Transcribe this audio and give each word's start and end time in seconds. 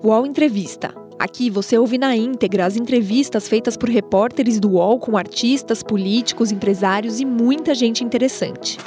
UOL 0.00 0.24
Entrevista. 0.24 0.94
Aqui 1.18 1.50
você 1.50 1.76
ouve 1.76 1.98
na 1.98 2.14
íntegra 2.14 2.64
as 2.64 2.76
entrevistas 2.76 3.48
feitas 3.48 3.76
por 3.76 3.88
repórteres 3.88 4.60
do 4.60 4.70
UOL 4.74 5.00
com 5.00 5.16
artistas, 5.16 5.82
políticos, 5.82 6.52
empresários 6.52 7.18
e 7.18 7.24
muita 7.24 7.74
gente 7.74 8.04
interessante. 8.04 8.78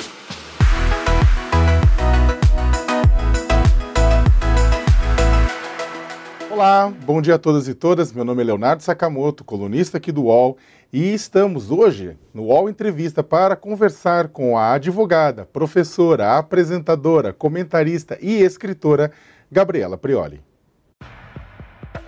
Olá, 6.50 6.94
bom 7.04 7.22
dia 7.22 7.36
a 7.36 7.40
todas 7.40 7.68
e 7.68 7.74
todas. 7.74 8.14
Meu 8.14 8.24
nome 8.24 8.44
é 8.44 8.46
Leonardo 8.46 8.82
Sakamoto, 8.82 9.44
colunista 9.44 9.98
aqui 9.98 10.14
do 10.14 10.24
UOL, 10.24 10.58
e 10.94 11.14
estamos 11.14 11.72
hoje 11.72 12.16
no 12.34 12.44
UOL 12.44 12.70
Entrevista 12.70 13.22
para 13.22 13.58
conversar 13.58 14.30
com 14.30 14.58
a 14.58 14.76
advogada, 14.76 15.46
professora, 15.46 16.38
apresentadora, 16.38 17.34
comentarista 17.34 18.18
e 18.22 18.42
escritora 18.42 19.12
Gabriela 19.52 19.98
Prioli. 19.98 20.51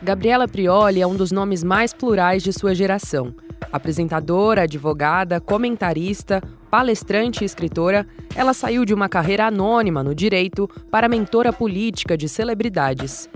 Gabriela 0.04 0.50
Prioli 0.50 1.02
é 1.02 1.08
um 1.08 1.16
dos 1.16 1.32
nomes 1.32 1.64
mais 1.64 1.94
plurais 1.94 2.44
de 2.44 2.52
sua 2.52 2.76
geração. 2.76 3.34
Apresentadora, 3.72 4.64
advogada, 4.64 5.40
comentarista, 5.40 6.44
palestrante 6.70 7.42
e 7.42 7.46
escritora, 7.46 8.06
ela 8.36 8.54
saiu 8.54 8.84
de 8.84 8.94
uma 8.94 9.08
carreira 9.08 9.46
anônima 9.46 10.04
no 10.04 10.14
direito 10.14 10.70
para 10.92 11.08
mentora 11.08 11.54
política 11.54 12.18
de 12.18 12.28
celebridades. 12.28 13.30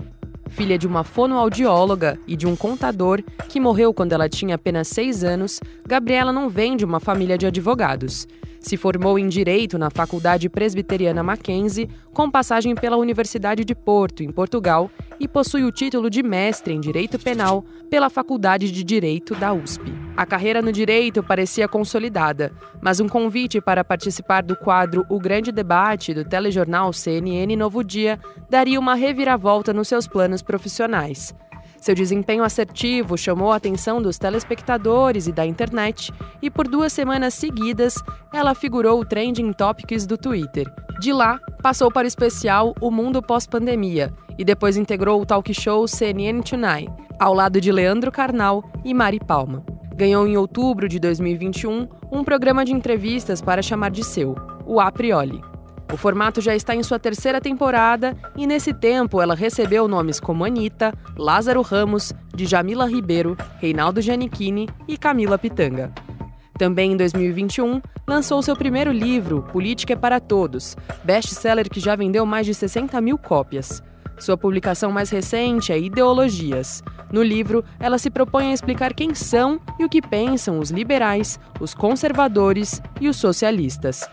Filha 0.50 0.76
de 0.76 0.86
uma 0.86 1.04
fonoaudióloga 1.04 2.18
e 2.26 2.36
de 2.36 2.46
um 2.46 2.54
contador 2.54 3.22
que 3.48 3.58
morreu 3.58 3.94
quando 3.94 4.12
ela 4.12 4.28
tinha 4.28 4.56
apenas 4.56 4.88
seis 4.88 5.24
anos, 5.24 5.60
Gabriela 5.86 6.34
não 6.34 6.50
vem 6.50 6.76
de 6.76 6.84
uma 6.84 7.00
família 7.00 7.38
de 7.38 7.46
advogados. 7.46 8.28
Se 8.60 8.76
formou 8.76 9.18
em 9.18 9.28
Direito 9.28 9.78
na 9.78 9.90
Faculdade 9.90 10.48
Presbiteriana 10.48 11.22
Mackenzie, 11.22 11.88
com 12.12 12.30
passagem 12.30 12.74
pela 12.74 12.96
Universidade 12.96 13.64
de 13.64 13.74
Porto, 13.74 14.22
em 14.22 14.30
Portugal, 14.30 14.90
e 15.20 15.26
possui 15.28 15.64
o 15.64 15.72
título 15.72 16.10
de 16.10 16.22
mestre 16.22 16.74
em 16.74 16.80
Direito 16.80 17.18
Penal 17.18 17.64
pela 17.90 18.10
Faculdade 18.10 18.70
de 18.70 18.84
Direito 18.84 19.34
da 19.34 19.52
USP. 19.52 19.92
A 20.16 20.26
carreira 20.26 20.60
no 20.60 20.72
direito 20.72 21.22
parecia 21.22 21.68
consolidada, 21.68 22.52
mas 22.80 22.98
um 22.98 23.08
convite 23.08 23.60
para 23.60 23.84
participar 23.84 24.42
do 24.42 24.56
quadro 24.56 25.06
O 25.08 25.18
Grande 25.18 25.52
Debate 25.52 26.12
do 26.12 26.24
telejornal 26.24 26.92
CNN 26.92 27.54
Novo 27.56 27.84
Dia 27.84 28.18
daria 28.50 28.80
uma 28.80 28.94
reviravolta 28.94 29.72
nos 29.72 29.88
seus 29.88 30.08
planos 30.08 30.42
profissionais. 30.42 31.34
Seu 31.80 31.94
desempenho 31.94 32.42
assertivo 32.42 33.16
chamou 33.16 33.52
a 33.52 33.56
atenção 33.56 34.02
dos 34.02 34.18
telespectadores 34.18 35.26
e 35.26 35.32
da 35.32 35.46
internet, 35.46 36.12
e 36.42 36.50
por 36.50 36.66
duas 36.66 36.92
semanas 36.92 37.34
seguidas 37.34 37.94
ela 38.32 38.54
figurou 38.54 39.00
o 39.00 39.04
trending 39.04 39.52
topics 39.52 40.06
do 40.06 40.18
Twitter. 40.18 40.70
De 41.00 41.12
lá, 41.12 41.38
passou 41.62 41.90
para 41.90 42.04
o 42.04 42.08
especial 42.08 42.74
O 42.80 42.90
Mundo 42.90 43.22
Pós-Pandemia 43.22 44.12
e 44.36 44.44
depois 44.44 44.76
integrou 44.76 45.20
o 45.20 45.26
talk 45.26 45.52
show 45.54 45.86
CNN 45.86 46.42
Tonight, 46.42 46.90
ao 47.18 47.32
lado 47.32 47.60
de 47.60 47.70
Leandro 47.70 48.10
Carnal 48.10 48.64
e 48.84 48.92
Mari 48.92 49.20
Palma. 49.20 49.64
Ganhou 49.94 50.26
em 50.26 50.36
outubro 50.36 50.88
de 50.88 50.98
2021 50.98 51.88
um 52.10 52.22
programa 52.22 52.64
de 52.64 52.72
entrevistas 52.72 53.40
para 53.40 53.62
chamar 53.62 53.90
de 53.90 54.04
seu, 54.04 54.36
o 54.66 54.80
A. 54.80 54.92
O 55.92 55.96
formato 55.96 56.40
já 56.40 56.54
está 56.54 56.74
em 56.74 56.82
sua 56.82 56.98
terceira 56.98 57.40
temporada 57.40 58.16
e 58.36 58.46
nesse 58.46 58.74
tempo 58.74 59.22
ela 59.22 59.34
recebeu 59.34 59.88
nomes 59.88 60.20
como 60.20 60.44
Anitta, 60.44 60.92
Lázaro 61.16 61.62
Ramos, 61.62 62.12
Djamila 62.34 62.86
Ribeiro, 62.86 63.36
Reinaldo 63.58 64.02
Giannichini 64.02 64.68
e 64.86 64.98
Camila 64.98 65.38
Pitanga. 65.38 65.92
Também 66.58 66.92
em 66.92 66.96
2021, 66.96 67.80
lançou 68.06 68.42
seu 68.42 68.56
primeiro 68.56 68.90
livro, 68.90 69.42
Política 69.52 69.92
é 69.92 69.96
para 69.96 70.20
Todos, 70.20 70.76
best-seller 71.04 71.70
que 71.70 71.80
já 71.80 71.94
vendeu 71.94 72.26
mais 72.26 72.44
de 72.44 72.52
60 72.52 73.00
mil 73.00 73.16
cópias. 73.16 73.82
Sua 74.18 74.36
publicação 74.36 74.90
mais 74.90 75.10
recente 75.10 75.72
é 75.72 75.78
Ideologias. 75.78 76.82
No 77.12 77.22
livro, 77.22 77.64
ela 77.78 77.96
se 77.96 78.10
propõe 78.10 78.50
a 78.50 78.52
explicar 78.52 78.92
quem 78.92 79.14
são 79.14 79.60
e 79.78 79.84
o 79.84 79.88
que 79.88 80.02
pensam 80.02 80.58
os 80.58 80.70
liberais, 80.70 81.38
os 81.60 81.72
conservadores 81.72 82.82
e 83.00 83.08
os 83.08 83.16
socialistas. 83.16 84.08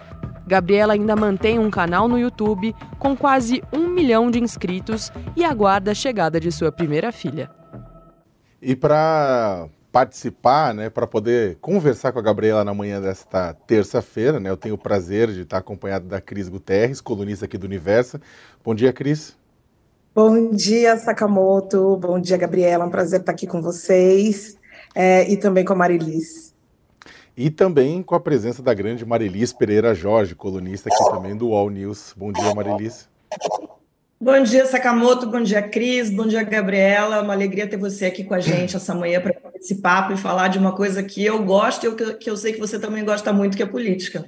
Gabriela 0.48 0.94
ainda 0.94 1.16
mantém 1.16 1.58
um 1.58 1.72
canal 1.72 2.08
no 2.08 2.20
YouTube 2.20 2.76
com 3.00 3.16
quase 3.16 3.64
um 3.74 3.88
milhão 3.88 4.30
de 4.30 4.40
inscritos 4.40 5.12
e 5.36 5.44
aguarda 5.44 5.92
a 5.92 5.96
chegada 5.96 6.40
de 6.40 6.52
sua 6.52 6.72
primeira 6.72 7.12
filha. 7.12 7.50
E 8.62 8.76
para 8.76 9.68
participar, 9.92 10.74
né, 10.74 10.90
para 10.90 11.08
poder 11.08 11.58
conversar 11.62 12.12
com 12.12 12.20
a 12.20 12.22
Gabriela 12.22 12.64
na 12.64 12.74
manhã 12.74 13.00
desta 13.00 13.54
terça-feira, 13.54 14.40
né, 14.40 14.50
eu 14.50 14.58
tenho 14.58 14.76
o 14.76 14.78
prazer 14.78 15.32
de 15.32 15.42
estar 15.42 15.60
acompanhado 15.60 16.08
da 16.08 16.20
Cris 16.20 16.50
Guterres, 16.50 17.00
colunista 17.00 17.46
aqui 17.46 17.58
do 17.58 17.66
Universo. 17.66 18.20
Bom 18.64 18.76
dia, 18.76 18.92
Cris. 18.92 19.38
Bom 20.14 20.52
dia, 20.52 20.98
Sakamoto. 20.98 21.98
Bom 21.98 22.20
dia, 22.20 22.38
Gabriela. 22.38 22.84
É 22.84 22.88
um 22.88 22.90
prazer 22.90 23.20
estar 23.22 23.32
aqui 23.32 23.48
com 23.48 23.62
vocês 23.62 24.58
é, 24.94 25.30
e 25.30 25.38
também 25.38 25.64
com 25.64 25.74
a 25.74 25.76
Marilis 25.76 26.55
e 27.38 27.50
também 27.50 28.02
com 28.02 28.16
a 28.16 28.20
presença 28.20 28.62
da 28.62 28.74
grande 28.74 29.06
Marilis 29.06 29.52
Pereira 29.52 29.94
Jorge, 29.94 30.36
colunista 30.36 30.90
aqui 30.90 31.10
também 31.10 31.36
do 31.36 31.54
All 31.54 31.70
News. 31.70 32.14
Bom 32.16 32.32
dia, 32.32 32.54
Marilis. 32.56 33.10
Bom 34.20 34.42
dia, 34.42 34.66
Sakamoto. 34.66 35.28
Bom 35.28 35.42
dia, 35.42 35.62
Cris. 35.62 36.10
Bom 36.10 36.26
dia, 36.26 36.42
Gabriela. 36.44 37.22
Uma 37.22 37.34
alegria 37.34 37.68
ter 37.68 37.78
você 37.78 38.06
aqui 38.06 38.24
com 38.24 38.34
a 38.34 38.40
gente 38.40 38.76
essa 38.76 38.96
manhã 38.96 39.20
para 39.20 39.36
esse 39.56 39.76
papo 39.76 40.14
e 40.14 40.18
falar 40.18 40.48
de 40.48 40.58
uma 40.58 40.72
coisa 40.72 41.04
que 41.04 41.24
eu 41.24 41.44
gosto 41.44 41.86
e 41.86 42.14
que 42.16 42.30
eu 42.30 42.38
sei 42.38 42.54
que 42.54 42.60
você 42.60 42.80
também 42.80 43.04
gosta 43.04 43.34
muito, 43.34 43.58
que 43.58 43.64
é 43.64 43.66
política. 43.66 44.26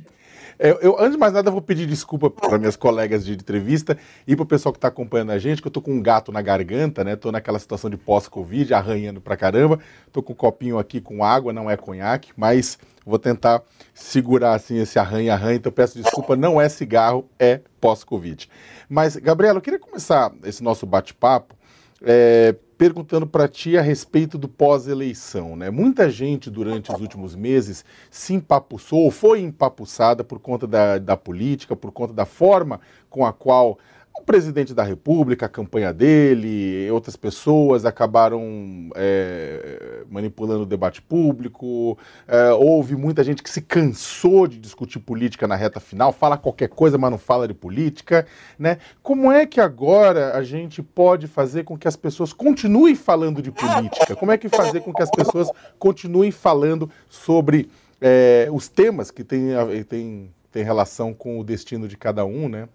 Eu, 0.60 0.80
eu, 0.82 1.00
antes 1.00 1.12
de 1.12 1.18
mais 1.18 1.34
nada, 1.34 1.52
vou 1.52 1.62
pedir 1.62 1.86
desculpa 1.86 2.30
para 2.30 2.58
minhas 2.58 2.76
colegas 2.76 3.24
de 3.24 3.34
entrevista 3.34 3.98
e 4.26 4.36
para 4.36 4.44
o 4.44 4.46
pessoal 4.46 4.74
que 4.74 4.78
está 4.78 4.88
acompanhando 4.88 5.32
a 5.32 5.38
gente, 5.38 5.62
que 5.62 5.68
eu 5.68 5.72
tô 5.72 5.82
com 5.82 5.94
um 5.94 6.02
gato 6.02 6.32
na 6.32 6.42
garganta, 6.42 7.04
né? 7.04 7.16
Tô 7.16 7.32
naquela 7.32 7.60
situação 7.60 7.90
de 7.90 7.98
pós-Covid, 7.98 8.74
arranhando 8.74 9.22
pra 9.22 9.38
caramba. 9.38 9.80
Tô 10.12 10.24
com 10.24 10.34
um 10.34 10.36
copinho 10.36 10.80
aqui 10.80 11.00
com 11.00 11.24
água, 11.24 11.54
não 11.54 11.70
é 11.70 11.78
conhaque, 11.78 12.32
mas 12.36 12.80
vou 13.06 13.20
tentar 13.20 13.62
segurar 13.94 14.56
assim 14.56 14.80
esse 14.80 14.98
arranha-arranha. 14.98 15.58
Então 15.58 15.72
peço 15.72 16.02
desculpa, 16.02 16.36
não 16.36 16.60
é 16.60 16.68
cigarro, 16.70 17.30
é 17.38 17.62
pós-Covid. 17.80 18.50
Mas, 18.90 19.16
Gabriela, 19.16 19.58
eu 19.58 19.62
queria 19.62 19.80
começar 19.80 20.34
esse 20.44 20.64
nosso 20.64 20.86
bate-papo 20.86 21.56
é, 22.04 22.56
perguntando 22.78 23.26
para 23.26 23.48
ti 23.48 23.78
a 23.78 23.82
respeito 23.82 24.38
do 24.38 24.48
pós-eleição. 24.48 25.56
Né? 25.56 25.70
Muita 25.70 26.10
gente 26.10 26.50
durante 26.50 26.92
os 26.92 27.02
últimos 27.02 27.36
meses 27.36 27.84
se 28.12 28.34
empapuçou, 28.34 29.00
ou 29.00 29.12
foi 29.12 29.42
empapuçada 29.42 30.24
por 30.24 30.40
conta 30.40 30.68
da, 30.68 30.98
da 30.98 31.18
política, 31.18 31.76
por 31.76 31.92
conta 31.92 32.14
da 32.14 32.26
forma 32.26 32.80
com 33.10 33.26
a 33.26 33.34
qual 33.34 33.80
presidente 34.28 34.74
da 34.74 34.84
República, 34.84 35.46
a 35.46 35.50
campanha 35.50 35.94
dele, 35.94 36.92
outras 36.92 37.16
pessoas 37.16 37.86
acabaram 37.86 38.90
é, 38.94 40.04
manipulando 40.12 40.64
o 40.64 40.66
debate 40.66 41.02
público. 41.02 41.98
É, 42.28 42.52
houve 42.52 42.98
muita 42.98 43.24
gente 43.24 43.42
que 43.42 43.50
se 43.50 43.62
cansou 43.62 44.46
de 44.46 44.60
discutir 44.60 45.00
política 45.00 45.48
na 45.48 45.56
reta 45.56 45.80
final, 45.80 46.12
fala 46.12 46.38
qualquer 46.38 46.68
coisa, 46.68 46.98
mas 46.98 47.10
não 47.10 47.18
fala 47.18 47.48
de 47.48 47.54
política. 47.54 48.28
Né? 48.60 48.80
Como 49.02 49.32
é 49.32 49.46
que 49.46 49.62
agora 49.62 50.38
a 50.38 50.44
gente 50.44 50.84
pode 50.84 51.26
fazer 51.26 51.64
com 51.64 51.78
que 51.78 51.88
as 51.88 51.96
pessoas 51.96 52.34
continuem 52.34 52.96
falando 52.96 53.42
de 53.42 53.50
política? 53.50 54.14
Como 54.14 54.34
é 54.34 54.38
que 54.38 54.50
fazer 54.50 54.82
com 54.82 54.94
que 54.94 55.04
as 55.04 55.10
pessoas 55.10 55.50
continuem 55.80 56.32
falando 56.32 56.92
sobre 57.10 57.70
é, 58.02 58.50
os 58.52 58.68
temas 58.68 59.10
que 59.10 59.24
têm, 59.24 59.52
têm, 59.88 60.30
têm 60.52 60.64
relação 60.66 61.14
com 61.14 61.40
o 61.40 61.46
destino 61.46 61.88
de 61.88 61.96
cada 61.96 62.26
um, 62.26 62.50
né? 62.50 62.68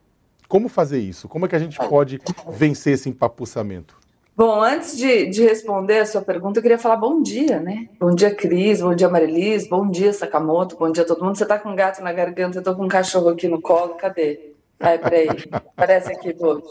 Como 0.52 0.68
fazer 0.68 0.98
isso? 0.98 1.30
Como 1.30 1.46
é 1.46 1.48
que 1.48 1.56
a 1.56 1.58
gente 1.58 1.78
pode 1.78 2.20
vencer 2.50 2.92
esse 2.92 3.08
empapuçamento? 3.08 3.96
Bom, 4.36 4.62
antes 4.62 4.94
de, 4.98 5.24
de, 5.24 5.42
responder 5.44 6.00
a 6.00 6.04
sua 6.04 6.20
pergunta, 6.20 6.58
eu 6.58 6.62
queria 6.62 6.76
falar 6.76 6.96
bom 6.96 7.22
dia, 7.22 7.58
né? 7.58 7.88
Bom 7.98 8.14
dia, 8.14 8.34
Cris, 8.34 8.82
bom 8.82 8.94
dia, 8.94 9.08
Marilis, 9.08 9.66
bom 9.66 9.88
dia, 9.88 10.12
Sakamoto, 10.12 10.76
bom 10.76 10.92
dia 10.92 11.04
a 11.04 11.06
todo 11.06 11.24
mundo. 11.24 11.38
Você 11.38 11.46
tá 11.46 11.58
com 11.58 11.70
um 11.70 11.74
gato 11.74 12.02
na 12.02 12.12
garganta, 12.12 12.58
eu 12.58 12.62
tô 12.62 12.76
com 12.76 12.84
um 12.84 12.88
cachorro 12.88 13.30
aqui 13.30 13.48
no 13.48 13.62
colo, 13.62 13.94
cadê? 13.94 14.52
Ai, 14.78 14.98
peraí, 14.98 15.28
aparece 15.50 16.12
aqui 16.12 16.34
todos. 16.34 16.68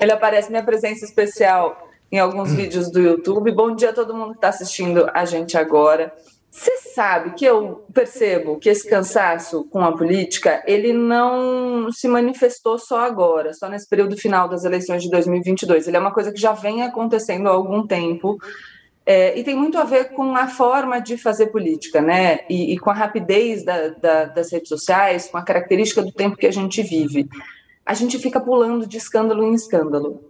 Ele 0.00 0.12
aparece, 0.12 0.48
minha 0.48 0.62
presença 0.62 1.04
especial 1.04 1.88
em 2.12 2.20
alguns 2.20 2.52
vídeos 2.52 2.88
do 2.88 3.00
YouTube. 3.00 3.50
Bom 3.50 3.74
dia 3.74 3.90
a 3.90 3.92
todo 3.92 4.14
mundo 4.14 4.30
que 4.30 4.38
está 4.38 4.50
assistindo 4.50 5.10
a 5.12 5.24
gente 5.24 5.58
agora. 5.58 6.14
Você 6.56 6.74
sabe 6.94 7.34
que 7.34 7.44
eu 7.44 7.84
percebo 7.92 8.58
que 8.58 8.70
esse 8.70 8.88
cansaço 8.88 9.64
com 9.64 9.80
a 9.80 9.94
política, 9.94 10.64
ele 10.66 10.90
não 10.90 11.92
se 11.92 12.08
manifestou 12.08 12.78
só 12.78 13.00
agora, 13.00 13.52
só 13.52 13.68
nesse 13.68 13.86
período 13.86 14.16
final 14.16 14.48
das 14.48 14.64
eleições 14.64 15.02
de 15.02 15.10
2022. 15.10 15.86
Ele 15.86 15.98
é 15.98 16.00
uma 16.00 16.14
coisa 16.14 16.32
que 16.32 16.40
já 16.40 16.52
vem 16.52 16.82
acontecendo 16.82 17.46
há 17.46 17.50
algum 17.50 17.86
tempo 17.86 18.38
é, 19.04 19.38
e 19.38 19.44
tem 19.44 19.54
muito 19.54 19.76
a 19.76 19.84
ver 19.84 20.12
com 20.12 20.34
a 20.34 20.48
forma 20.48 20.98
de 20.98 21.18
fazer 21.18 21.48
política, 21.48 22.00
né? 22.00 22.40
E, 22.48 22.72
e 22.72 22.78
com 22.78 22.88
a 22.88 22.94
rapidez 22.94 23.62
da, 23.62 23.88
da, 23.90 24.24
das 24.24 24.50
redes 24.50 24.70
sociais, 24.70 25.28
com 25.28 25.36
a 25.36 25.42
característica 25.42 26.02
do 26.02 26.10
tempo 26.10 26.38
que 26.38 26.46
a 26.46 26.52
gente 26.52 26.82
vive. 26.82 27.28
A 27.84 27.92
gente 27.92 28.18
fica 28.18 28.40
pulando 28.40 28.86
de 28.86 28.96
escândalo 28.96 29.44
em 29.44 29.52
escândalo. 29.52 30.24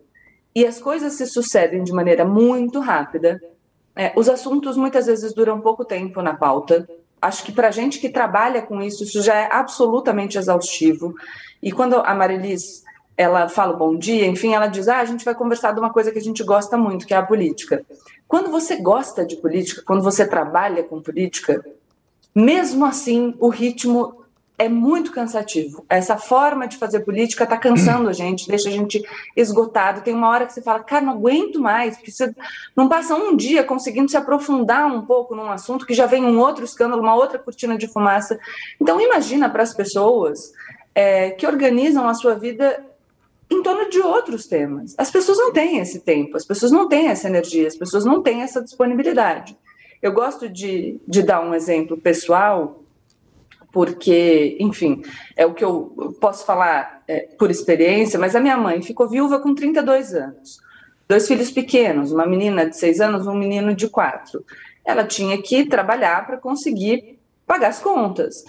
E 0.52 0.66
as 0.66 0.80
coisas 0.80 1.12
se 1.12 1.24
sucedem 1.24 1.84
de 1.84 1.92
maneira 1.92 2.24
muito 2.24 2.80
rápida 2.80 3.40
é, 3.96 4.12
os 4.14 4.28
assuntos 4.28 4.76
muitas 4.76 5.06
vezes 5.06 5.32
duram 5.32 5.60
pouco 5.60 5.84
tempo 5.84 6.20
na 6.20 6.34
pauta. 6.34 6.86
Acho 7.20 7.42
que 7.42 7.50
para 7.50 7.70
gente 7.70 7.98
que 7.98 8.10
trabalha 8.10 8.60
com 8.60 8.82
isso, 8.82 9.04
isso 9.04 9.22
já 9.22 9.34
é 9.34 9.48
absolutamente 9.50 10.36
exaustivo. 10.36 11.14
E 11.62 11.72
quando 11.72 11.96
a 11.96 12.14
Marilis 12.14 12.84
ela 13.16 13.48
fala 13.48 13.72
bom 13.72 13.96
dia, 13.96 14.26
enfim, 14.26 14.52
ela 14.52 14.66
diz: 14.66 14.86
ah, 14.86 14.98
a 14.98 15.04
gente 15.06 15.24
vai 15.24 15.34
conversar 15.34 15.72
de 15.72 15.80
uma 15.80 15.90
coisa 15.90 16.12
que 16.12 16.18
a 16.18 16.22
gente 16.22 16.44
gosta 16.44 16.76
muito, 16.76 17.06
que 17.06 17.14
é 17.14 17.16
a 17.16 17.22
política. 17.22 17.84
Quando 18.28 18.50
você 18.50 18.76
gosta 18.76 19.24
de 19.24 19.36
política, 19.36 19.82
quando 19.86 20.02
você 20.02 20.26
trabalha 20.28 20.82
com 20.82 21.00
política, 21.00 21.64
mesmo 22.34 22.84
assim, 22.84 23.34
o 23.38 23.48
ritmo 23.48 24.25
é 24.58 24.68
muito 24.68 25.12
cansativo. 25.12 25.84
Essa 25.88 26.16
forma 26.16 26.66
de 26.66 26.78
fazer 26.78 27.00
política 27.00 27.44
está 27.44 27.58
cansando 27.58 28.08
a 28.08 28.12
gente, 28.12 28.48
deixa 28.48 28.68
a 28.68 28.72
gente 28.72 29.02
esgotado. 29.36 30.00
Tem 30.00 30.14
uma 30.14 30.28
hora 30.28 30.46
que 30.46 30.52
você 30.52 30.62
fala, 30.62 30.80
cara, 30.80 31.04
não 31.04 31.12
aguento 31.12 31.60
mais, 31.60 31.96
porque 31.96 32.10
você 32.10 32.34
não 32.74 32.88
passa 32.88 33.14
um 33.14 33.36
dia 33.36 33.62
conseguindo 33.62 34.10
se 34.10 34.16
aprofundar 34.16 34.86
um 34.86 35.02
pouco 35.02 35.34
num 35.34 35.50
assunto 35.50 35.86
que 35.86 35.92
já 35.92 36.06
vem 36.06 36.24
um 36.24 36.38
outro 36.38 36.64
escândalo, 36.64 37.02
uma 37.02 37.14
outra 37.14 37.38
cortina 37.38 37.76
de 37.76 37.86
fumaça. 37.86 38.38
Então, 38.80 39.00
imagina 39.00 39.50
para 39.50 39.62
as 39.62 39.74
pessoas 39.74 40.52
é, 40.94 41.30
que 41.30 41.46
organizam 41.46 42.08
a 42.08 42.14
sua 42.14 42.34
vida 42.34 42.82
em 43.50 43.62
torno 43.62 43.90
de 43.90 44.00
outros 44.00 44.46
temas. 44.46 44.94
As 44.96 45.10
pessoas 45.10 45.38
não 45.38 45.52
têm 45.52 45.78
esse 45.78 46.00
tempo, 46.00 46.36
as 46.36 46.44
pessoas 46.44 46.72
não 46.72 46.88
têm 46.88 47.08
essa 47.08 47.28
energia, 47.28 47.68
as 47.68 47.76
pessoas 47.76 48.04
não 48.04 48.22
têm 48.22 48.42
essa 48.42 48.62
disponibilidade. 48.62 49.56
Eu 50.00 50.12
gosto 50.12 50.48
de, 50.48 50.98
de 51.06 51.22
dar 51.22 51.40
um 51.40 51.54
exemplo 51.54 51.96
pessoal 51.96 52.82
porque, 53.76 54.56
enfim, 54.58 55.02
é 55.36 55.44
o 55.44 55.52
que 55.52 55.62
eu 55.62 56.16
posso 56.18 56.46
falar 56.46 57.02
é, 57.06 57.28
por 57.38 57.50
experiência, 57.50 58.18
mas 58.18 58.34
a 58.34 58.40
minha 58.40 58.56
mãe 58.56 58.80
ficou 58.80 59.06
viúva 59.06 59.38
com 59.38 59.54
32 59.54 60.14
anos. 60.14 60.60
Dois 61.06 61.28
filhos 61.28 61.50
pequenos, 61.50 62.10
uma 62.10 62.26
menina 62.26 62.64
de 62.64 62.74
seis 62.74 63.02
anos, 63.02 63.26
um 63.26 63.34
menino 63.34 63.74
de 63.74 63.86
quatro. 63.86 64.42
Ela 64.82 65.04
tinha 65.04 65.36
que 65.42 65.66
trabalhar 65.66 66.26
para 66.26 66.38
conseguir 66.38 67.18
pagar 67.46 67.68
as 67.68 67.78
contas. 67.78 68.46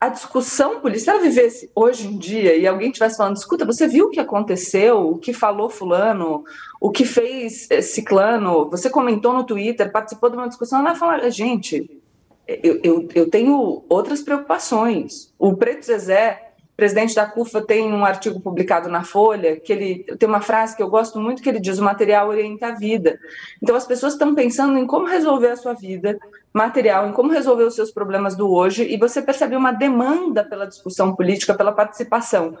A 0.00 0.08
discussão 0.08 0.80
política, 0.80 1.04
se 1.04 1.10
ela 1.10 1.28
vivesse 1.28 1.70
hoje 1.74 2.08
em 2.08 2.16
dia 2.16 2.56
e 2.56 2.66
alguém 2.66 2.88
estivesse 2.88 3.18
falando, 3.18 3.36
escuta, 3.36 3.66
você 3.66 3.86
viu 3.86 4.06
o 4.06 4.10
que 4.10 4.20
aconteceu, 4.20 5.06
o 5.06 5.18
que 5.18 5.34
falou 5.34 5.68
fulano, 5.68 6.44
o 6.80 6.90
que 6.90 7.04
fez 7.04 7.70
eh, 7.70 7.82
ciclano, 7.82 8.70
você 8.70 8.88
comentou 8.88 9.34
no 9.34 9.44
Twitter, 9.44 9.92
participou 9.92 10.30
de 10.30 10.36
uma 10.36 10.48
discussão, 10.48 10.78
ela 10.78 10.92
ia 10.92 10.96
falar, 10.96 11.28
gente, 11.28 12.00
eu, 12.46 12.80
eu, 12.82 13.08
eu 13.14 13.30
tenho 13.30 13.84
outras 13.88 14.22
preocupações. 14.22 15.32
O 15.38 15.56
Preto 15.56 15.84
Zezé, 15.84 16.52
presidente 16.76 17.14
da 17.14 17.26
CUFA, 17.26 17.60
tem 17.60 17.92
um 17.92 18.04
artigo 18.04 18.40
publicado 18.40 18.88
na 18.88 19.02
Folha 19.02 19.56
que 19.56 19.72
ele 19.72 20.04
tem 20.18 20.28
uma 20.28 20.40
frase 20.40 20.76
que 20.76 20.82
eu 20.82 20.88
gosto 20.88 21.18
muito 21.18 21.42
que 21.42 21.48
ele 21.48 21.60
diz: 21.60 21.78
o 21.78 21.84
material 21.84 22.28
orienta 22.28 22.68
a 22.68 22.74
vida. 22.74 23.18
Então 23.62 23.74
as 23.74 23.86
pessoas 23.86 24.12
estão 24.12 24.34
pensando 24.34 24.78
em 24.78 24.86
como 24.86 25.06
resolver 25.06 25.48
a 25.48 25.56
sua 25.56 25.74
vida 25.74 26.18
material, 26.52 27.08
em 27.08 27.12
como 27.12 27.32
resolver 27.32 27.64
os 27.64 27.74
seus 27.74 27.90
problemas 27.90 28.36
do 28.36 28.50
hoje, 28.50 28.84
e 28.84 28.96
você 28.96 29.20
percebe 29.20 29.56
uma 29.56 29.72
demanda 29.72 30.44
pela 30.44 30.66
discussão 30.66 31.14
política, 31.14 31.54
pela 31.54 31.72
participação 31.72 32.56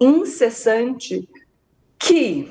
incessante 0.00 1.28
que 1.98 2.50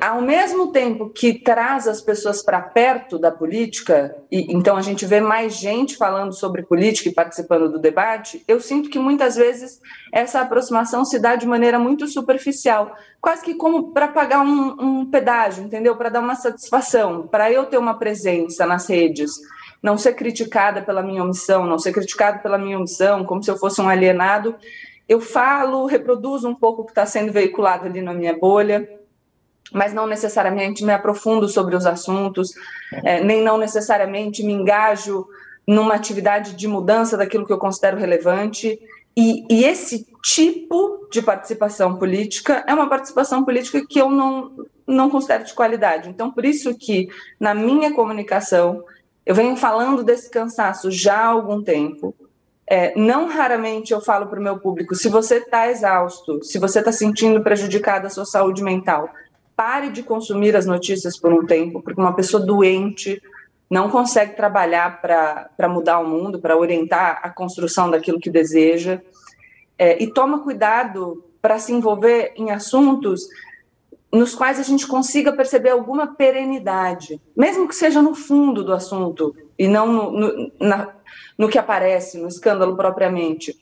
ao 0.00 0.20
mesmo 0.20 0.70
tempo 0.70 1.08
que 1.08 1.32
traz 1.32 1.88
as 1.88 2.00
pessoas 2.00 2.42
para 2.42 2.60
perto 2.60 3.18
da 3.18 3.30
política, 3.30 4.14
e 4.30 4.52
então 4.54 4.76
a 4.76 4.82
gente 4.82 5.06
vê 5.06 5.20
mais 5.20 5.56
gente 5.56 5.96
falando 5.96 6.32
sobre 6.32 6.62
política 6.62 7.08
e 7.08 7.14
participando 7.14 7.70
do 7.70 7.78
debate, 7.78 8.44
eu 8.46 8.60
sinto 8.60 8.90
que 8.90 8.98
muitas 8.98 9.36
vezes 9.36 9.80
essa 10.12 10.40
aproximação 10.40 11.04
se 11.04 11.18
dá 11.18 11.36
de 11.36 11.46
maneira 11.46 11.78
muito 11.78 12.06
superficial, 12.06 12.94
quase 13.20 13.42
que 13.42 13.54
como 13.54 13.92
para 13.92 14.08
pagar 14.08 14.40
um, 14.40 14.76
um 14.78 15.10
pedágio, 15.10 15.64
entendeu? 15.64 15.96
Para 15.96 16.10
dar 16.10 16.20
uma 16.20 16.34
satisfação, 16.34 17.26
para 17.26 17.50
eu 17.50 17.64
ter 17.66 17.78
uma 17.78 17.98
presença 17.98 18.66
nas 18.66 18.88
redes, 18.88 19.32
não 19.82 19.96
ser 19.96 20.14
criticada 20.14 20.82
pela 20.82 21.02
minha 21.02 21.22
omissão, 21.22 21.64
não 21.64 21.78
ser 21.78 21.92
criticado 21.92 22.42
pela 22.42 22.58
minha 22.58 22.76
omissão, 22.76 23.24
como 23.24 23.42
se 23.42 23.50
eu 23.50 23.56
fosse 23.56 23.80
um 23.80 23.88
alienado. 23.88 24.54
Eu 25.08 25.20
falo, 25.20 25.86
reproduzo 25.86 26.48
um 26.48 26.54
pouco 26.54 26.82
o 26.82 26.84
que 26.84 26.90
está 26.90 27.06
sendo 27.06 27.32
veiculado 27.32 27.86
ali 27.86 28.02
na 28.02 28.12
minha 28.12 28.36
bolha 28.36 28.97
mas 29.72 29.92
não 29.92 30.06
necessariamente 30.06 30.84
me 30.84 30.92
aprofundo 30.92 31.48
sobre 31.48 31.76
os 31.76 31.86
assuntos, 31.86 32.52
é, 33.04 33.22
nem 33.22 33.42
não 33.42 33.58
necessariamente 33.58 34.42
me 34.42 34.52
engajo 34.52 35.26
numa 35.66 35.94
atividade 35.94 36.54
de 36.54 36.66
mudança 36.66 37.16
daquilo 37.16 37.46
que 37.46 37.52
eu 37.52 37.58
considero 37.58 37.98
relevante. 37.98 38.80
E, 39.16 39.44
e, 39.50 39.64
esse 39.64 40.06
tipo 40.22 41.08
de 41.10 41.20
participação 41.20 41.96
política 41.96 42.64
é 42.66 42.72
uma 42.72 42.88
participação 42.88 43.44
política 43.44 43.84
que 43.86 44.00
eu 44.00 44.08
não, 44.08 44.52
não 44.86 45.10
considero 45.10 45.44
de 45.44 45.52
qualidade. 45.52 46.08
Então, 46.08 46.30
por 46.30 46.44
isso 46.44 46.74
que 46.74 47.08
na 47.38 47.52
minha 47.52 47.92
comunicação 47.92 48.84
eu 49.26 49.34
venho 49.34 49.56
falando 49.56 50.02
desse 50.02 50.30
cansaço 50.30 50.90
já 50.90 51.18
há 51.18 51.26
algum 51.26 51.62
tempo. 51.62 52.14
É, 52.66 52.98
não 52.98 53.26
raramente 53.26 53.92
eu 53.92 54.00
falo 54.00 54.26
para 54.26 54.40
o 54.40 54.42
meu 54.42 54.58
público: 54.58 54.94
se 54.94 55.08
você 55.08 55.36
está 55.36 55.68
exausto, 55.68 56.42
se 56.42 56.58
você 56.58 56.78
está 56.78 56.92
sentindo 56.92 57.42
prejudicada 57.42 58.06
a 58.06 58.10
sua 58.10 58.24
saúde 58.24 58.62
mental, 58.62 59.10
pare 59.58 59.90
de 59.90 60.04
consumir 60.04 60.54
as 60.54 60.66
notícias 60.66 61.18
por 61.18 61.32
um 61.32 61.44
tempo, 61.44 61.82
porque 61.82 62.00
uma 62.00 62.14
pessoa 62.14 62.40
doente 62.40 63.20
não 63.68 63.90
consegue 63.90 64.36
trabalhar 64.36 65.02
para 65.02 65.68
mudar 65.68 65.98
o 65.98 66.06
mundo, 66.06 66.38
para 66.38 66.56
orientar 66.56 67.18
a 67.24 67.28
construção 67.28 67.90
daquilo 67.90 68.20
que 68.20 68.30
deseja. 68.30 69.02
É, 69.76 70.00
e 70.00 70.06
toma 70.12 70.44
cuidado 70.44 71.24
para 71.42 71.58
se 71.58 71.72
envolver 71.72 72.34
em 72.36 72.52
assuntos 72.52 73.26
nos 74.12 74.32
quais 74.32 74.60
a 74.60 74.62
gente 74.62 74.86
consiga 74.86 75.32
perceber 75.32 75.70
alguma 75.70 76.14
perenidade, 76.14 77.20
mesmo 77.36 77.66
que 77.66 77.74
seja 77.74 78.00
no 78.00 78.14
fundo 78.14 78.62
do 78.62 78.72
assunto 78.72 79.34
e 79.58 79.66
não 79.66 79.92
no, 79.92 80.12
no, 80.12 80.52
na, 80.60 80.94
no 81.36 81.48
que 81.48 81.58
aparece, 81.58 82.16
no 82.16 82.28
escândalo 82.28 82.76
propriamente 82.76 83.58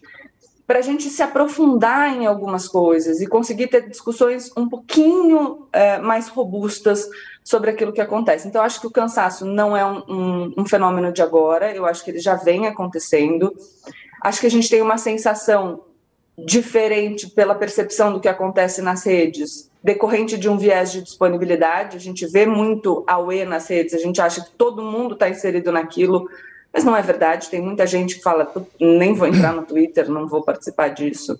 para 0.66 0.80
a 0.80 0.82
gente 0.82 1.08
se 1.08 1.22
aprofundar 1.22 2.14
em 2.14 2.26
algumas 2.26 2.66
coisas 2.66 3.20
e 3.20 3.26
conseguir 3.26 3.68
ter 3.68 3.88
discussões 3.88 4.50
um 4.56 4.68
pouquinho 4.68 5.68
é, 5.72 5.98
mais 5.98 6.28
robustas 6.28 7.08
sobre 7.44 7.70
aquilo 7.70 7.92
que 7.92 8.00
acontece. 8.00 8.48
Então, 8.48 8.62
acho 8.62 8.80
que 8.80 8.86
o 8.86 8.90
cansaço 8.90 9.44
não 9.44 9.76
é 9.76 9.86
um, 9.86 10.02
um, 10.08 10.54
um, 10.58 10.66
fenômeno 10.66 11.12
de 11.12 11.22
agora, 11.22 11.72
eu 11.72 11.86
acho 11.86 12.04
que 12.04 12.10
ele 12.10 12.18
já 12.18 12.34
vem 12.34 12.66
acontecendo. 12.66 13.54
Acho 14.20 14.40
que 14.40 14.46
a 14.48 14.50
gente 14.50 14.68
tem 14.68 14.82
uma 14.82 14.98
sensação 14.98 15.82
diferente 16.36 17.28
pela 17.28 17.54
percepção 17.54 18.12
do 18.12 18.20
que 18.20 18.28
acontece 18.28 18.82
nas 18.82 19.04
redes, 19.04 19.70
decorrente 19.82 20.36
de 20.36 20.48
um 20.48 20.58
viés 20.58 20.90
de 20.90 21.00
disponibilidade. 21.00 21.96
A 21.96 22.00
gente 22.00 22.26
vê 22.26 22.44
muito 22.44 23.04
auê 23.06 23.44
nas 23.44 23.68
redes, 23.68 23.94
a 23.94 23.98
gente 23.98 24.20
acha 24.20 24.44
que 24.44 24.50
todo 24.50 24.82
mundo 24.82 25.14
está 25.14 25.28
inserido 25.28 25.70
naquilo 25.70 26.28
mas 26.76 26.84
não 26.84 26.94
é 26.94 27.00
verdade, 27.00 27.48
tem 27.48 27.62
muita 27.62 27.86
gente 27.86 28.16
que 28.16 28.22
fala, 28.22 28.52
nem 28.78 29.14
vou 29.14 29.26
entrar 29.26 29.54
no 29.54 29.62
Twitter, 29.62 30.10
não 30.10 30.28
vou 30.28 30.42
participar 30.42 30.88
disso. 30.88 31.38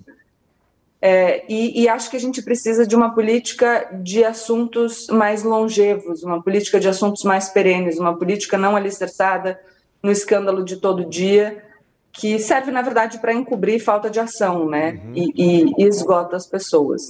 É, 0.99 1.45
e, 1.47 1.83
e, 1.83 1.89
acho 1.91 2.11
que 2.11 2.17
a 2.17 2.21
gente 2.21 2.41
precisa 2.41 2.87
de 2.87 2.97
uma 2.97 3.15
política 3.15 3.87
de 4.03 4.25
assuntos 4.25 5.09
mais 5.09 5.43
longevos, 5.43 6.23
uma 6.23 6.43
política 6.43 6.81
de 6.81 6.89
assuntos 6.89 7.23
mais 7.23 7.51
perenes, 7.51 7.99
uma 7.99 8.17
política 8.17 8.57
não 8.57 8.75
alicerçada 8.75 9.61
no 10.03 10.11
escândalo 10.11 10.65
de 10.65 10.79
todo 10.79 11.05
dia, 11.05 11.63
que 12.11 12.39
serve, 12.39 12.71
na 12.71 12.81
verdade, 12.81 13.19
para 13.19 13.35
encobrir 13.35 13.79
falta 13.79 14.09
de 14.09 14.19
ação, 14.19 14.67
né? 14.67 14.99
Uhum. 15.05 15.13
E, 15.15 15.33
e, 15.37 15.75
e, 15.77 15.87
esgota 15.87 16.35
as 16.35 16.47
pessoas. 16.47 17.03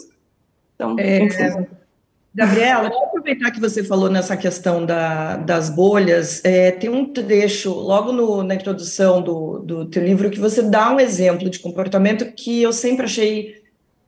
Então, 0.75 0.97
é, 0.99 1.23
enfim. 1.23 1.67
Gabriela, 2.37 2.91
eu 2.93 3.05
aproveitar 3.05 3.51
que 3.51 3.59
você 3.59 3.83
falou 3.83 4.11
nessa 4.11 4.37
questão 4.37 4.85
da, 4.85 5.39
das 5.39 5.71
bolhas. 5.71 6.45
É, 6.45 6.71
tem 6.71 6.91
um 6.91 7.07
trecho 7.07 7.73
logo 7.73 8.13
no, 8.13 8.43
na 8.43 8.55
introdução 8.55 9.23
do, 9.23 9.61
do 9.61 9.87
teu 9.87 10.05
livro 10.05 10.29
que 10.29 10.39
você 10.39 10.61
dá 10.61 10.93
um 10.93 11.01
exemplo 11.01 11.49
de 11.49 11.59
comportamento 11.59 12.31
que 12.35 12.61
eu 12.61 12.75
sempre 12.75 13.07
achei 13.07 13.63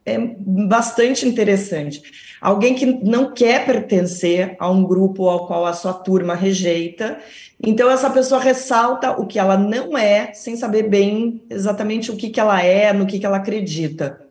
é, 0.05 0.19
bastante 0.19 1.27
interessante. 1.27 2.03
Alguém 2.39 2.75
que 2.75 2.85
não 2.85 3.33
quer 3.33 3.65
pertencer 3.65 4.55
a 4.59 4.71
um 4.71 4.85
grupo 4.85 5.27
ao 5.27 5.47
qual 5.47 5.65
a 5.65 5.73
sua 5.73 5.95
turma 5.95 6.35
rejeita, 6.35 7.19
então 7.65 7.91
essa 7.91 8.11
pessoa 8.11 8.43
ressalta 8.43 9.13
o 9.13 9.27
que 9.27 9.39
ela 9.39 9.57
não 9.57 9.97
é, 9.97 10.35
sem 10.35 10.55
saber 10.55 10.83
bem 10.83 11.43
exatamente 11.49 12.11
o 12.11 12.17
que, 12.17 12.29
que 12.29 12.39
ela 12.39 12.63
é, 12.63 12.93
no 12.93 13.07
que, 13.07 13.19
que 13.19 13.25
ela 13.25 13.39
acredita. 13.39 14.28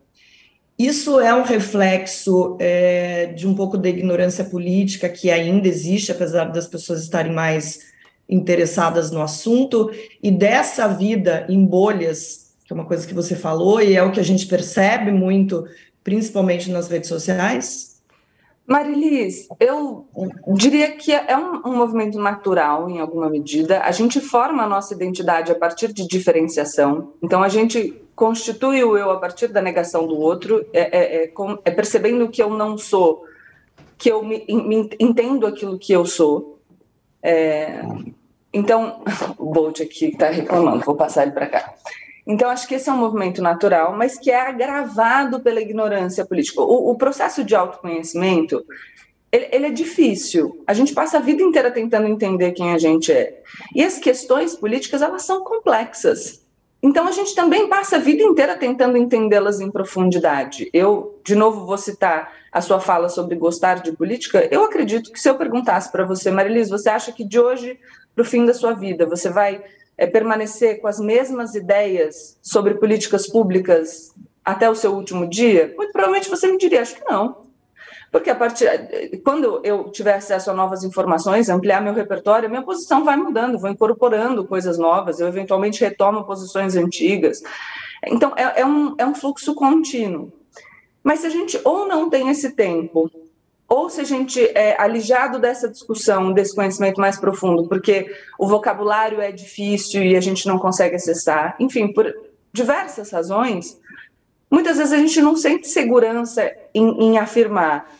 Isso 0.77 1.19
é 1.19 1.33
um 1.33 1.41
reflexo 1.41 2.55
é, 2.59 3.27
de 3.27 3.47
um 3.47 3.55
pouco 3.55 3.77
da 3.77 3.89
ignorância 3.89 4.43
política 4.43 5.09
que 5.09 5.31
ainda 5.31 5.67
existe, 5.67 6.11
apesar 6.11 6.45
das 6.45 6.67
pessoas 6.67 7.01
estarem 7.01 7.33
mais 7.33 7.87
interessadas 8.29 9.09
no 9.09 9.21
assunto, 9.21 9.89
e 10.21 10.29
dessa 10.29 10.87
vida 10.87 11.47
em 11.49 11.65
bolhas, 11.65 12.53
que 12.63 12.71
é 12.71 12.75
uma 12.75 12.85
coisa 12.85 13.07
que 13.07 13.13
você 13.13 13.35
falou, 13.35 13.81
e 13.81 13.95
é 13.95 14.03
o 14.03 14.11
que 14.11 14.19
a 14.19 14.23
gente 14.23 14.45
percebe 14.45 15.11
muito, 15.11 15.65
principalmente 16.03 16.69
nas 16.69 16.87
redes 16.87 17.09
sociais? 17.09 17.96
Marilis, 18.67 19.47
eu 19.61 20.05
diria 20.53 20.91
que 20.91 21.13
é 21.13 21.37
um, 21.37 21.61
um, 21.65 21.77
movimento 21.77 22.19
natural, 22.19 22.89
em 22.89 22.99
alguma 22.99 23.29
medida. 23.29 23.79
A 23.79 23.91
gente 23.91 24.19
forma 24.19 24.63
a 24.63 24.67
nossa 24.67 24.93
identidade 24.93 25.49
a 25.53 25.55
partir 25.55 25.93
de 25.93 26.05
diferenciação. 26.05 27.13
Então, 27.23 27.41
a 27.41 27.47
gente 27.47 27.93
constitui 28.13 28.83
o 28.83 28.97
eu 28.97 29.09
a 29.09 29.19
partir 29.19 29.47
da 29.47 29.61
negação 29.61 30.05
do 30.05 30.19
outro, 30.19 30.65
é, 30.73 30.81
é, 30.81 31.23
é, 31.23 31.33
é 31.63 31.71
percebendo 31.71 32.27
que 32.27 32.43
eu 32.43 32.49
não 32.49 32.77
sou, 32.77 33.23
que 33.97 34.09
eu 34.09 34.21
me, 34.21 34.45
me 34.49 34.89
entendo 34.99 35.47
aquilo 35.47 35.79
que 35.79 35.93
eu 35.93 36.05
sou. 36.05 36.59
É, 37.23 37.81
então, 38.51 39.01
o 39.39 39.45
Bolt 39.45 39.79
aqui 39.79 40.07
está 40.07 40.29
reclamando, 40.29 40.83
vou 40.83 40.95
passar 40.95 41.23
ele 41.23 41.31
para 41.31 41.47
cá. 41.47 41.73
Então, 42.27 42.49
acho 42.49 42.67
que 42.67 42.75
esse 42.75 42.89
é 42.89 42.93
um 42.93 42.97
movimento 42.97 43.41
natural, 43.41 43.95
mas 43.95 44.19
que 44.19 44.29
é 44.29 44.41
agravado 44.41 45.39
pela 45.39 45.61
ignorância 45.61 46.25
política. 46.25 46.61
O, 46.61 46.91
o 46.91 46.97
processo 46.97 47.41
de 47.41 47.55
autoconhecimento, 47.55 48.65
ele, 49.31 49.47
ele, 49.49 49.65
é 49.67 49.71
difícil. 49.71 50.61
A 50.67 50.73
gente 50.73 50.93
passa 50.93 51.17
a 51.17 51.21
vida 51.21 51.41
inteira 51.41 51.71
tentando 51.71 52.05
entender 52.05 52.51
quem 52.51 52.73
a 52.73 52.77
gente 52.77 53.13
é. 53.13 53.41
E 53.73 53.81
as 53.81 53.97
questões 53.97 54.55
políticas, 54.55 55.01
elas 55.01 55.23
são 55.23 55.43
complexas. 55.45 56.45
Então, 56.83 57.07
a 57.07 57.11
gente 57.11 57.33
também 57.33 57.67
passa 57.69 57.95
a 57.95 57.99
vida 57.99 58.21
inteira 58.21 58.55
tentando 58.57 58.97
entendê-las 58.97 59.61
em 59.61 59.71
profundidade. 59.71 60.69
Eu, 60.73 61.19
de 61.23 61.33
novo, 61.33 61.65
vou 61.65 61.77
citar 61.77 62.33
a 62.51 62.59
sua 62.59 62.79
fala 62.79 63.07
sobre 63.07 63.37
gostar 63.37 63.75
de 63.75 63.93
política. 63.93 64.47
Eu 64.51 64.65
acredito 64.65 65.11
que 65.11 65.19
se 65.19 65.29
eu 65.29 65.35
perguntasse 65.35 65.91
para 65.91 66.05
você, 66.05 66.29
Marilis, 66.29 66.69
você 66.69 66.89
acha 66.89 67.11
que 67.11 67.23
de 67.23 67.39
hoje 67.39 67.79
para 68.13 68.23
o 68.23 68.25
fim 68.25 68.45
da 68.45 68.53
sua 68.53 68.73
vida 68.73 69.05
você 69.05 69.29
vai 69.29 69.63
é, 69.97 70.05
permanecer 70.05 70.79
com 70.79 70.87
as 70.87 70.99
mesmas 70.99 71.55
ideias 71.55 72.37
sobre 72.41 72.75
políticas 72.75 73.27
públicas 73.27 74.13
até 74.45 74.69
o 74.69 74.75
seu 74.75 74.93
último 74.93 75.27
dia? 75.27 75.73
Muito 75.75 75.91
provavelmente 75.91 76.29
você 76.29 76.47
me 76.51 76.57
diria, 76.57 76.81
acho 76.81 76.95
que 76.95 77.09
não. 77.09 77.47
Porque 78.11 78.29
a 78.29 78.35
partir 78.35 78.67
quando 79.23 79.59
eu 79.63 79.91
tiver 79.91 80.13
acesso 80.13 80.49
a 80.49 80.53
novas 80.53 80.83
informações, 80.83 81.49
ampliar 81.49 81.81
meu 81.81 81.93
repertório, 81.93 82.49
minha 82.49 82.61
posição 82.61 83.03
vai 83.03 83.17
mudando, 83.17 83.59
vou 83.59 83.69
incorporando 83.69 84.45
coisas 84.45 84.77
novas, 84.77 85.19
eu 85.19 85.27
eventualmente 85.27 85.83
retomo 85.83 86.23
posições 86.23 86.75
antigas. 86.75 87.41
Então, 88.05 88.33
é, 88.35 88.61
é, 88.61 88.65
um, 88.65 88.95
é 88.97 89.05
um 89.05 89.15
fluxo 89.15 89.53
contínuo. 89.55 90.31
Mas 91.03 91.19
se 91.19 91.27
a 91.27 91.29
gente 91.29 91.59
ou 91.63 91.87
não 91.87 92.09
tem 92.09 92.29
esse 92.29 92.51
tempo, 92.51 93.09
ou 93.69 93.89
se 93.89 93.99
a 93.99 94.03
gente 94.03 94.41
é 94.57 94.79
alijado 94.81 95.39
dessa 95.39 95.67
discussão, 95.67 96.31
desse 96.31 96.55
conhecimento 96.55 97.01
mais 97.01 97.19
profundo, 97.19 97.67
porque 97.67 98.09
o 98.39 98.47
vocabulário 98.47 99.19
é 99.19 99.31
difícil 99.31 100.03
e 100.03 100.15
a 100.15 100.21
gente 100.21 100.47
não 100.47 100.57
consegue 100.57 100.95
acessar, 100.95 101.55
enfim, 101.59 101.91
por 101.91 102.13
diversas 102.53 103.11
razões, 103.11 103.77
muitas 104.49 104.77
vezes 104.77 104.93
a 104.93 104.97
gente 104.97 105.21
não 105.21 105.35
sente 105.35 105.67
segurança 105.67 106.49
em, 106.73 107.03
em 107.03 107.17
afirmar 107.17 107.91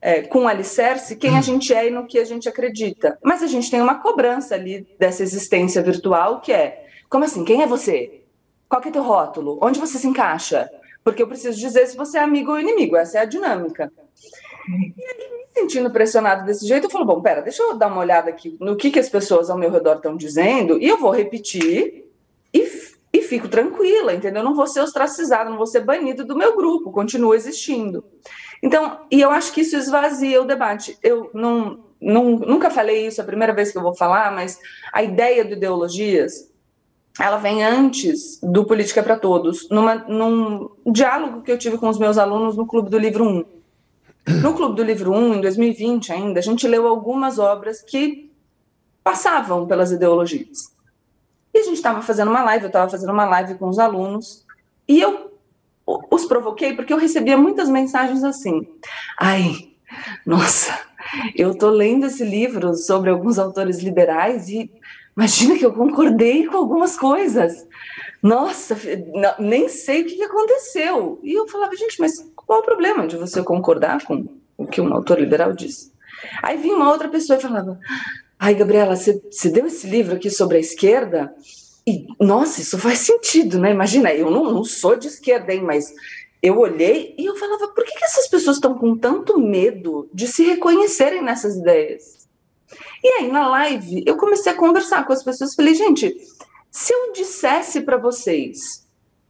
é, 0.00 0.22
com 0.22 0.46
alicerce 0.46 1.16
quem 1.16 1.36
a 1.36 1.40
gente 1.40 1.74
é 1.74 1.88
e 1.88 1.90
no 1.90 2.06
que 2.06 2.18
a 2.18 2.24
gente 2.24 2.48
acredita. 2.48 3.18
Mas 3.22 3.42
a 3.42 3.48
gente 3.48 3.70
tem 3.70 3.80
uma 3.80 3.96
cobrança 3.96 4.54
ali 4.54 4.86
dessa 4.98 5.22
existência 5.22 5.82
virtual 5.82 6.40
que 6.40 6.52
é, 6.52 6.86
como 7.08 7.24
assim, 7.24 7.44
quem 7.44 7.62
é 7.62 7.66
você? 7.66 8.22
Qual 8.68 8.80
é 8.84 8.90
teu 8.90 9.02
rótulo? 9.02 9.58
Onde 9.60 9.80
você 9.80 9.98
se 9.98 10.06
encaixa? 10.06 10.70
Porque 11.02 11.22
eu 11.22 11.28
preciso 11.28 11.58
dizer 11.58 11.86
se 11.86 11.96
você 11.96 12.18
é 12.18 12.20
amigo 12.20 12.52
ou 12.52 12.60
inimigo, 12.60 12.96
essa 12.96 13.18
é 13.18 13.22
a 13.22 13.24
dinâmica. 13.24 13.92
E 14.68 15.02
aí, 15.02 15.30
me 15.30 15.46
sentindo 15.54 15.90
pressionado 15.90 16.44
desse 16.44 16.66
jeito, 16.66 16.84
eu 16.86 16.90
falo, 16.90 17.04
bom, 17.04 17.20
pera, 17.20 17.40
deixa 17.40 17.62
eu 17.62 17.74
dar 17.74 17.88
uma 17.88 18.00
olhada 18.00 18.30
aqui 18.30 18.56
no 18.60 18.76
que, 18.76 18.90
que 18.90 18.98
as 18.98 19.08
pessoas 19.08 19.48
ao 19.48 19.58
meu 19.58 19.70
redor 19.70 19.96
estão 19.96 20.16
dizendo, 20.16 20.78
e 20.78 20.86
eu 20.86 20.98
vou 20.98 21.10
repetir 21.10 22.06
e, 22.52 22.68
e 23.12 23.22
fico 23.22 23.48
tranquila, 23.48 24.14
entendeu? 24.14 24.40
Eu 24.40 24.44
não 24.44 24.54
vou 24.54 24.66
ser 24.66 24.80
ostracizado, 24.80 25.50
não 25.50 25.56
vou 25.56 25.66
ser 25.66 25.80
banido 25.80 26.24
do 26.24 26.36
meu 26.36 26.56
grupo, 26.56 26.90
continuo 26.90 27.34
existindo. 27.34 28.04
Então, 28.62 29.00
e 29.10 29.20
eu 29.20 29.30
acho 29.30 29.52
que 29.52 29.60
isso 29.60 29.76
esvazia 29.76 30.40
o 30.40 30.46
debate. 30.46 30.98
Eu 31.02 31.30
não, 31.32 31.84
não, 32.00 32.32
nunca 32.32 32.70
falei 32.70 33.06
isso, 33.06 33.20
é 33.20 33.24
a 33.24 33.26
primeira 33.26 33.54
vez 33.54 33.70
que 33.70 33.78
eu 33.78 33.82
vou 33.82 33.94
falar, 33.94 34.32
mas 34.32 34.58
a 34.92 35.02
ideia 35.02 35.44
de 35.44 35.52
ideologias, 35.52 36.52
ela 37.20 37.36
vem 37.36 37.64
antes 37.64 38.40
do 38.42 38.64
Política 38.64 39.02
para 39.02 39.18
Todos, 39.18 39.68
numa, 39.70 39.94
num 39.94 40.70
diálogo 40.86 41.42
que 41.42 41.50
eu 41.50 41.58
tive 41.58 41.78
com 41.78 41.88
os 41.88 41.98
meus 41.98 42.18
alunos 42.18 42.56
no 42.56 42.66
Clube 42.66 42.90
do 42.90 42.98
Livro 42.98 43.24
1. 43.24 43.55
No 44.26 44.54
Clube 44.54 44.74
do 44.74 44.82
Livro 44.82 45.12
1, 45.12 45.34
em 45.34 45.40
2020 45.40 46.12
ainda, 46.12 46.40
a 46.40 46.42
gente 46.42 46.66
leu 46.66 46.86
algumas 46.86 47.38
obras 47.38 47.80
que 47.80 48.30
passavam 49.02 49.66
pelas 49.66 49.92
ideologias. 49.92 50.74
E 51.54 51.58
a 51.58 51.62
gente 51.62 51.76
estava 51.76 52.02
fazendo 52.02 52.30
uma 52.30 52.42
live, 52.42 52.64
eu 52.64 52.68
estava 52.68 52.90
fazendo 52.90 53.12
uma 53.12 53.24
live 53.24 53.54
com 53.54 53.68
os 53.68 53.78
alunos, 53.78 54.44
e 54.88 55.00
eu 55.00 55.32
os 56.10 56.24
provoquei 56.24 56.74
porque 56.74 56.92
eu 56.92 56.98
recebia 56.98 57.38
muitas 57.38 57.68
mensagens 57.68 58.24
assim: 58.24 58.66
ai, 59.18 59.70
nossa, 60.26 60.76
eu 61.34 61.56
tô 61.56 61.70
lendo 61.70 62.06
esse 62.06 62.24
livro 62.24 62.74
sobre 62.74 63.10
alguns 63.10 63.38
autores 63.38 63.78
liberais 63.78 64.48
e 64.48 64.70
imagina 65.16 65.56
que 65.56 65.64
eu 65.64 65.72
concordei 65.72 66.46
com 66.46 66.56
algumas 66.56 66.98
coisas. 66.98 67.66
Nossa, 68.20 68.76
nem 69.38 69.68
sei 69.68 70.02
o 70.02 70.06
que 70.06 70.22
aconteceu. 70.22 71.20
E 71.22 71.32
eu 71.32 71.46
falava, 71.46 71.76
gente, 71.76 72.00
mas 72.00 72.28
qual 72.46 72.60
o 72.60 72.64
problema 72.64 73.06
de 73.06 73.16
você 73.16 73.42
concordar 73.42 74.04
com 74.04 74.26
o 74.56 74.66
que 74.66 74.80
um 74.80 74.94
autor 74.94 75.18
liberal 75.18 75.52
disse? 75.52 75.92
Aí 76.42 76.56
vinha 76.56 76.76
uma 76.76 76.90
outra 76.90 77.08
pessoa 77.08 77.38
e 77.38 77.42
falava: 77.42 77.78
Ai, 78.38 78.54
Gabriela, 78.54 78.94
você, 78.94 79.20
você 79.30 79.48
deu 79.50 79.66
esse 79.66 79.86
livro 79.86 80.14
aqui 80.14 80.30
sobre 80.30 80.56
a 80.56 80.60
esquerda? 80.60 81.34
E, 81.86 82.06
nossa, 82.18 82.60
isso 82.60 82.78
faz 82.78 83.00
sentido, 83.00 83.58
né? 83.58 83.70
Imagina, 83.70 84.12
eu 84.12 84.30
não, 84.30 84.52
não 84.52 84.64
sou 84.64 84.96
de 84.96 85.08
esquerda, 85.08 85.52
hein, 85.52 85.62
mas 85.62 85.92
eu 86.42 86.58
olhei 86.58 87.14
e 87.18 87.24
eu 87.24 87.36
falava, 87.36 87.68
por 87.68 87.84
que, 87.84 87.92
que 87.92 88.04
essas 88.04 88.28
pessoas 88.28 88.56
estão 88.56 88.76
com 88.76 88.96
tanto 88.96 89.38
medo 89.38 90.08
de 90.12 90.26
se 90.26 90.44
reconhecerem 90.44 91.22
nessas 91.22 91.56
ideias? 91.56 92.28
E 93.02 93.08
aí, 93.08 93.30
na 93.30 93.48
live, 93.48 94.02
eu 94.06 94.16
comecei 94.16 94.52
a 94.52 94.56
conversar 94.56 95.04
com 95.06 95.12
as 95.12 95.22
pessoas, 95.22 95.54
falei, 95.54 95.74
gente, 95.74 96.16
se 96.70 96.92
eu 96.92 97.12
dissesse 97.12 97.80
para 97.80 97.96
vocês 97.96 98.85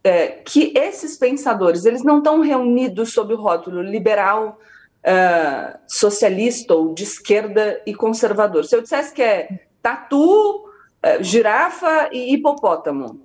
é, 0.07 0.27
que 0.45 0.73
esses 0.75 1.17
pensadores, 1.17 1.85
eles 1.85 2.03
não 2.03 2.19
estão 2.19 2.41
reunidos 2.41 3.13
sob 3.13 3.33
o 3.33 3.41
rótulo 3.41 3.81
liberal, 3.81 4.59
uh, 5.07 5.77
socialista 5.87 6.73
ou 6.73 6.93
de 6.93 7.03
esquerda 7.03 7.81
e 7.85 7.93
conservador, 7.93 8.65
se 8.65 8.75
eu 8.75 8.81
dissesse 8.81 9.13
que 9.13 9.21
é 9.21 9.61
tatu, 9.81 10.65
eh, 11.01 11.23
girafa 11.23 12.09
e 12.11 12.33
hipopótamo. 12.33 13.21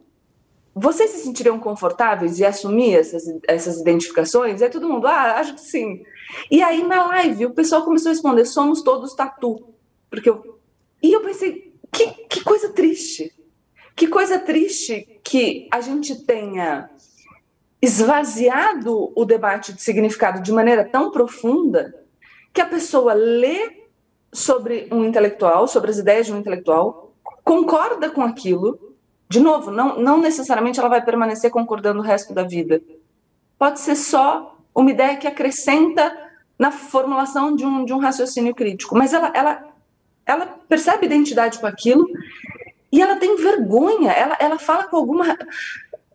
Vocês 0.75 1.11
se 1.11 1.25
sentiriam 1.25 1.59
confortáveis 1.59 2.39
e 2.39 2.45
assumir 2.45 2.95
essas, 2.95 3.25
essas 3.49 3.81
identificações? 3.81 4.63
Aí 4.63 4.71
todo 4.71 4.89
mundo, 4.89 5.07
ah, 5.07 5.39
acho 5.39 5.55
que 5.55 5.61
sim. 5.61 6.05
E 6.51 6.63
aí 6.63 6.87
na 6.87 7.07
live 7.09 7.47
o 7.47 7.55
pessoal 7.55 7.83
começou 7.83 8.11
a 8.11 8.13
responder: 8.13 8.45
somos 8.45 8.83
todos 8.83 9.15
tatu. 9.15 9.75
Porque 10.09 10.31
eu... 10.31 10.61
E 11.03 11.13
eu 11.13 11.21
pensei: 11.21 11.75
que, 11.93 12.07
que 12.29 12.45
coisa 12.45 12.69
triste. 12.71 13.33
Que 13.95 14.09
coisa 14.09 14.39
triste 14.39 15.21
que 15.23 15.69
a 15.71 15.81
gente 15.81 16.25
tenha 16.25 16.91
esvaziado 17.81 19.13
o 19.17 19.25
debate 19.25 19.73
de 19.73 19.83
significado 19.83 20.41
de 20.41 20.53
maneira 20.53 20.85
tão 20.85 21.11
profunda 21.11 21.93
que 22.53 22.61
a 22.61 22.67
pessoa 22.67 23.13
lê 23.13 23.83
sobre 24.33 24.89
um 24.91 25.05
intelectual, 25.05 25.67
sobre 25.67 25.91
as 25.91 25.99
ideias 25.99 26.27
de 26.27 26.33
um 26.33 26.39
intelectual, 26.39 27.13
concorda 27.45 28.09
com 28.09 28.23
aquilo, 28.23 28.97
de 29.29 29.41
novo, 29.41 29.71
não, 29.71 29.99
não 29.99 30.21
necessariamente 30.21 30.79
ela 30.79 30.89
vai 30.89 31.05
permanecer 31.05 31.51
concordando 31.51 32.01
o 32.01 32.03
resto 32.03 32.33
da 32.33 32.45
vida. 32.45 32.81
Pode 33.59 33.81
ser 33.81 33.97
só 33.97 34.57
uma 34.75 34.91
ideia 34.91 35.17
que 35.17 35.27
acrescenta 35.27 36.17
na 36.59 36.71
formulação 36.71 37.55
de 37.55 37.67
um, 37.67 37.85
de 37.85 37.93
um 37.93 37.99
raciocínio 37.99 38.55
crítico, 38.55 38.97
mas 38.97 39.13
ela, 39.13 39.33
ela, 39.35 39.75
ela 40.25 40.47
percebe 40.69 41.07
identidade 41.07 41.59
com 41.59 41.67
aquilo 41.67 42.07
e 42.93 43.01
ela 43.01 43.17
tem 43.17 43.35
vergonha, 43.37 44.13
ela, 44.13 44.37
ela 44.39 44.59
fala 44.59 44.85
com 44.85 44.97
alguma. 44.97 45.39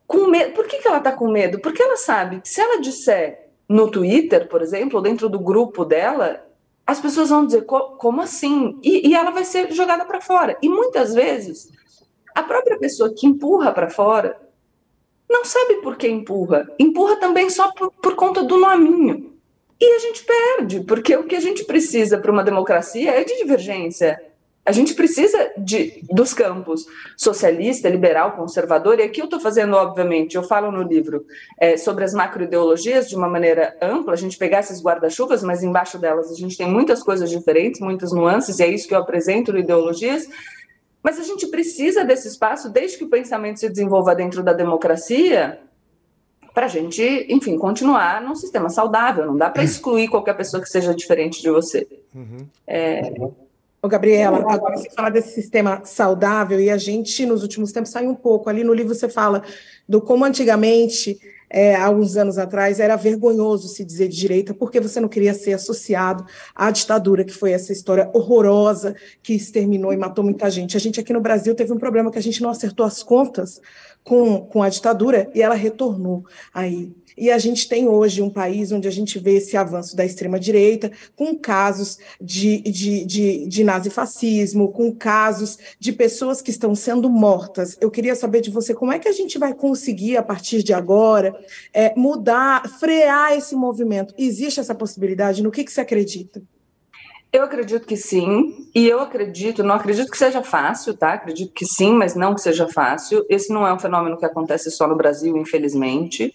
com 0.05 0.27
medo. 0.27 0.53
Por 0.53 0.67
que, 0.67 0.77
que 0.77 0.88
ela 0.88 1.00
está 1.00 1.12
com 1.12 1.27
medo? 1.27 1.60
Porque 1.60 1.81
ela 1.81 1.98
sabe 1.98 2.39
que 2.39 2.48
se 2.48 2.62
ela 2.62 2.79
disser 2.79 3.50
no 3.67 3.89
Twitter, 3.89 4.48
por 4.48 4.62
exemplo, 4.62 4.98
ou 4.98 5.03
dentro 5.03 5.27
do 5.27 5.39
grupo 5.39 5.84
dela, 5.84 6.46
as 6.86 7.01
pessoas 7.01 7.29
vão 7.29 7.46
dizer 7.46 7.65
como 7.65 8.22
assim? 8.22 8.79
E, 8.84 9.10
e 9.10 9.15
ela 9.15 9.31
vai 9.31 9.43
ser 9.43 9.72
jogada 9.72 10.05
para 10.05 10.22
fora. 10.22 10.55
E 10.62 10.69
muitas 10.69 11.13
vezes 11.15 11.72
a 12.36 12.43
própria 12.43 12.77
pessoa 12.77 13.12
que 13.13 13.25
empurra 13.25 13.72
para 13.72 13.89
fora 13.89 14.39
não 15.27 15.43
sabe 15.43 15.81
por 15.81 15.98
que 15.98 16.07
empurra. 16.07 16.67
Empurra 16.77 17.15
também 17.17 17.50
só 17.50 17.72
por, 17.72 17.91
por 17.91 18.15
conta 18.15 18.43
do 18.43 18.57
nominho. 18.57 19.34
E 19.79 19.96
a 19.96 20.00
gente 20.00 20.24
perde, 20.24 20.79
porque 20.81 21.15
o 21.15 21.25
que 21.25 21.36
a 21.36 21.39
gente 21.39 21.65
precisa 21.65 22.17
para 22.17 22.31
uma 22.31 22.43
democracia 22.43 23.12
é 23.12 23.24
de 23.24 23.38
divergência, 23.38 24.19
a 24.67 24.74
gente 24.74 24.93
precisa 24.95 25.50
de, 25.57 26.03
dos 26.12 26.33
campos 26.33 26.86
socialista, 27.15 27.88
liberal, 27.88 28.33
conservador, 28.33 29.00
e 29.00 29.03
aqui 29.03 29.21
eu 29.21 29.25
estou 29.25 29.39
fazendo, 29.39 29.77
obviamente, 29.77 30.36
eu 30.36 30.43
falo 30.43 30.69
no 30.69 30.83
livro 30.83 31.25
é, 31.57 31.77
sobre 31.77 32.03
as 32.03 32.13
macroideologias 32.13 33.07
de 33.07 33.15
uma 33.15 33.29
maneira 33.29 33.77
ampla, 33.81 34.12
a 34.12 34.17
gente 34.17 34.38
pegar 34.38 34.59
esses 34.59 34.83
guarda-chuvas, 34.83 35.41
mas 35.41 35.63
embaixo 35.63 35.97
delas 35.97 36.29
a 36.29 36.36
gente 36.36 36.57
tem 36.57 36.69
muitas 36.69 37.01
coisas 37.01 37.29
diferentes, 37.29 37.79
muitas 37.79 38.12
nuances, 38.12 38.59
e 38.59 38.63
é 38.63 38.67
isso 38.67 38.89
que 38.89 38.93
eu 38.93 39.00
apresento 39.00 39.53
no 39.53 39.59
Ideologias, 39.59 40.27
mas 41.01 41.17
a 41.17 41.24
gente 41.24 41.47
precisa 41.47 42.03
desse 42.03 42.27
espaço 42.27 42.69
desde 42.69 42.97
que 42.97 43.05
o 43.05 43.09
pensamento 43.09 43.62
se 43.62 43.69
desenvolva 43.69 44.13
dentro 44.13 44.43
da 44.43 44.51
democracia, 44.51 45.62
para 46.53 46.65
a 46.65 46.69
gente, 46.69 47.25
enfim, 47.29 47.57
continuar 47.57 48.21
num 48.21 48.36
sistema 48.36 48.67
saudável. 48.67 49.27
Não 49.27 49.38
dá 49.38 49.50
para 49.50 49.63
excluir 49.63 50.09
qualquer 50.09 50.36
pessoa 50.36 50.62
que 50.62 50.67
seja 50.67 50.93
diferente 50.93 51.41
de 51.41 51.50
você. 51.50 51.88
Uhum. 52.13 52.45
É, 52.65 53.13
Ô, 53.81 53.88
Gabriela, 53.88 54.38
agora 54.51 54.75
você 54.75 54.89
fala 54.89 55.10
desse 55.10 55.34
sistema 55.34 55.81
saudável 55.86 56.60
e 56.60 56.69
a 56.69 56.77
gente, 56.77 57.25
nos 57.25 57.43
últimos 57.43 57.72
tempos, 57.72 57.91
sai 57.91 58.07
um 58.07 58.15
pouco. 58.15 58.50
Ali 58.50 58.63
no 58.63 58.74
livro 58.74 58.93
você 58.93 59.07
fala 59.07 59.43
do 59.88 60.01
como 60.01 60.25
antigamente 60.25 61.19
é, 61.50 61.75
há 61.75 61.89
uns 61.89 62.17
anos 62.17 62.38
atrás, 62.38 62.79
era 62.79 62.96
vergonhoso 62.96 63.67
se 63.67 63.86
dizer 63.86 64.07
de 64.07 64.17
direita, 64.17 64.53
porque 64.53 64.79
você 64.79 65.00
não 65.00 65.07
queria 65.07 65.34
ser 65.34 65.53
associado 65.53 66.25
à 66.53 66.69
ditadura, 66.72 67.24
que 67.24 67.34
foi 67.34 67.51
essa 67.51 67.72
história 67.72 68.10
horrorosa 68.13 68.96
que 69.24 69.34
exterminou 69.34 69.93
e 69.93 69.98
matou 69.98 70.24
muita 70.24 70.50
gente. 70.50 70.75
A 70.75 70.79
gente 70.79 71.00
aqui 71.00 71.13
no 71.13 71.22
Brasil 71.22 71.55
teve 71.55 71.72
um 71.72 71.77
problema 71.77 72.12
que 72.12 72.17
a 72.17 72.24
gente 72.24 72.41
não 72.41 72.50
acertou 72.50 72.86
as 72.86 73.01
contas 73.01 73.62
com, 74.03 74.41
com 74.41 74.63
a 74.63 74.69
ditadura 74.69 75.29
e 75.34 75.41
ela 75.41 75.55
retornou 75.55 76.25
aí. 76.53 76.91
E 77.17 77.31
a 77.31 77.38
gente 77.38 77.67
tem 77.67 77.88
hoje 77.88 78.21
um 78.21 78.29
país 78.29 78.71
onde 78.71 78.88
a 78.88 78.91
gente 78.91 79.17
vê 79.17 79.38
esse 79.38 79.57
avanço 79.57 79.95
da 79.95 80.05
extrema-direita, 80.05 80.91
com 81.15 81.36
casos 81.36 81.97
de, 82.21 82.62
de, 82.62 83.05
de, 83.05 83.47
de 83.47 83.63
nazifascismo, 83.63 84.71
com 84.71 84.93
casos 84.93 85.57
de 85.79 85.91
pessoas 85.91 86.41
que 86.41 86.51
estão 86.51 86.75
sendo 86.75 87.09
mortas. 87.09 87.75
Eu 87.81 87.89
queria 87.89 88.15
saber 88.15 88.41
de 88.41 88.51
você 88.51 88.74
como 88.74 88.91
é 88.91 89.00
que 89.00 89.07
a 89.07 89.13
gente 89.13 89.39
vai 89.39 89.53
conseguir, 89.53 90.17
a 90.17 90.24
partir 90.24 90.62
de 90.62 90.74
agora, 90.74 91.36
é, 91.74 91.93
mudar, 91.97 92.69
frear 92.79 93.33
esse 93.33 93.55
movimento. 93.55 94.13
Existe 94.17 94.59
essa 94.59 94.75
possibilidade? 94.75 95.41
No 95.41 95.51
que, 95.51 95.63
que 95.63 95.71
você 95.71 95.81
acredita? 95.81 96.41
Eu 97.31 97.43
acredito 97.43 97.86
que 97.86 97.97
sim, 97.97 98.69
e 98.74 98.88
eu 98.88 99.01
acredito, 99.01 99.62
não 99.62 99.75
acredito 99.75 100.09
que 100.09 100.17
seja 100.17 100.41
fácil, 100.41 100.95
tá? 100.95 101.13
Acredito 101.13 101.51
que 101.53 101.65
sim, 101.65 101.93
mas 101.93 102.15
não 102.15 102.33
que 102.33 102.41
seja 102.41 102.67
fácil. 102.67 103.25
Esse 103.29 103.51
não 103.51 103.67
é 103.67 103.74
um 103.74 103.79
fenômeno 103.79 104.17
que 104.17 104.25
acontece 104.25 104.71
só 104.71 104.88
no 104.88 104.95
Brasil, 104.95 105.36
infelizmente. 105.36 106.33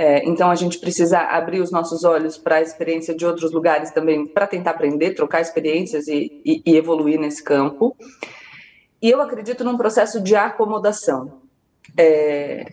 É, 0.00 0.24
então 0.24 0.48
a 0.48 0.54
gente 0.54 0.78
precisa 0.78 1.18
abrir 1.18 1.60
os 1.60 1.72
nossos 1.72 2.04
olhos 2.04 2.38
para 2.38 2.58
a 2.58 2.62
experiência 2.62 3.12
de 3.16 3.26
outros 3.26 3.50
lugares 3.50 3.90
também, 3.90 4.24
para 4.24 4.46
tentar 4.46 4.70
aprender, 4.70 5.10
trocar 5.10 5.40
experiências 5.40 6.06
e, 6.06 6.40
e, 6.46 6.62
e, 6.64 6.76
evoluir 6.76 7.18
nesse 7.18 7.42
campo. 7.42 7.96
E 9.02 9.10
eu 9.10 9.20
acredito 9.20 9.64
num 9.64 9.76
processo 9.76 10.20
de 10.20 10.36
acomodação. 10.36 11.40
É, 11.96 12.64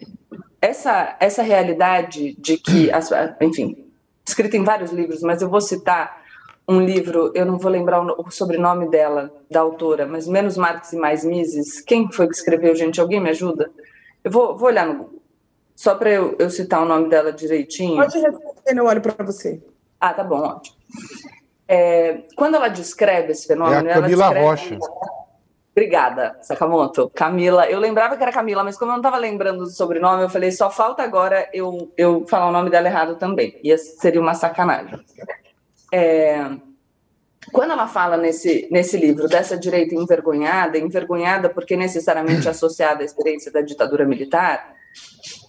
essa, 0.61 1.17
essa 1.19 1.41
realidade 1.41 2.35
de 2.39 2.57
que, 2.57 2.91
enfim, 3.41 3.75
escrita 4.23 4.55
em 4.55 4.63
vários 4.63 4.91
livros, 4.91 5.21
mas 5.21 5.41
eu 5.41 5.49
vou 5.49 5.61
citar 5.61 6.21
um 6.69 6.79
livro, 6.79 7.31
eu 7.33 7.43
não 7.43 7.57
vou 7.57 7.71
lembrar 7.71 8.03
o 8.03 8.29
sobrenome 8.29 8.87
dela, 8.87 9.33
da 9.49 9.61
autora, 9.61 10.05
mas 10.05 10.27
Menos 10.27 10.57
Marx 10.57 10.93
e 10.93 10.95
Mais 10.95 11.25
Mises. 11.25 11.81
Quem 11.81 12.11
foi 12.11 12.27
que 12.27 12.35
escreveu, 12.35 12.75
gente? 12.75 13.01
Alguém 13.01 13.19
me 13.19 13.31
ajuda? 13.31 13.71
Eu 14.23 14.29
vou, 14.29 14.55
vou 14.55 14.67
olhar 14.67 14.85
no 14.85 15.24
só 15.75 15.95
para 15.95 16.09
eu, 16.09 16.35
eu, 16.39 16.49
citar 16.49 16.81
o 16.81 16.85
nome 16.85 17.09
dela 17.09 17.33
direitinho. 17.33 17.97
Pode 17.97 18.17
responder, 18.17 18.77
eu 18.77 18.85
olho 18.85 19.01
para 19.01 19.25
você. 19.25 19.61
Ah, 19.99 20.13
tá 20.13 20.23
bom, 20.23 20.39
ótimo. 20.39 20.77
É, 21.67 22.23
quando 22.35 22.55
ela 22.55 22.67
descreve 22.67 23.31
esse 23.31 23.45
fenômeno. 23.45 23.87
É 23.87 23.91
a 23.91 24.01
Camila 24.01 24.23
descreve... 24.25 24.45
Rocha. 24.45 24.79
Obrigada, 25.71 26.37
Sakamoto. 26.41 27.11
Camila, 27.13 27.69
eu 27.69 27.79
lembrava 27.79 28.15
que 28.15 28.23
era 28.23 28.31
Camila, 28.31 28.63
mas 28.63 28.77
como 28.77 28.91
eu 28.91 28.93
não 28.93 29.01
estava 29.01 29.17
lembrando 29.17 29.65
do 29.65 29.69
sobrenome, 29.69 30.23
eu 30.23 30.29
falei, 30.29 30.49
só 30.49 30.71
falta 30.71 31.03
agora 31.03 31.49
eu, 31.53 31.91
eu 31.97 32.25
falar 32.27 32.47
o 32.47 32.51
nome 32.51 32.69
dela 32.69 32.87
errado 32.87 33.17
também. 33.17 33.59
E 33.61 33.77
seria 33.77 34.21
uma 34.21 34.33
sacanagem. 34.33 34.97
É, 35.91 36.49
quando 37.51 37.71
ela 37.71 37.87
fala 37.87 38.15
nesse, 38.15 38.69
nesse 38.71 38.97
livro 38.97 39.27
dessa 39.27 39.57
direita 39.57 39.93
envergonhada, 39.95 40.77
envergonhada 40.77 41.49
porque 41.49 41.75
necessariamente 41.75 42.47
associada 42.47 43.01
à 43.01 43.05
experiência 43.05 43.51
da 43.51 43.59
ditadura 43.59 44.05
militar, 44.05 44.74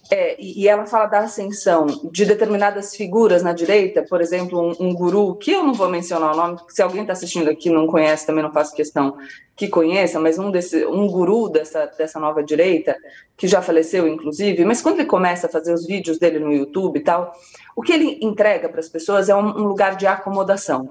é, 0.09 0.39
e 0.39 0.67
ela 0.67 0.85
fala 0.85 1.05
da 1.05 1.19
ascensão 1.19 1.85
de 2.11 2.25
determinadas 2.25 2.95
figuras 2.95 3.43
na 3.43 3.51
direita, 3.51 4.03
por 4.03 4.21
exemplo, 4.21 4.61
um, 4.61 4.87
um 4.87 4.93
guru, 4.93 5.35
que 5.35 5.51
eu 5.51 5.63
não 5.63 5.73
vou 5.73 5.89
mencionar 5.89 6.33
o 6.33 6.37
nome, 6.37 6.55
porque 6.57 6.73
se 6.73 6.81
alguém 6.81 7.01
está 7.01 7.13
assistindo 7.13 7.49
aqui 7.49 7.69
não 7.69 7.87
conhece, 7.87 8.25
também 8.25 8.43
não 8.43 8.51
faço 8.51 8.75
questão 8.75 9.17
que 9.55 9.67
conheça, 9.67 10.19
mas 10.19 10.39
um, 10.39 10.49
desse, 10.49 10.85
um 10.85 11.07
guru 11.07 11.49
dessa, 11.49 11.85
dessa 11.97 12.19
nova 12.19 12.41
direita, 12.41 12.95
que 13.35 13.47
já 13.47 13.61
faleceu, 13.61 14.07
inclusive, 14.07 14.63
mas 14.63 14.81
quando 14.81 14.99
ele 14.99 15.09
começa 15.09 15.47
a 15.47 15.49
fazer 15.49 15.73
os 15.73 15.85
vídeos 15.85 16.17
dele 16.17 16.39
no 16.39 16.53
YouTube 16.53 16.97
e 16.97 17.03
tal, 17.03 17.33
o 17.75 17.81
que 17.81 17.91
ele 17.91 18.17
entrega 18.21 18.69
para 18.69 18.79
as 18.79 18.87
pessoas 18.87 19.27
é 19.27 19.35
um, 19.35 19.45
um 19.45 19.63
lugar 19.63 19.97
de 19.97 20.07
acomodação. 20.07 20.89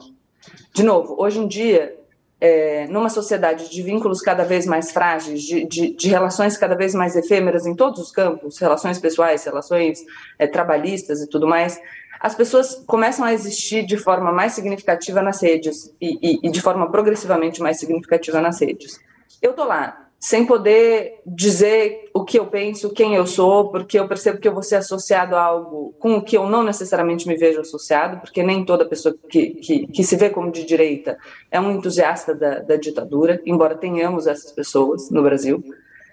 De 0.74 0.82
novo, 0.82 1.16
hoje 1.18 1.38
em 1.38 1.48
dia, 1.48 1.96
é, 2.40 2.86
numa 2.88 3.08
sociedade 3.08 3.70
de 3.70 3.82
vínculos 3.82 4.20
cada 4.20 4.44
vez 4.44 4.66
mais 4.66 4.92
frágeis, 4.92 5.42
de, 5.42 5.64
de, 5.64 5.94
de, 5.94 6.08
relações 6.08 6.56
cada 6.56 6.74
vez 6.74 6.94
mais 6.94 7.16
efêmeras 7.16 7.66
em 7.66 7.74
todos 7.74 8.00
os 8.00 8.10
campos, 8.10 8.58
relações 8.58 8.98
pessoais, 8.98 9.44
relações 9.44 10.00
é, 10.38 10.46
trabalhistas 10.46 11.22
e 11.22 11.28
tudo 11.28 11.46
mais, 11.46 11.80
as 12.20 12.34
pessoas 12.34 12.74
começam 12.86 13.24
a 13.24 13.32
existir 13.32 13.84
de 13.84 13.96
forma 13.96 14.32
mais 14.32 14.52
significativa 14.52 15.22
nas 15.22 15.40
redes 15.42 15.94
e, 16.00 16.18
e, 16.22 16.48
e 16.48 16.50
de 16.50 16.60
forma 16.60 16.90
progressivamente 16.90 17.60
mais 17.60 17.78
significativa 17.78 18.40
nas 18.40 18.60
redes. 18.60 19.00
Eu 19.40 19.52
tô 19.52 19.64
lá, 19.64 20.05
sem 20.26 20.44
poder 20.44 21.20
dizer 21.24 22.10
o 22.12 22.24
que 22.24 22.36
eu 22.36 22.46
penso, 22.46 22.90
quem 22.90 23.14
eu 23.14 23.24
sou, 23.28 23.70
porque 23.70 23.96
eu 23.96 24.08
percebo 24.08 24.40
que 24.40 24.48
eu 24.48 24.52
vou 24.52 24.62
ser 24.64 24.74
associado 24.74 25.36
a 25.36 25.40
algo 25.40 25.94
com 26.00 26.16
o 26.16 26.20
que 26.20 26.36
eu 26.36 26.48
não 26.48 26.64
necessariamente 26.64 27.28
me 27.28 27.36
vejo 27.36 27.60
associado, 27.60 28.18
porque 28.18 28.42
nem 28.42 28.64
toda 28.64 28.84
pessoa 28.84 29.14
que, 29.28 29.50
que, 29.50 29.86
que 29.86 30.02
se 30.02 30.16
vê 30.16 30.28
como 30.28 30.50
de 30.50 30.64
direita 30.64 31.16
é 31.48 31.60
um 31.60 31.70
entusiasta 31.70 32.34
da, 32.34 32.58
da 32.58 32.74
ditadura, 32.74 33.40
embora 33.46 33.76
tenhamos 33.76 34.26
essas 34.26 34.50
pessoas 34.50 35.10
no 35.10 35.22
Brasil, 35.22 35.62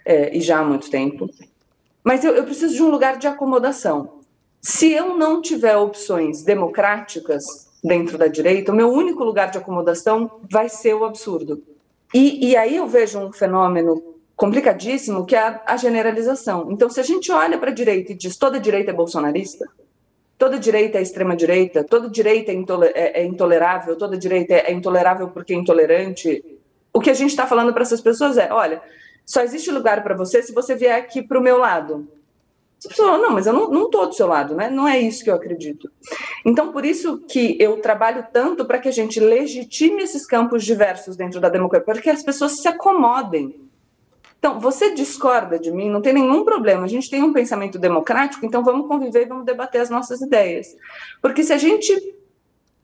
é, 0.06 0.38
e 0.38 0.42
já 0.42 0.60
há 0.60 0.64
muito 0.64 0.92
tempo. 0.92 1.28
Mas 2.04 2.24
eu, 2.24 2.36
eu 2.36 2.44
preciso 2.44 2.76
de 2.76 2.84
um 2.84 2.92
lugar 2.92 3.18
de 3.18 3.26
acomodação. 3.26 4.20
Se 4.62 4.92
eu 4.92 5.18
não 5.18 5.42
tiver 5.42 5.76
opções 5.76 6.44
democráticas 6.44 7.44
dentro 7.84 8.16
da 8.16 8.28
direita, 8.28 8.72
o 8.72 8.76
meu 8.76 8.92
único 8.92 9.24
lugar 9.24 9.50
de 9.50 9.58
acomodação 9.58 10.40
vai 10.52 10.70
ser 10.70 10.94
o 10.94 11.04
absurdo 11.04 11.64
e, 12.14 12.50
e 12.50 12.56
aí 12.56 12.76
eu 12.76 12.88
vejo 12.88 13.20
um 13.20 13.32
fenômeno 13.32 14.14
complicadíssimo 14.36 15.26
que 15.26 15.36
é 15.36 15.40
a, 15.40 15.62
a 15.66 15.78
generalização. 15.78 16.72
Então, 16.72 16.90
se 16.90 17.00
a 17.00 17.04
gente 17.04 17.32
olha 17.32 17.58
para 17.58 17.72
a 17.72 17.74
direita 17.74 18.12
e 18.12 18.16
diz 18.16 18.38
toda 18.38 18.60
direita 18.60 18.92
é 18.92 18.94
bolsonarista, 18.94 19.68
toda 20.38 20.60
direita 20.60 20.98
é 20.98 21.02
extrema 21.02 21.36
direita, 21.36 21.84
toda 21.84 22.10
direita 22.10 22.52
é, 22.52 22.56
intole 22.56 22.88
é, 22.88 23.22
é 23.22 23.26
intolerável, 23.26 23.96
toda 23.96 24.18
direita 24.18 24.54
é 24.54 24.72
intolerável 24.72 25.30
porque 25.30 25.54
é 25.54 25.58
intolerante, 25.58 26.44
o 26.94 27.00
que 27.00 27.10
a 27.10 27.14
gente 27.14 27.32
está 27.32 27.48
falando 27.48 27.74
para 27.74 27.82
essas 27.82 28.02
pessoas 28.02 28.38
é: 28.38 28.52
olha, 28.54 28.82
só 29.26 29.42
existe 29.42 29.72
lugar 29.72 30.04
para 30.04 30.16
você 30.16 30.44
se 30.44 30.54
você 30.54 30.76
vier 30.76 30.96
aqui 30.96 31.22
para 31.22 31.40
o 31.40 31.44
meu 31.44 31.58
lado. 31.58 32.08
Você 32.84 32.90
pessoa 32.90 33.18
não, 33.18 33.32
mas 33.32 33.48
eu 33.48 33.54
não 33.54 33.86
estou 33.86 34.08
do 34.08 34.14
seu 34.14 34.28
lado, 34.28 34.56
né? 34.56 34.70
Não 34.70 34.86
é 34.86 35.00
isso 35.00 35.24
que 35.24 35.30
eu 35.30 35.36
acredito. 35.36 35.90
Então, 36.46 36.74
por 36.74 36.84
isso 36.84 37.20
que 37.20 37.56
eu 37.58 37.80
trabalho 37.80 38.28
tanto 38.34 38.66
para 38.66 38.78
que 38.78 38.90
a 38.90 38.92
gente 38.92 39.22
legitime 39.22 40.04
esses 40.04 40.26
campos 40.26 40.66
diversos 40.66 41.16
dentro 41.16 41.40
da 41.40 41.48
democracia, 41.48 41.86
para 41.86 42.02
que 42.02 42.10
as 42.10 42.22
pessoas 42.22 42.60
se 42.60 42.68
acomodem. 42.68 43.56
Então, 44.38 44.60
você 44.60 44.94
discorda 44.94 45.58
de 45.58 45.72
mim, 45.72 45.90
não 45.90 46.02
tem 46.02 46.12
nenhum 46.12 46.44
problema. 46.44 46.84
A 46.84 46.90
gente 46.90 47.10
tem 47.10 47.24
um 47.24 47.32
pensamento 47.32 47.80
democrático, 47.80 48.46
então 48.46 48.66
vamos 48.66 48.86
conviver 48.86 49.22
e 49.22 49.30
vamos 49.30 49.46
debater 49.46 49.80
as 49.80 49.90
nossas 49.90 50.20
ideias. 50.20 50.68
Porque 51.22 51.42
se 51.42 51.54
a 51.54 51.58
gente 51.58 52.18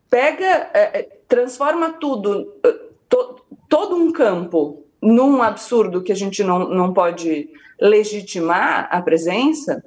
pega, 0.10 0.70
é, 0.74 1.00
é 1.00 1.10
transforma 1.28 1.92
tudo, 1.92 2.54
é, 2.66 2.72
to, 3.10 3.36
todo 3.68 3.98
um 3.98 4.14
campo 4.14 4.86
num 5.02 5.44
absurdo 5.44 6.02
que 6.02 6.14
a 6.14 6.16
gente 6.16 6.42
não, 6.42 6.70
não 6.70 6.94
pode 6.94 7.50
legitimar 7.80 8.88
a 8.92 9.02
presença, 9.02 9.84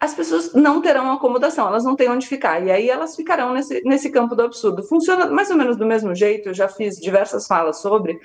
as 0.00 0.14
pessoas 0.14 0.54
não 0.54 0.80
terão 0.80 1.12
acomodação, 1.12 1.68
elas 1.68 1.84
não 1.84 1.94
têm 1.94 2.08
onde 2.08 2.26
ficar. 2.26 2.64
E 2.64 2.70
aí 2.70 2.88
elas 2.88 3.14
ficarão 3.14 3.52
nesse, 3.52 3.82
nesse 3.84 4.10
campo 4.10 4.34
do 4.34 4.42
absurdo. 4.42 4.82
Funciona 4.82 5.26
mais 5.26 5.50
ou 5.50 5.56
menos 5.56 5.76
do 5.76 5.84
mesmo 5.84 6.14
jeito, 6.14 6.48
eu 6.48 6.54
já 6.54 6.68
fiz 6.68 6.96
diversas 6.96 7.46
falas 7.46 7.82
sobre, 7.82 8.18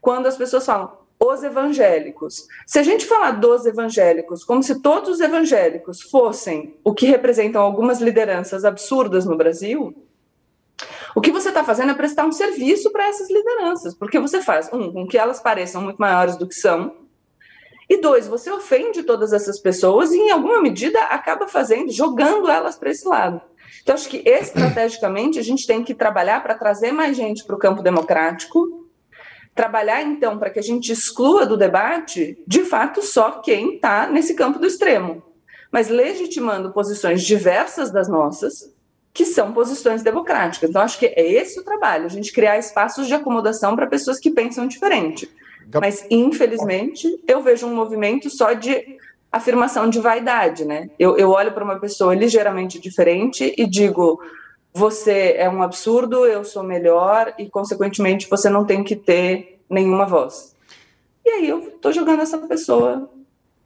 quando 0.00 0.26
as 0.26 0.38
pessoas 0.38 0.64
falam 0.64 0.90
os 1.20 1.42
evangélicos. 1.42 2.46
Se 2.66 2.78
a 2.78 2.82
gente 2.82 3.04
falar 3.04 3.32
dos 3.32 3.66
evangélicos 3.66 4.42
como 4.42 4.62
se 4.62 4.80
todos 4.80 5.10
os 5.10 5.20
evangélicos 5.20 6.00
fossem 6.00 6.76
o 6.82 6.94
que 6.94 7.06
representam 7.06 7.60
algumas 7.60 8.00
lideranças 8.00 8.64
absurdas 8.64 9.26
no 9.26 9.36
Brasil, 9.36 9.94
o 11.14 11.20
que 11.20 11.32
você 11.32 11.48
está 11.48 11.64
fazendo 11.64 11.90
é 11.90 11.94
prestar 11.94 12.24
um 12.24 12.32
serviço 12.32 12.90
para 12.90 13.08
essas 13.08 13.28
lideranças, 13.28 13.94
porque 13.94 14.18
você 14.18 14.40
faz, 14.40 14.72
um, 14.72 14.92
com 14.92 15.06
que 15.06 15.18
elas 15.18 15.40
pareçam 15.40 15.82
muito 15.82 15.98
maiores 15.98 16.36
do 16.36 16.46
que 16.46 16.54
são, 16.54 16.94
e 17.88 18.00
dois, 18.00 18.28
você 18.28 18.50
ofende 18.50 19.02
todas 19.02 19.32
essas 19.32 19.58
pessoas 19.58 20.12
e, 20.12 20.18
em 20.18 20.30
alguma 20.30 20.60
medida, 20.60 21.00
acaba 21.04 21.48
fazendo, 21.48 21.90
jogando 21.90 22.50
elas 22.50 22.76
para 22.76 22.90
esse 22.90 23.08
lado. 23.08 23.40
Então, 23.82 23.94
acho 23.94 24.08
que 24.08 24.22
estrategicamente 24.26 25.38
a 25.38 25.42
gente 25.42 25.66
tem 25.66 25.82
que 25.82 25.94
trabalhar 25.94 26.42
para 26.42 26.54
trazer 26.54 26.92
mais 26.92 27.16
gente 27.16 27.44
para 27.44 27.56
o 27.56 27.58
campo 27.58 27.82
democrático, 27.82 28.86
trabalhar 29.54 30.02
então 30.02 30.38
para 30.38 30.50
que 30.50 30.58
a 30.58 30.62
gente 30.62 30.92
exclua 30.92 31.46
do 31.46 31.56
debate, 31.56 32.38
de 32.46 32.62
fato, 32.64 33.02
só 33.02 33.40
quem 33.40 33.76
está 33.76 34.06
nesse 34.06 34.34
campo 34.34 34.58
do 34.58 34.66
extremo, 34.66 35.22
mas 35.72 35.88
legitimando 35.88 36.72
posições 36.72 37.22
diversas 37.22 37.90
das 37.90 38.08
nossas, 38.08 38.72
que 39.12 39.24
são 39.24 39.52
posições 39.52 40.02
democráticas. 40.02 40.68
Então, 40.68 40.82
acho 40.82 40.98
que 40.98 41.06
é 41.06 41.32
esse 41.32 41.58
o 41.58 41.64
trabalho, 41.64 42.04
a 42.04 42.10
gente 42.10 42.32
criar 42.32 42.58
espaços 42.58 43.06
de 43.06 43.14
acomodação 43.14 43.74
para 43.74 43.86
pessoas 43.86 44.20
que 44.20 44.30
pensam 44.30 44.66
diferente. 44.66 45.28
Mas, 45.80 46.06
infelizmente, 46.10 47.06
eu 47.26 47.42
vejo 47.42 47.66
um 47.66 47.74
movimento 47.74 48.30
só 48.30 48.52
de 48.52 48.98
afirmação 49.30 49.90
de 49.90 50.00
vaidade, 50.00 50.64
né? 50.64 50.88
Eu, 50.98 51.16
eu 51.18 51.30
olho 51.30 51.52
para 51.52 51.64
uma 51.64 51.78
pessoa 51.78 52.14
ligeiramente 52.14 52.80
diferente 52.80 53.54
e 53.56 53.66
digo: 53.66 54.20
você 54.72 55.34
é 55.36 55.48
um 55.48 55.62
absurdo, 55.62 56.24
eu 56.24 56.44
sou 56.44 56.62
melhor, 56.62 57.34
e, 57.38 57.48
consequentemente, 57.50 58.28
você 58.28 58.48
não 58.48 58.64
tem 58.64 58.82
que 58.82 58.96
ter 58.96 59.60
nenhuma 59.68 60.06
voz. 60.06 60.56
E 61.24 61.30
aí 61.30 61.48
eu 61.48 61.58
estou 61.58 61.92
jogando 61.92 62.22
essa 62.22 62.38
pessoa, 62.38 63.10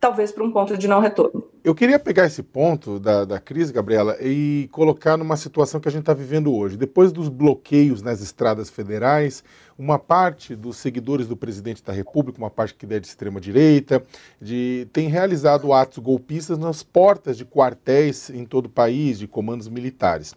talvez, 0.01 0.33
para 0.33 0.43
um 0.43 0.51
ponto 0.51 0.77
de 0.77 0.89
não 0.89 1.01
retorno. 1.01 1.45
Eu 1.63 1.77
queria 1.77 1.99
pegar 1.99 2.27
esse 2.27 2.43
ponto 2.43 2.99
da, 2.99 3.25
da 3.25 3.39
crise, 3.39 3.73
Gabriela, 3.73 4.17
e 4.21 4.69
colocar 4.73 5.17
numa 5.17 5.37
situação 5.37 5.81
que 5.81 5.87
a 5.87 5.93
gente 5.93 6.01
está 6.01 6.13
vivendo 6.13 6.53
hoje. 6.53 6.77
Depois 6.77 7.13
dos 7.13 7.29
bloqueios 7.29 8.03
nas 8.03 8.21
estradas 8.21 8.69
federais, 8.69 9.45
uma 9.83 9.99
parte 9.99 10.55
dos 10.55 10.77
seguidores 10.77 11.27
do 11.27 11.37
presidente 11.37 11.83
da 11.83 11.93
República, 11.93 12.39
uma 12.39 12.51
parte 12.51 12.73
que 12.73 12.87
é 12.87 13.01
de 13.01 13.07
extrema-direita, 13.09 14.01
de, 14.41 14.87
tem 14.93 15.09
realizado 15.09 15.73
atos 15.73 15.99
golpistas 15.99 16.57
nas 16.57 16.85
portas 16.85 17.37
de 17.37 17.45
quartéis 17.45 18.31
em 18.31 18.45
todo 18.45 18.67
o 18.67 18.71
país, 18.71 19.19
de 19.19 19.27
comandos 19.27 19.67
militares. 19.67 20.37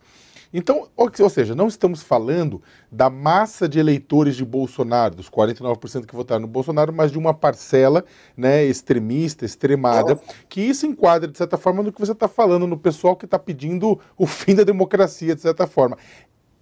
Então, 0.52 0.88
ou 0.96 1.30
seja, 1.30 1.54
não 1.54 1.68
estamos 1.68 2.02
falando 2.02 2.62
da 2.92 3.10
massa 3.10 3.68
de 3.68 3.78
eleitores 3.78 4.36
de 4.36 4.46
Bolsonaro, 4.46 5.14
dos 5.14 5.30
49% 5.30 6.06
que 6.06 6.16
votaram 6.16 6.42
no 6.42 6.48
Bolsonaro, 6.48 6.94
mas 6.94 7.12
de 7.12 7.18
uma 7.18 7.34
parcela 7.34 8.04
né, 8.36 8.64
extremista, 8.64 9.46
extremada, 9.46 10.20
que 10.48 10.62
isso 10.62 10.88
enquadra, 10.88 11.30
de 11.30 11.38
certa 11.38 11.58
forma, 11.58 11.84
no 11.84 11.92
que 11.92 12.00
você 12.00 12.14
está 12.14 12.28
falando, 12.28 12.66
no 12.66 12.78
pessoal 12.78 13.16
que 13.16 13.26
está 13.26 13.38
pedindo 13.38 14.00
o 14.18 14.26
fim 14.26 14.56
da 14.56 14.64
democracia, 14.64 15.36
de 15.36 15.42
certa 15.42 15.68
forma 15.68 15.98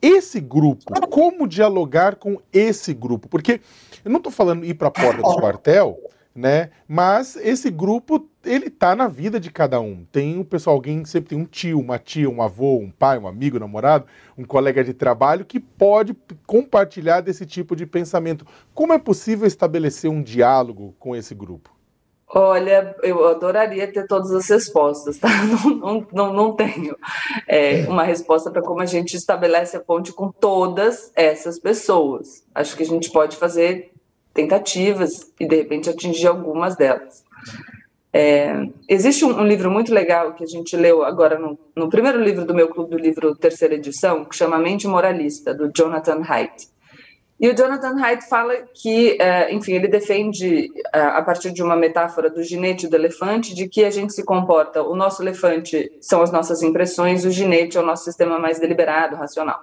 esse 0.03 0.41
grupo, 0.41 0.83
como 1.09 1.47
dialogar 1.47 2.17
com 2.17 2.37
esse 2.51 2.93
grupo? 2.93 3.29
Porque 3.29 3.61
eu 4.03 4.11
não 4.11 4.17
estou 4.17 4.33
falando 4.33 4.65
ir 4.65 4.73
para 4.73 4.89
a 4.89 4.91
porta 4.91 5.21
do 5.21 5.35
quartel, 5.39 5.97
né? 6.35 6.71
Mas 6.85 7.37
esse 7.37 7.71
grupo 7.71 8.27
ele 8.43 8.69
tá 8.69 8.97
na 8.97 9.07
vida 9.07 9.39
de 9.39 9.49
cada 9.49 9.79
um. 9.79 10.03
Tem 10.11 10.37
o 10.37 10.43
pessoal, 10.43 10.75
alguém 10.75 11.05
sempre 11.05 11.29
tem 11.29 11.37
um 11.37 11.45
tio, 11.45 11.79
uma 11.79 11.97
tia, 11.97 12.29
um 12.29 12.41
avô, 12.41 12.77
um 12.77 12.91
pai, 12.91 13.17
um 13.17 13.27
amigo, 13.27 13.55
um 13.55 13.61
namorado, 13.61 14.05
um 14.37 14.43
colega 14.43 14.83
de 14.83 14.93
trabalho 14.93 15.45
que 15.45 15.57
pode 15.57 16.13
compartilhar 16.45 17.21
desse 17.21 17.45
tipo 17.45 17.73
de 17.73 17.85
pensamento. 17.85 18.45
Como 18.73 18.91
é 18.91 18.99
possível 18.99 19.47
estabelecer 19.47 20.11
um 20.11 20.21
diálogo 20.21 20.93
com 20.99 21.15
esse 21.15 21.33
grupo? 21.33 21.72
Olha, 22.35 22.95
eu 23.03 23.27
adoraria 23.27 23.91
ter 23.91 24.07
todas 24.07 24.31
as 24.31 24.49
respostas, 24.49 25.19
tá? 25.19 25.29
Não, 25.45 25.75
não, 25.75 26.07
não, 26.11 26.33
não 26.33 26.55
tenho 26.55 26.97
é, 27.47 27.85
uma 27.87 28.03
resposta 28.03 28.49
para 28.49 28.61
como 28.63 28.81
a 28.81 28.87
gente 28.87 29.15
estabelece 29.15 29.77
a 29.77 29.79
ponte 29.79 30.11
com 30.11 30.31
todas 30.31 31.11
essas 31.15 31.59
pessoas. 31.59 32.43
Acho 32.55 32.75
que 32.75 32.81
a 32.81 32.85
gente 32.87 33.11
pode 33.11 33.37
fazer 33.37 33.91
tentativas 34.33 35.31
e 35.39 35.47
de 35.47 35.55
repente 35.55 35.91
atingir 35.91 36.25
algumas 36.25 36.75
delas. 36.75 37.23
É, 38.11 38.67
existe 38.89 39.23
um, 39.23 39.39
um, 39.39 39.45
livro 39.45 39.69
muito 39.69 39.93
legal 39.93 40.33
que 40.33 40.43
a 40.43 40.47
gente 40.47 40.75
leu 40.75 41.03
agora 41.03 41.37
no, 41.37 41.57
no, 41.75 41.89
primeiro 41.89 42.23
livro 42.23 42.45
do 42.45 42.53
meu 42.53 42.67
clube 42.67 42.91
do 42.91 42.97
livro, 42.97 43.35
terceira 43.35 43.75
edição, 43.75 44.25
que 44.25 44.35
chama 44.35 44.57
Mente 44.57 44.87
Moralista, 44.87 45.53
do 45.53 45.71
Jonathan 45.75 46.21
Haidt. 46.27 46.72
E 47.43 47.49
o 47.49 47.53
Jonathan 47.53 48.01
Haidt 48.01 48.25
fala 48.29 48.56
que, 48.73 49.17
é, 49.19 49.53
enfim, 49.53 49.73
ele 49.73 49.89
defende, 49.89 50.71
é, 50.93 51.01
a 51.01 51.21
partir 51.21 51.51
de 51.51 51.62
uma 51.62 51.75
metáfora 51.75 52.29
do 52.29 52.41
ginete 52.41 52.86
e 52.86 52.89
do 52.89 52.95
elefante, 52.95 53.53
de 53.53 53.67
que 53.67 53.84
a 53.84 53.89
gente 53.89 54.13
se 54.13 54.23
comporta, 54.23 54.82
o 54.82 54.95
nosso 54.95 55.21
elefante 55.21 55.91
são 55.99 56.21
as 56.21 56.32
nossas 56.32 56.63
impressões, 56.63 57.25
o 57.25 57.29
ginete 57.29 57.77
é 57.77 57.82
o 57.82 57.86
nosso 57.86 58.06
sistema 58.06 58.39
mais 58.39 58.62
deliberado, 58.62 59.17
racional. 59.17 59.60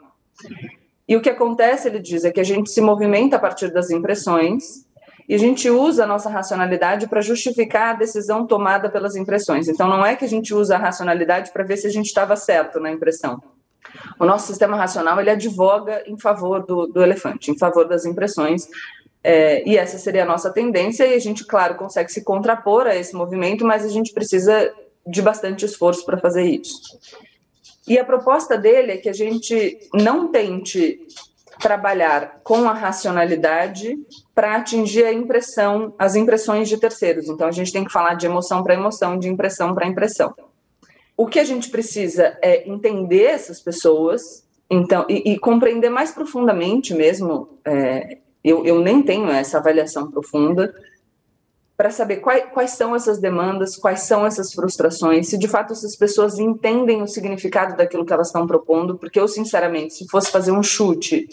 E 1.08 1.16
o 1.16 1.22
que 1.22 1.30
acontece, 1.30 1.88
ele 1.88 2.00
diz, 2.00 2.22
é 2.26 2.30
que 2.30 2.38
a 2.38 2.44
gente 2.44 2.70
se 2.70 2.82
movimenta 2.82 3.36
a 3.36 3.38
partir 3.38 3.72
das 3.72 3.90
impressões 3.90 4.86
e 5.26 5.34
a 5.34 5.38
gente 5.38 5.70
usa 5.70 6.04
a 6.04 6.06
nossa 6.06 6.28
racionalidade 6.28 7.08
para 7.08 7.22
justificar 7.22 7.94
a 7.94 7.98
decisão 7.98 8.46
tomada 8.46 8.90
pelas 8.90 9.16
impressões. 9.16 9.68
Então, 9.68 9.88
não 9.88 10.04
é 10.04 10.14
que 10.14 10.26
a 10.26 10.28
gente 10.28 10.52
usa 10.52 10.76
a 10.76 10.78
racionalidade 10.78 11.50
para 11.50 11.64
ver 11.64 11.78
se 11.78 11.86
a 11.86 11.90
gente 11.90 12.08
estava 12.08 12.36
certo 12.36 12.78
na 12.78 12.90
impressão. 12.90 13.42
O 14.20 14.26
nosso 14.26 14.46
sistema 14.46 14.76
racional 14.76 15.18
ele 15.18 15.30
advoga 15.30 16.04
em 16.06 16.18
favor 16.18 16.62
do, 16.66 16.86
do 16.86 17.02
elefante, 17.02 17.50
em 17.50 17.56
favor 17.56 17.88
das 17.88 18.04
impressões, 18.04 18.68
é, 19.24 19.66
e 19.66 19.78
essa 19.78 19.96
seria 19.96 20.24
a 20.24 20.26
nossa 20.26 20.50
tendência, 20.50 21.06
e 21.06 21.14
a 21.14 21.18
gente, 21.18 21.42
claro, 21.46 21.74
consegue 21.74 22.12
se 22.12 22.22
contrapor 22.22 22.86
a 22.86 22.94
esse 22.94 23.14
movimento, 23.14 23.64
mas 23.64 23.82
a 23.82 23.88
gente 23.88 24.12
precisa 24.12 24.72
de 25.06 25.22
bastante 25.22 25.64
esforço 25.64 26.04
para 26.04 26.18
fazer 26.18 26.44
isso. 26.44 26.98
E 27.88 27.98
a 27.98 28.04
proposta 28.04 28.58
dele 28.58 28.92
é 28.92 28.96
que 28.98 29.08
a 29.08 29.12
gente 29.14 29.78
não 29.94 30.28
tente 30.28 31.00
trabalhar 31.58 32.40
com 32.44 32.68
a 32.68 32.74
racionalidade 32.74 33.98
para 34.34 34.56
atingir 34.56 35.04
a 35.04 35.12
impressão, 35.12 35.94
as 35.98 36.14
impressões 36.14 36.68
de 36.68 36.78
terceiros. 36.78 37.26
Então 37.28 37.46
a 37.46 37.52
gente 37.52 37.72
tem 37.72 37.84
que 37.84 37.92
falar 37.92 38.14
de 38.14 38.26
emoção 38.26 38.62
para 38.62 38.74
emoção, 38.74 39.18
de 39.18 39.28
impressão 39.28 39.74
para 39.74 39.86
impressão. 39.86 40.34
O 41.20 41.26
que 41.26 41.38
a 41.38 41.44
gente 41.44 41.68
precisa 41.68 42.38
é 42.40 42.66
entender 42.66 43.24
essas 43.24 43.60
pessoas, 43.60 44.42
então 44.70 45.04
e, 45.06 45.32
e 45.32 45.38
compreender 45.38 45.90
mais 45.90 46.12
profundamente 46.12 46.94
mesmo. 46.94 47.58
É, 47.62 48.16
eu, 48.42 48.64
eu 48.64 48.80
nem 48.80 49.02
tenho 49.02 49.28
essa 49.28 49.58
avaliação 49.58 50.10
profunda, 50.10 50.74
para 51.76 51.90
saber 51.90 52.20
quais, 52.22 52.44
quais 52.54 52.70
são 52.70 52.96
essas 52.96 53.18
demandas, 53.18 53.76
quais 53.76 54.00
são 54.00 54.24
essas 54.24 54.54
frustrações, 54.54 55.28
se 55.28 55.36
de 55.36 55.46
fato 55.46 55.74
essas 55.74 55.94
pessoas 55.94 56.38
entendem 56.38 57.02
o 57.02 57.06
significado 57.06 57.76
daquilo 57.76 58.06
que 58.06 58.14
elas 58.14 58.28
estão 58.28 58.46
propondo, 58.46 58.96
porque 58.96 59.20
eu, 59.20 59.28
sinceramente, 59.28 59.92
se 59.92 60.08
fosse 60.08 60.30
fazer 60.30 60.52
um 60.52 60.62
chute, 60.62 61.28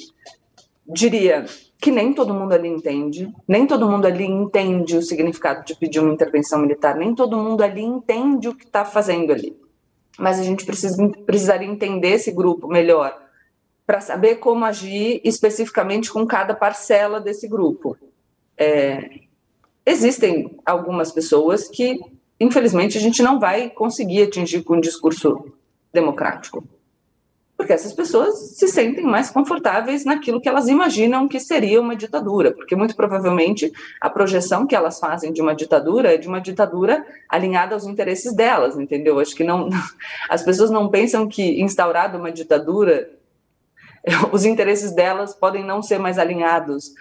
diria 0.86 1.46
que 1.80 1.92
nem 1.92 2.12
todo 2.12 2.34
mundo 2.34 2.52
ali 2.52 2.68
entende, 2.68 3.34
nem 3.48 3.66
todo 3.66 3.90
mundo 3.90 4.06
ali 4.06 4.26
entende 4.26 4.98
o 4.98 5.02
significado 5.02 5.64
de 5.64 5.78
pedir 5.78 6.02
uma 6.02 6.14
intervenção 6.14 6.60
militar, 6.60 6.98
nem 6.98 7.16
todo 7.16 7.38
mundo 7.38 7.62
ali 7.62 7.84
entende 7.84 8.50
o 8.50 8.54
que 8.54 8.66
está 8.66 8.84
fazendo 8.84 9.32
ali. 9.32 9.56
Mas 10.18 10.40
a 10.40 10.44
gente 10.44 10.66
precisa, 10.66 11.08
precisaria 11.26 11.68
entender 11.68 12.10
esse 12.10 12.32
grupo 12.32 12.68
melhor, 12.68 13.18
para 13.86 14.02
saber 14.02 14.36
como 14.36 14.66
agir 14.66 15.22
especificamente 15.24 16.12
com 16.12 16.26
cada 16.26 16.54
parcela 16.54 17.22
desse 17.22 17.48
grupo. 17.48 17.98
É, 18.58 19.22
existem 19.86 20.60
algumas 20.66 21.12
pessoas 21.12 21.68
que, 21.70 22.00
infelizmente, 22.40 22.98
a 22.98 23.02
gente 23.02 23.24
não 23.24 23.40
vai 23.40 23.70
conseguir 23.70 24.24
atingir 24.24 24.64
com 24.64 24.76
um 24.76 24.82
discurso 24.82 25.54
democrático. 25.94 26.64
Porque 27.58 27.74
essas 27.74 27.92
pessoas 27.92 28.38
se 28.56 28.68
sentem 28.68 29.04
mais 29.04 29.32
confortáveis 29.32 30.06
naquilo 30.06 30.40
que 30.40 30.48
elas 30.48 30.68
imaginam 30.68 31.28
que 31.28 31.40
seria 31.40 31.82
uma 31.82 31.96
ditadura, 31.96 32.52
porque 32.52 32.76
muito 32.76 32.96
provavelmente 32.96 33.74
a 34.00 34.10
projeção 34.10 34.68
que 34.68 34.76
elas 34.76 35.00
fazem 35.00 35.34
de 35.34 35.42
uma 35.42 35.56
ditadura 35.56 36.14
é 36.14 36.18
de 36.18 36.28
uma 36.28 36.40
ditadura 36.40 37.04
alinhada 37.28 37.74
aos 37.74 37.86
interesses 37.86 38.34
delas, 38.34 38.78
entendeu? 38.78 39.20
Acho 39.20 39.36
que 39.36 39.44
não 39.44 39.70
as 40.30 40.44
pessoas 40.44 40.70
não 40.70 40.88
pensam 40.88 41.28
que 41.28 41.60
instaurada 41.60 42.18
uma 42.18 42.32
ditadura 42.32 43.10
os 44.32 44.46
interesses 44.46 44.92
delas 44.92 45.34
podem 45.34 45.64
não 45.64 45.82
ser 45.82 46.00
mais 46.00 46.18
alinhados 46.18 46.94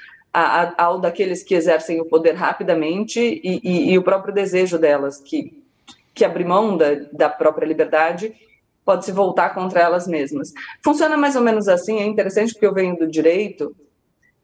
ao 0.76 1.00
daqueles 1.00 1.42
que 1.42 1.54
exercem 1.54 1.98
o 2.00 2.04
poder 2.04 2.34
rapidamente 2.34 3.18
e, 3.20 3.60
e, 3.64 3.92
e, 3.92 3.98
o 3.98 4.02
próprio 4.02 4.34
desejo 4.34 4.78
delas, 4.78 5.18
que, 5.18 5.62
que 6.14 6.26
abrir 6.26 6.44
mão 6.44 6.76
da, 6.76 6.94
da 7.10 7.30
própria 7.30 7.66
liberdade 7.66 8.34
pode 8.86 9.04
se 9.04 9.10
voltar 9.10 9.52
contra 9.52 9.80
elas 9.80 10.06
mesmas. 10.06 10.52
Funciona 10.82 11.16
mais 11.16 11.34
ou 11.34 11.42
menos 11.42 11.68
assim, 11.68 11.98
é 11.98 12.06
interessante 12.06 12.52
porque 12.52 12.66
eu 12.66 12.72
venho 12.72 12.96
do 12.96 13.06
direito, 13.08 13.74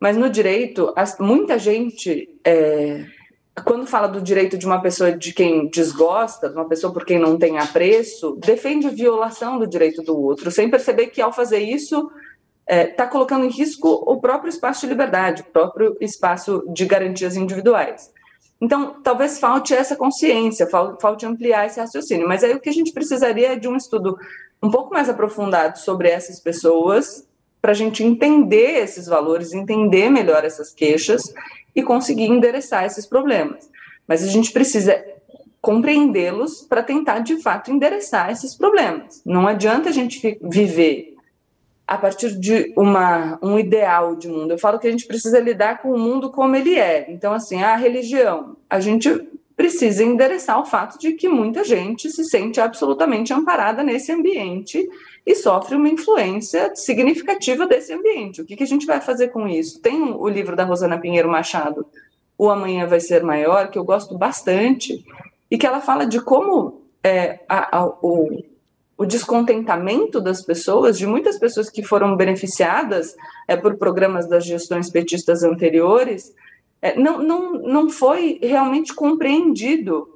mas 0.01 0.17
no 0.17 0.29
direito, 0.29 0.93
muita 1.21 1.57
gente, 1.61 2.29
é, 2.45 3.05
quando 3.65 3.87
fala 3.87 4.09
do 4.09 4.21
direito 4.21 4.59
de 4.59 4.67
uma 4.67 4.83
pessoa 4.83 5.13
de 5.13 5.33
quem 5.33 5.69
desgosta, 5.69 6.49
de 6.49 6.57
uma 6.57 6.69
pessoa 6.69 6.93
por 6.93 7.05
quem 7.05 7.21
não 7.21 7.39
tem 7.39 7.57
apreço, 7.57 8.37
defende 8.45 8.89
violação 8.89 9.61
do 9.61 9.67
direito 9.67 10.03
do 10.03 10.21
outro, 10.21 10.51
sem 10.51 10.69
perceber 10.69 11.07
que 11.07 11.23
ao 11.23 11.33
fazer 11.33 11.61
isso 11.61 12.11
está 12.69 12.75
é, 12.75 12.87
tá 12.87 13.07
colocando 13.07 13.45
em 13.45 13.51
risco 13.51 13.89
o 13.89 14.21
próprio 14.21 14.49
espaço 14.49 14.81
de 14.81 14.89
liberdade, 14.89 15.43
o 15.43 15.53
próprio 15.53 15.97
espaço 16.01 16.65
de 16.75 16.85
garantias 16.85 17.37
individuais. 17.37 18.13
Então, 18.63 18.95
talvez 19.03 19.41
falte 19.41 19.75
essa 19.75 19.97
consciência, 19.97 20.69
falte 20.69 21.27
ampliar 21.27 21.67
esse 21.67 21.81
raciocínio, 21.81 22.29
mas 22.29 22.45
aí 22.45 22.55
o 22.55 22.61
que 22.61 22.69
a 22.69 22.73
gente 22.73 22.93
precisaria 22.93 23.55
é 23.55 23.57
de 23.57 23.67
um 23.67 23.77
estudo 23.77 24.17
um 24.63 24.71
pouco 24.71 24.95
mais 24.95 25.09
aprofundado 25.09 25.81
sobre 25.81 26.09
essas 26.09 26.39
pessoas, 26.39 27.27
para 27.61 27.73
a 27.73 27.75
gente 27.75 28.05
entender 28.05 28.79
esses 28.79 29.09
valores, 29.09 29.53
entender 29.53 30.09
melhor 30.11 30.45
essas 30.45 30.73
queixas 30.73 31.35
e 31.75 31.83
conseguir 31.83 32.27
endereçar 32.27 32.85
esses 32.85 33.05
problemas. 33.05 33.69
Mas 34.07 34.23
a 34.23 34.29
gente 34.29 34.53
precisa 34.53 35.05
compreendê-los 35.61 36.63
para 36.63 36.85
tentar, 36.85 37.19
de 37.19 37.43
fato, 37.43 37.73
endereçar 37.73 38.31
esses 38.31 38.55
problemas. 38.55 39.23
Não 39.27 39.49
adianta 39.49 39.89
a 39.89 39.93
gente 39.93 40.39
viver 40.41 41.17
a 41.87 41.99
partir 41.99 42.39
de 42.39 42.73
uma, 42.77 43.39
um 43.43 43.59
ideal 43.59 44.17
de 44.17 44.29
mundo. 44.29 44.53
Eu 44.53 44.59
falo 44.59 44.79
que 44.79 44.87
a 44.87 44.91
gente 44.91 45.07
precisa 45.07 45.41
lidar 45.41 45.83
com 45.83 45.93
o 45.93 45.99
mundo 45.99 46.31
como 46.31 46.57
ele 46.57 46.79
é. 46.79 47.07
Então, 47.11 47.33
assim, 47.33 47.63
a 47.63 47.77
religião, 47.77 48.57
a 48.71 48.81
gente 48.81 49.29
precisa 49.57 50.03
endereçar 50.03 50.61
o 50.61 50.65
fato 50.65 50.99
de 50.99 51.13
que 51.13 51.29
muita 51.29 51.63
gente 51.63 52.11
se 52.11 52.25
sente 52.25 52.61
absolutamente 52.61 53.33
amparada 53.33 53.83
nesse 53.83 54.11
ambiente 54.11 54.89
e 55.25 55.35
sofre 55.35 55.77
uma 55.77 55.89
influência 55.89 56.75
significativa 56.75 57.67
desse 57.67 57.93
ambiente. 57.93 58.43
O 58.43 58.45
que, 58.45 58.57
que 58.57 58.65
a 58.65 58.67
gente 58.67 58.87
vai 58.87 59.01
fazer 59.01 59.29
com 59.29 59.47
isso? 59.47 59.81
Tem 59.81 60.03
o 60.03 60.29
livro 60.29 60.57
da 60.57 60.65
Rosana 60.65 60.99
Pinheiro 60.99 61.29
Machado, 61.29 61.87
O 62.37 62.49
Amanhã 62.51 62.87
Vai 62.87 63.01
Ser 63.01 63.23
Maior, 63.23 63.71
que 63.71 63.79
eu 63.79 63.85
gosto 63.85 64.17
bastante, 64.17 65.05
e 65.51 65.59
que 65.59 65.67
ela 65.67 65.81
fala 65.81 66.07
de 66.07 66.21
como 66.21 66.83
é, 67.05 67.41
a, 67.49 67.79
a, 67.79 67.87
o, 67.87 68.43
o 69.03 69.07
descontentamento 69.07 70.21
das 70.21 70.43
pessoas, 70.43 70.97
de 70.97 71.09
muitas 71.09 71.37
pessoas 71.37 71.69
que 71.69 71.83
foram 71.83 72.17
beneficiadas 72.17 73.17
é, 73.49 73.57
por 73.57 73.77
programas 73.77 74.29
das 74.29 74.45
gestões 74.45 74.89
petistas 74.89 75.43
anteriores, 75.43 76.33
é, 76.81 76.97
não, 76.97 77.21
não, 77.21 77.53
não 77.55 77.91
foi 77.91 78.39
realmente 78.41 78.95
compreendido 78.95 80.09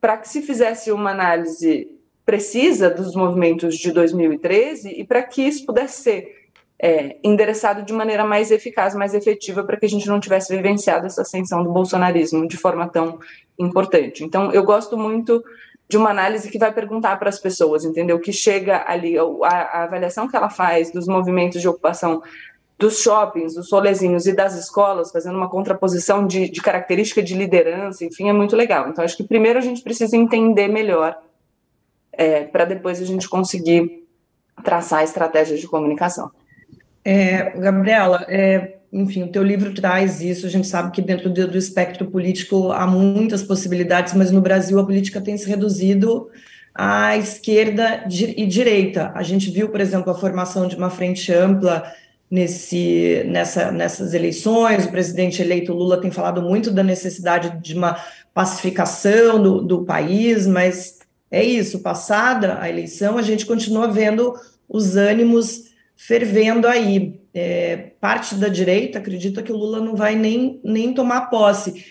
para 0.00 0.16
que 0.16 0.28
se 0.28 0.40
fizesse 0.40 0.92
uma 0.92 1.10
análise 1.10 1.90
precisa 2.24 2.88
dos 2.88 3.16
movimentos 3.16 3.76
de 3.76 3.90
2013 3.90 4.88
e 4.88 5.04
para 5.04 5.24
que 5.24 5.42
isso 5.42 5.66
pudesse 5.66 6.02
ser 6.02 6.38
é, 6.80 7.16
endereçado 7.24 7.82
de 7.82 7.92
maneira 7.92 8.24
mais 8.24 8.52
eficaz, 8.52 8.94
mais 8.94 9.14
efetiva, 9.14 9.64
para 9.64 9.76
que 9.76 9.86
a 9.86 9.88
gente 9.88 10.06
não 10.06 10.20
tivesse 10.20 10.54
vivenciado 10.54 11.06
essa 11.06 11.22
ascensão 11.22 11.64
do 11.64 11.72
bolsonarismo 11.72 12.46
de 12.46 12.56
forma 12.56 12.88
tão 12.88 13.18
importante. 13.58 14.22
Então, 14.22 14.52
eu 14.52 14.62
gosto 14.62 14.96
muito 14.96 15.42
de 15.88 15.96
uma 15.96 16.10
análise 16.10 16.50
que 16.50 16.58
vai 16.58 16.72
perguntar 16.72 17.18
para 17.18 17.30
as 17.30 17.38
pessoas, 17.38 17.84
entendeu? 17.84 18.20
Que 18.20 18.32
chega 18.32 18.84
ali, 18.86 19.16
a, 19.18 19.22
a, 19.46 19.82
avaliação 19.84 20.28
que 20.28 20.36
ela 20.36 20.50
faz 20.50 20.92
dos 20.92 21.06
movimentos 21.06 21.62
de 21.62 21.68
ocupação 21.68 22.22
dos 22.78 23.00
shoppings, 23.00 23.54
dos 23.54 23.68
solezinhos 23.68 24.26
e 24.26 24.32
das 24.32 24.54
escolas, 24.54 25.10
fazendo 25.10 25.36
uma 25.36 25.48
contraposição 25.48 26.26
de, 26.26 26.48
de 26.48 26.60
característica 26.60 27.22
de 27.22 27.34
liderança, 27.34 28.04
enfim, 28.04 28.28
é 28.28 28.32
muito 28.32 28.54
legal. 28.54 28.88
Então, 28.88 29.02
acho 29.02 29.16
que 29.16 29.24
primeiro 29.24 29.58
a 29.58 29.62
gente 29.62 29.82
precisa 29.82 30.16
entender 30.16 30.68
melhor, 30.68 31.18
é, 32.12 32.44
para 32.44 32.64
depois 32.64 33.00
a 33.00 33.04
gente 33.04 33.28
conseguir 33.28 34.06
traçar 34.62 35.02
estratégias 35.02 35.58
de 35.58 35.66
comunicação. 35.66 36.30
É, 37.04 37.50
Gabriela, 37.58 38.26
é, 38.28 38.77
enfim, 38.92 39.22
o 39.22 39.28
teu 39.28 39.42
livro 39.42 39.74
traz 39.74 40.20
isso, 40.20 40.46
a 40.46 40.50
gente 40.50 40.66
sabe 40.66 40.90
que 40.92 41.02
dentro 41.02 41.28
do, 41.30 41.58
espectro 41.58 42.06
político 42.06 42.72
há 42.72 42.86
muitas 42.86 43.42
possibilidades, 43.42 44.14
mas 44.14 44.30
no 44.30 44.40
Brasil 44.40 44.78
a 44.78 44.84
política 44.84 45.20
tem 45.20 45.36
se 45.36 45.46
reduzido 45.48 46.30
à 46.74 47.16
esquerda 47.16 48.06
e 48.08 48.46
direita. 48.46 49.12
A 49.14 49.22
gente 49.22 49.50
viu, 49.50 49.68
por 49.68 49.80
exemplo, 49.80 50.10
a 50.10 50.14
formação 50.14 50.66
de 50.66 50.76
uma 50.76 50.88
frente 50.88 51.32
ampla 51.32 51.92
nesse, 52.30 53.24
nessa, 53.26 53.70
nessas 53.70 54.14
eleições. 54.14 54.86
O 54.86 54.90
presidente 54.90 55.42
eleito 55.42 55.72
Lula 55.72 56.00
tem 56.00 56.10
falado 56.10 56.40
muito 56.40 56.70
da 56.70 56.82
necessidade 56.82 57.60
de 57.60 57.74
uma 57.74 57.96
pacificação 58.32 59.42
do, 59.42 59.60
do 59.62 59.84
país, 59.84 60.46
mas 60.46 60.98
é 61.30 61.44
isso. 61.44 61.80
Passada 61.80 62.58
a 62.60 62.68
eleição, 62.68 63.18
a 63.18 63.22
gente 63.22 63.44
continua 63.44 63.88
vendo 63.88 64.34
os 64.68 64.96
ânimos 64.96 65.64
fervendo 65.96 66.66
aí. 66.66 67.20
É, 67.40 67.92
parte 68.00 68.34
da 68.34 68.48
direita 68.48 68.98
acredita 68.98 69.44
que 69.44 69.52
o 69.52 69.56
Lula 69.56 69.80
não 69.80 69.94
vai 69.94 70.16
nem, 70.16 70.60
nem 70.64 70.92
tomar 70.92 71.30
posse. 71.30 71.84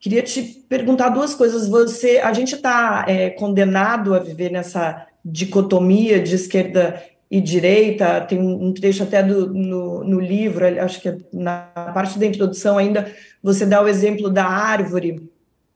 Queria 0.00 0.22
te 0.22 0.42
perguntar 0.42 1.10
duas 1.10 1.34
coisas. 1.34 1.68
Você, 1.68 2.18
a 2.18 2.32
gente 2.32 2.54
está 2.54 3.04
é, 3.06 3.28
condenado 3.28 4.14
a 4.14 4.18
viver 4.18 4.50
nessa 4.50 5.06
dicotomia 5.22 6.22
de 6.22 6.34
esquerda 6.34 7.02
e 7.30 7.40
direita, 7.40 8.20
tem 8.22 8.38
um 8.38 8.72
trecho 8.72 9.02
até 9.02 9.22
do, 9.22 9.52
no, 9.52 10.04
no 10.04 10.20
livro, 10.20 10.64
acho 10.80 11.00
que 11.00 11.16
na 11.32 11.58
parte 11.92 12.18
da 12.18 12.26
introdução 12.26 12.78
ainda, 12.78 13.10
você 13.42 13.66
dá 13.66 13.82
o 13.82 13.88
exemplo 13.88 14.30
da 14.30 14.44
árvore, 14.44 15.28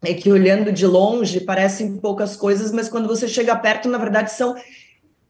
é 0.04 0.14
que 0.14 0.30
olhando 0.30 0.70
de 0.70 0.86
longe 0.86 1.40
parecem 1.40 1.96
poucas 1.96 2.36
coisas, 2.36 2.70
mas 2.70 2.88
quando 2.88 3.08
você 3.08 3.26
chega 3.26 3.56
perto, 3.56 3.88
na 3.88 3.98
verdade, 3.98 4.32
são 4.32 4.54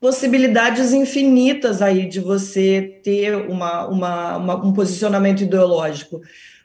possibilidades 0.01 0.93
infinitas 0.93 1.83
aí 1.83 2.07
de 2.07 2.21
você 2.21 3.01
ter 3.03 3.35
uma, 3.35 3.87
uma, 3.87 4.37
uma, 4.37 4.55
um 4.67 4.73
posicionamento 4.73 5.43
ideológico. 5.43 6.21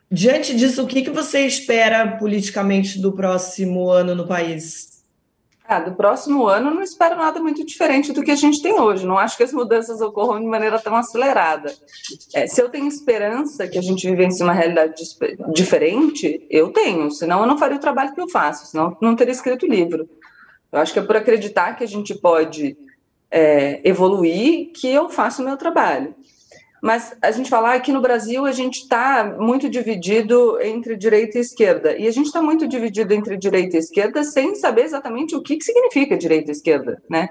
Diante 0.09 0.55
disso, 0.55 0.83
o 0.83 0.87
que, 0.87 1.01
que 1.01 1.09
você 1.09 1.39
espera 1.39 2.17
politicamente 2.17 3.01
do 3.01 3.11
próximo 3.11 3.89
ano 3.89 4.13
no 4.13 4.27
país? 4.27 4.93
Ah, 5.65 5.79
do 5.79 5.95
próximo 5.95 6.45
ano 6.45 6.71
não 6.71 6.83
espero 6.83 7.15
nada 7.15 7.39
muito 7.39 7.65
diferente 7.65 8.11
do 8.11 8.21
que 8.21 8.29
a 8.29 8.35
gente 8.35 8.61
tem 8.61 8.79
hoje. 8.79 9.07
Não 9.07 9.17
acho 9.17 9.35
que 9.35 9.43
as 9.43 9.53
mudanças 9.53 10.01
ocorram 10.01 10.39
de 10.39 10.45
maneira 10.45 10.77
tão 10.77 10.95
acelerada. 10.95 11.73
É, 12.33 12.45
se 12.45 12.61
eu 12.61 12.69
tenho 12.69 12.87
esperança 12.87 13.67
que 13.67 13.79
a 13.79 13.81
gente 13.81 14.07
vivencie 14.07 14.43
uma 14.43 14.53
realidade 14.53 15.01
diferente, 15.51 16.45
eu 16.49 16.69
tenho. 16.69 17.09
Senão 17.09 17.39
eu 17.39 17.47
não 17.47 17.57
faria 17.57 17.77
o 17.77 17.81
trabalho 17.81 18.13
que 18.13 18.21
eu 18.21 18.29
faço. 18.29 18.67
Senão 18.67 18.95
não 19.01 19.15
teria 19.15 19.31
escrito 19.31 19.65
o 19.65 19.69
livro. 19.69 20.07
Eu 20.71 20.79
acho 20.79 20.91
que 20.91 20.99
é 20.99 21.03
por 21.03 21.15
acreditar 21.15 21.75
que 21.75 21.83
a 21.83 21.87
gente 21.87 22.13
pode 22.13 22.77
é, 23.33 23.81
evoluir 23.83 24.71
que 24.71 24.87
eu 24.87 25.09
faço 25.09 25.41
o 25.41 25.45
meu 25.45 25.57
trabalho. 25.57 26.13
Mas 26.79 27.15
a 27.21 27.31
gente 27.31 27.49
falar 27.49 27.73
aqui 27.73 27.91
no 27.91 28.01
Brasil, 28.01 28.45
a 28.45 28.51
gente 28.51 28.81
está 28.81 29.23
muito 29.39 29.69
dividido 29.69 30.61
entre 30.61 30.95
direita 30.95 31.37
e 31.37 31.41
esquerda. 31.41 31.97
E 31.97 32.07
a 32.07 32.11
gente 32.11 32.25
está 32.27 32.41
muito 32.41 32.67
dividido 32.67 33.13
entre 33.13 33.37
direita 33.37 33.77
e 33.77 33.79
esquerda 33.79 34.23
sem 34.23 34.53
saber 34.53 34.83
exatamente 34.83 35.35
o 35.35 35.41
que, 35.41 35.57
que 35.57 35.63
significa 35.63 36.17
direita 36.17 36.51
e 36.51 36.53
esquerda, 36.53 37.01
né? 37.09 37.29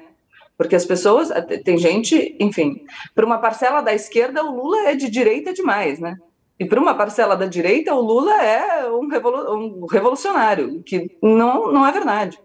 Porque 0.57 0.75
as 0.75 0.85
pessoas, 0.85 1.29
tem 1.65 1.77
gente, 1.77 2.35
enfim, 2.41 2.85
para 3.15 3.27
uma 3.27 3.39
parcela 3.39 3.81
da 3.81 3.95
esquerda, 3.95 4.43
o 4.43 4.55
Lula 4.57 4.89
é 4.89 4.95
de 4.95 5.11
direita 5.11 5.53
demais, 5.53 6.01
né? 6.01 6.17
E 6.59 6.65
para 6.65 6.81
uma 6.81 6.95
parcela 6.95 7.37
da 7.37 7.47
direita, 7.47 7.95
o 7.95 8.01
Lula 8.01 8.43
é 8.43 8.91
um, 8.91 9.09
revolu 9.09 9.55
um 9.55 9.87
revolucionário, 9.87 10.83
que 10.83 11.19
não, 11.23 11.71
não 11.71 11.87
é 11.87 11.93
verdade. 11.93 12.39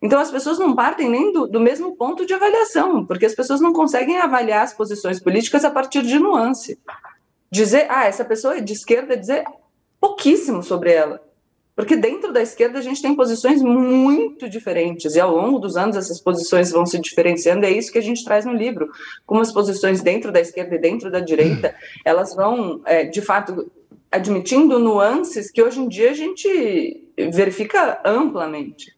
Então, 0.00 0.20
as 0.20 0.30
pessoas 0.30 0.58
não 0.58 0.76
partem 0.76 1.10
nem 1.10 1.32
do, 1.32 1.46
do, 1.46 1.60
mesmo 1.60 1.96
ponto 1.96 2.24
de 2.24 2.32
avaliação, 2.32 3.04
porque 3.04 3.26
as 3.26 3.34
pessoas 3.34 3.60
não 3.60 3.72
conseguem 3.72 4.18
avaliar 4.18 4.62
as 4.62 4.72
posições 4.72 5.18
políticas 5.18 5.64
a 5.64 5.70
partir 5.70 6.02
de 6.02 6.18
nuance. 6.18 6.78
Dizer, 7.50 7.86
ah, 7.90 8.04
essa 8.04 8.24
pessoa 8.24 8.58
é 8.58 8.60
de 8.60 8.72
esquerda, 8.72 9.16
dizer 9.16 9.44
pouquíssimo 10.00 10.62
sobre 10.62 10.92
ela. 10.92 11.20
Porque 11.74 11.96
dentro 11.96 12.32
da 12.32 12.42
esquerda 12.42 12.80
a 12.80 12.82
gente 12.82 13.00
tem 13.00 13.14
posições 13.14 13.62
muito 13.62 14.48
diferentes, 14.48 15.14
e 15.14 15.20
ao 15.20 15.34
longo 15.34 15.60
dos 15.60 15.76
anos 15.76 15.96
essas 15.96 16.20
posições 16.20 16.72
vão 16.72 16.84
se 16.84 16.98
diferenciando, 16.98 17.64
é 17.64 17.70
isso 17.70 17.92
que 17.92 17.98
a 17.98 18.02
gente 18.02 18.24
traz 18.24 18.44
no 18.44 18.52
livro. 18.52 18.88
Como 19.24 19.40
as 19.40 19.52
posições 19.52 20.02
dentro 20.02 20.32
da 20.32 20.40
esquerda 20.40 20.74
e 20.74 20.80
dentro 20.80 21.10
da 21.10 21.20
direita, 21.20 21.74
elas 22.04 22.34
vão, 22.34 22.80
é, 22.84 23.04
de 23.04 23.22
fato, 23.22 23.70
admitindo 24.10 24.78
nuances 24.78 25.50
que 25.50 25.62
hoje 25.62 25.80
em 25.80 25.88
dia 25.88 26.10
a 26.10 26.14
gente 26.14 27.08
verifica 27.32 28.00
amplamente. 28.04 28.97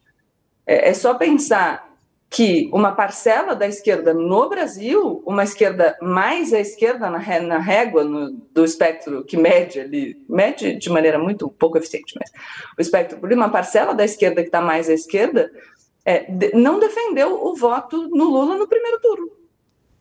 É, 0.71 0.91
é 0.91 0.95
só 0.95 1.15
pensar 1.15 1.91
que 2.31 2.71
uma 2.73 2.93
parcela 2.93 3.57
da 3.57 3.67
esquerda 3.67 4.15
no 4.15 4.49
Brasil, 4.49 5.21
uma 5.27 5.43
esquerda 5.43 5.99
mais 6.01 6.53
à 6.53 6.61
esquerda 6.61 7.11
na, 7.11 7.19
na 7.41 7.59
régua 7.59 8.05
no, 8.05 8.31
do 8.31 8.65
espectro 8.65 9.25
que 9.25 9.37
mede 9.37 9.81
ali, 9.81 10.25
mede 10.29 10.77
de 10.77 10.89
maneira 10.89 11.19
muito 11.19 11.49
pouco 11.49 11.77
eficiente, 11.77 12.15
mas 12.17 12.31
o 12.79 12.81
espectro 12.81 13.19
uma 13.35 13.49
parcela 13.49 13.93
da 13.93 14.05
esquerda 14.05 14.43
que 14.43 14.49
está 14.49 14.61
mais 14.61 14.89
à 14.89 14.93
esquerda, 14.93 15.51
é, 16.05 16.31
de, 16.31 16.55
não 16.55 16.79
defendeu 16.79 17.45
o 17.45 17.57
voto 17.57 18.09
no 18.09 18.27
Lula 18.27 18.57
no 18.57 18.69
primeiro 18.69 19.01
turno. 19.01 19.29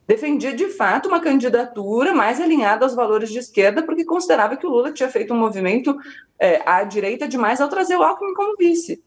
Defendia 0.06 0.52
de 0.52 0.68
fato 0.68 1.08
uma 1.08 1.20
candidatura 1.20 2.14
mais 2.14 2.40
alinhada 2.40 2.84
aos 2.84 2.94
valores 2.94 3.30
de 3.30 3.40
esquerda, 3.40 3.82
porque 3.82 4.04
considerava 4.04 4.56
que 4.56 4.66
o 4.66 4.70
Lula 4.70 4.92
tinha 4.92 5.08
feito 5.08 5.34
um 5.34 5.38
movimento 5.38 5.96
é, 6.38 6.62
à 6.64 6.84
direita 6.84 7.26
demais 7.26 7.60
ao 7.60 7.68
trazer 7.68 7.96
o 7.96 8.04
Alckmin 8.04 8.34
como 8.34 8.56
vice. 8.56 9.02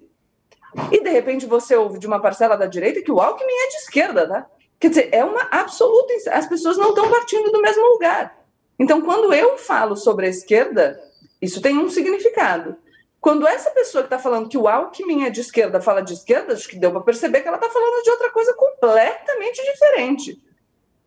E 0.92 1.04
de 1.04 1.10
repente 1.10 1.46
você 1.46 1.76
ouve 1.76 2.00
de 2.00 2.08
uma 2.08 2.20
parcela 2.20 2.56
da 2.56 2.66
direita 2.66 3.02
que 3.02 3.12
o 3.12 3.20
Alckmin 3.20 3.54
é 3.54 3.68
de 3.70 3.76
esquerda, 3.76 4.28
tá? 4.28 4.48
Quer 4.80 4.90
dizer, 4.90 5.10
é 5.14 5.24
uma 5.24 5.48
absoluta. 5.52 6.14
As 6.32 6.48
pessoas 6.48 6.78
não 6.78 6.90
estão 6.90 7.10
partindo 7.10 7.52
do 7.52 7.62
mesmo 7.62 7.86
lugar. 7.94 8.38
Então, 8.78 9.02
quando 9.02 9.34
eu 9.34 9.58
falo 9.58 9.96
sobre 9.96 10.26
a 10.26 10.30
esquerda, 10.30 11.00
isso 11.42 11.62
tem 11.62 11.78
um 11.78 11.90
significado. 11.90 12.76
Quando 13.22 13.48
essa 13.48 13.70
pessoa 13.70 14.04
que 14.04 14.08
está 14.08 14.20
falando 14.20 14.50
que 14.50 14.58
o 14.58 14.68
Alckmin 14.68 15.24
é 15.24 15.30
de 15.30 15.40
esquerda 15.40 15.80
fala 15.80 16.02
de 16.02 16.14
esquerda, 16.14 16.54
acho 16.54 16.68
que 16.68 16.78
deu 16.78 16.92
para 16.92 17.00
perceber 17.00 17.40
que 17.40 17.48
ela 17.48 17.56
está 17.56 17.70
falando 17.70 18.04
de 18.04 18.10
outra 18.10 18.30
coisa 18.32 18.54
completamente 18.54 19.64
diferente. 19.72 20.44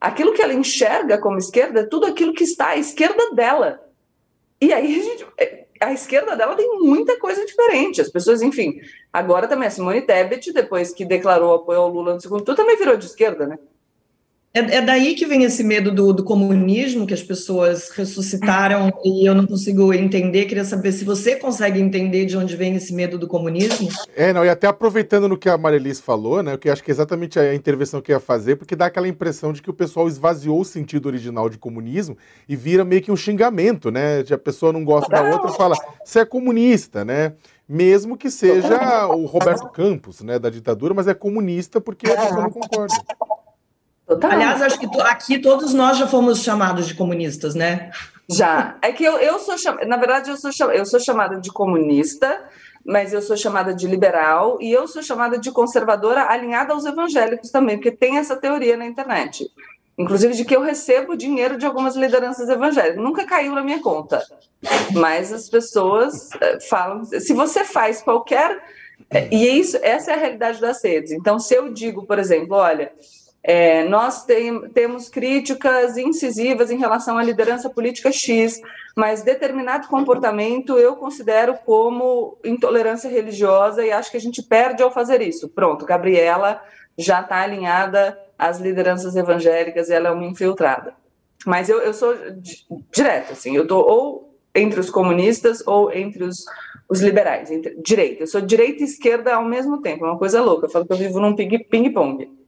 Aquilo 0.00 0.32
que 0.32 0.40
ela 0.40 0.54
enxerga 0.54 1.18
como 1.18 1.36
esquerda 1.36 1.80
é 1.80 1.86
tudo 1.86 2.06
aquilo 2.06 2.32
que 2.32 2.44
está 2.44 2.68
à 2.68 2.76
esquerda 2.78 3.34
dela. 3.34 3.82
E 4.58 4.72
aí 4.72 5.02
gente, 5.02 5.26
a 5.80 5.92
esquerda 5.92 6.36
dela 6.36 6.54
tem 6.54 6.78
muita 6.78 7.18
coisa 7.18 7.44
diferente. 7.44 8.00
As 8.00 8.08
pessoas, 8.08 8.42
enfim, 8.42 8.80
agora 9.12 9.48
também 9.48 9.68
a 9.68 9.70
Simone 9.70 10.02
Tebet, 10.02 10.52
depois 10.52 10.92
que 10.92 11.04
declarou 11.04 11.54
apoio 11.54 11.80
ao 11.80 11.88
Lula 11.88 12.14
no 12.14 12.20
segundo 12.20 12.44
turno, 12.44 12.56
também 12.56 12.76
virou 12.76 12.96
de 12.96 13.06
esquerda, 13.06 13.46
né? 13.46 13.58
É, 14.56 14.76
é 14.76 14.80
daí 14.80 15.14
que 15.14 15.26
vem 15.26 15.42
esse 15.42 15.62
medo 15.62 15.92
do, 15.92 16.14
do, 16.14 16.24
comunismo 16.24 17.06
que 17.06 17.12
as 17.12 17.22
pessoas 17.22 17.90
ressuscitaram 17.90 18.90
e 19.04 19.28
eu 19.28 19.34
não 19.34 19.46
consigo 19.46 19.92
entender. 19.92 20.46
Queria 20.46 20.64
saber 20.64 20.92
se 20.92 21.04
você 21.04 21.36
consegue 21.36 21.78
entender 21.78 22.24
de 22.24 22.38
onde 22.38 22.56
vem 22.56 22.74
esse 22.74 22.94
medo 22.94 23.18
do 23.18 23.28
comunismo. 23.28 23.90
É, 24.16 24.32
não, 24.32 24.42
e 24.42 24.48
até 24.48 24.66
aproveitando 24.66 25.28
no 25.28 25.36
que 25.36 25.50
a 25.50 25.58
Marilis 25.58 26.00
falou, 26.00 26.42
né, 26.42 26.56
que 26.56 26.70
acho 26.70 26.82
que 26.82 26.90
é 26.90 26.94
exatamente 26.94 27.38
a 27.38 27.54
intervenção 27.54 28.00
que 28.00 28.10
eu 28.10 28.16
ia 28.16 28.20
fazer, 28.20 28.56
porque 28.56 28.74
dá 28.74 28.86
aquela 28.86 29.06
impressão 29.06 29.52
de 29.52 29.60
que 29.60 29.68
o 29.68 29.74
pessoal 29.74 30.08
esvaziou 30.08 30.58
o 30.58 30.64
sentido 30.64 31.04
original 31.04 31.50
de 31.50 31.58
comunismo 31.58 32.16
e 32.48 32.56
vira 32.56 32.82
meio 32.82 33.02
que 33.02 33.12
um 33.12 33.16
xingamento, 33.16 33.90
né? 33.90 34.22
De 34.22 34.32
a 34.32 34.38
pessoa 34.38 34.72
não 34.72 34.82
gosta 34.86 35.10
da 35.10 35.34
outra 35.34 35.50
e 35.50 35.54
fala, 35.54 35.76
você 36.02 36.20
é 36.20 36.24
comunista, 36.24 37.04
né? 37.04 37.34
Mesmo 37.68 38.16
que 38.16 38.30
seja 38.30 39.06
o 39.08 39.26
Roberto 39.26 39.68
Campos, 39.68 40.22
né, 40.22 40.38
da 40.38 40.48
ditadura, 40.48 40.94
mas 40.94 41.08
é 41.08 41.12
comunista 41.12 41.78
porque 41.78 42.08
a 42.08 42.16
pessoa 42.16 42.42
não 42.42 42.50
concorda. 42.50 42.94
Total. 44.06 44.30
Aliás, 44.30 44.62
acho 44.62 44.78
que 44.78 44.86
aqui 45.00 45.38
todos 45.38 45.74
nós 45.74 45.98
já 45.98 46.06
fomos 46.06 46.42
chamados 46.42 46.86
de 46.86 46.94
comunistas, 46.94 47.54
né? 47.54 47.90
Já. 48.28 48.76
É 48.80 48.92
que 48.92 49.04
eu, 49.04 49.18
eu 49.18 49.38
sou 49.38 49.58
chamada, 49.58 49.84
na 49.86 49.96
verdade, 49.96 50.30
eu 50.30 50.36
sou, 50.36 50.70
eu 50.72 50.86
sou 50.86 51.00
chamada 51.00 51.40
de 51.40 51.50
comunista, 51.52 52.44
mas 52.84 53.12
eu 53.12 53.20
sou 53.20 53.36
chamada 53.36 53.74
de 53.74 53.86
liberal 53.86 54.58
e 54.60 54.70
eu 54.70 54.86
sou 54.86 55.02
chamada 55.02 55.38
de 55.38 55.50
conservadora 55.50 56.30
alinhada 56.30 56.72
aos 56.72 56.84
evangélicos 56.84 57.50
também, 57.50 57.76
porque 57.76 57.90
tem 57.90 58.18
essa 58.18 58.36
teoria 58.36 58.76
na 58.76 58.86
internet. 58.86 59.44
Inclusive 59.98 60.34
de 60.34 60.44
que 60.44 60.54
eu 60.54 60.62
recebo 60.62 61.16
dinheiro 61.16 61.56
de 61.56 61.66
algumas 61.66 61.96
lideranças 61.96 62.48
evangélicas. 62.48 63.02
Nunca 63.02 63.24
caiu 63.24 63.54
na 63.54 63.62
minha 63.62 63.80
conta. 63.80 64.22
Mas 64.92 65.32
as 65.32 65.48
pessoas 65.48 66.28
eh, 66.40 66.60
falam. 66.68 67.04
Se 67.04 67.32
você 67.32 67.64
faz 67.64 68.02
qualquer 68.02 68.62
É, 69.10 69.28
e 69.32 69.58
isso, 69.60 69.78
essa 69.82 70.10
é 70.10 70.14
a 70.14 70.18
realidade 70.18 70.60
das 70.60 70.82
redes. 70.82 71.12
Então, 71.12 71.38
se 71.38 71.54
eu 71.54 71.72
digo, 71.72 72.06
por 72.06 72.18
exemplo, 72.18 72.56
olha, 72.56 72.92
é, 73.48 73.84
nós 73.84 74.24
tem, 74.24 74.68
temos 74.70 75.08
críticas 75.08 75.96
incisivas 75.96 76.68
em 76.68 76.78
relação 76.78 77.16
à 77.16 77.22
liderança 77.22 77.70
política 77.70 78.10
X, 78.10 78.60
mas 78.96 79.22
determinado 79.22 79.86
comportamento 79.86 80.76
eu 80.76 80.96
considero 80.96 81.56
como 81.64 82.36
intolerância 82.44 83.08
religiosa 83.08 83.86
e 83.86 83.92
acho 83.92 84.10
que 84.10 84.16
a 84.16 84.20
gente 84.20 84.42
perde 84.42 84.82
ao 84.82 84.90
fazer 84.90 85.22
isso. 85.22 85.48
Pronto, 85.48 85.86
Gabriela 85.86 86.60
já 86.98 87.20
está 87.20 87.36
alinhada 87.36 88.18
às 88.36 88.58
lideranças 88.58 89.14
evangélicas 89.14 89.88
e 89.88 89.92
ela 89.94 90.08
é 90.08 90.10
uma 90.10 90.26
infiltrada. 90.26 90.94
Mas 91.46 91.68
eu, 91.68 91.78
eu 91.78 91.94
sou 91.94 92.16
direto, 92.90 93.32
assim, 93.32 93.54
eu 93.54 93.62
estou 93.62 93.88
ou 93.88 94.36
entre 94.56 94.80
os 94.80 94.90
comunistas 94.90 95.64
ou 95.64 95.92
entre 95.92 96.24
os, 96.24 96.44
os 96.88 97.00
liberais, 97.00 97.48
entre, 97.52 97.80
direita. 97.80 98.24
Eu 98.24 98.26
sou 98.26 98.40
direita 98.40 98.82
e 98.82 98.86
esquerda 98.86 99.36
ao 99.36 99.44
mesmo 99.44 99.80
tempo, 99.80 100.04
é 100.04 100.08
uma 100.10 100.18
coisa 100.18 100.42
louca. 100.42 100.66
Eu 100.66 100.70
falo 100.70 100.84
que 100.84 100.92
eu 100.92 100.96
vivo 100.96 101.20
num 101.20 101.36
ping-pong. 101.36 102.44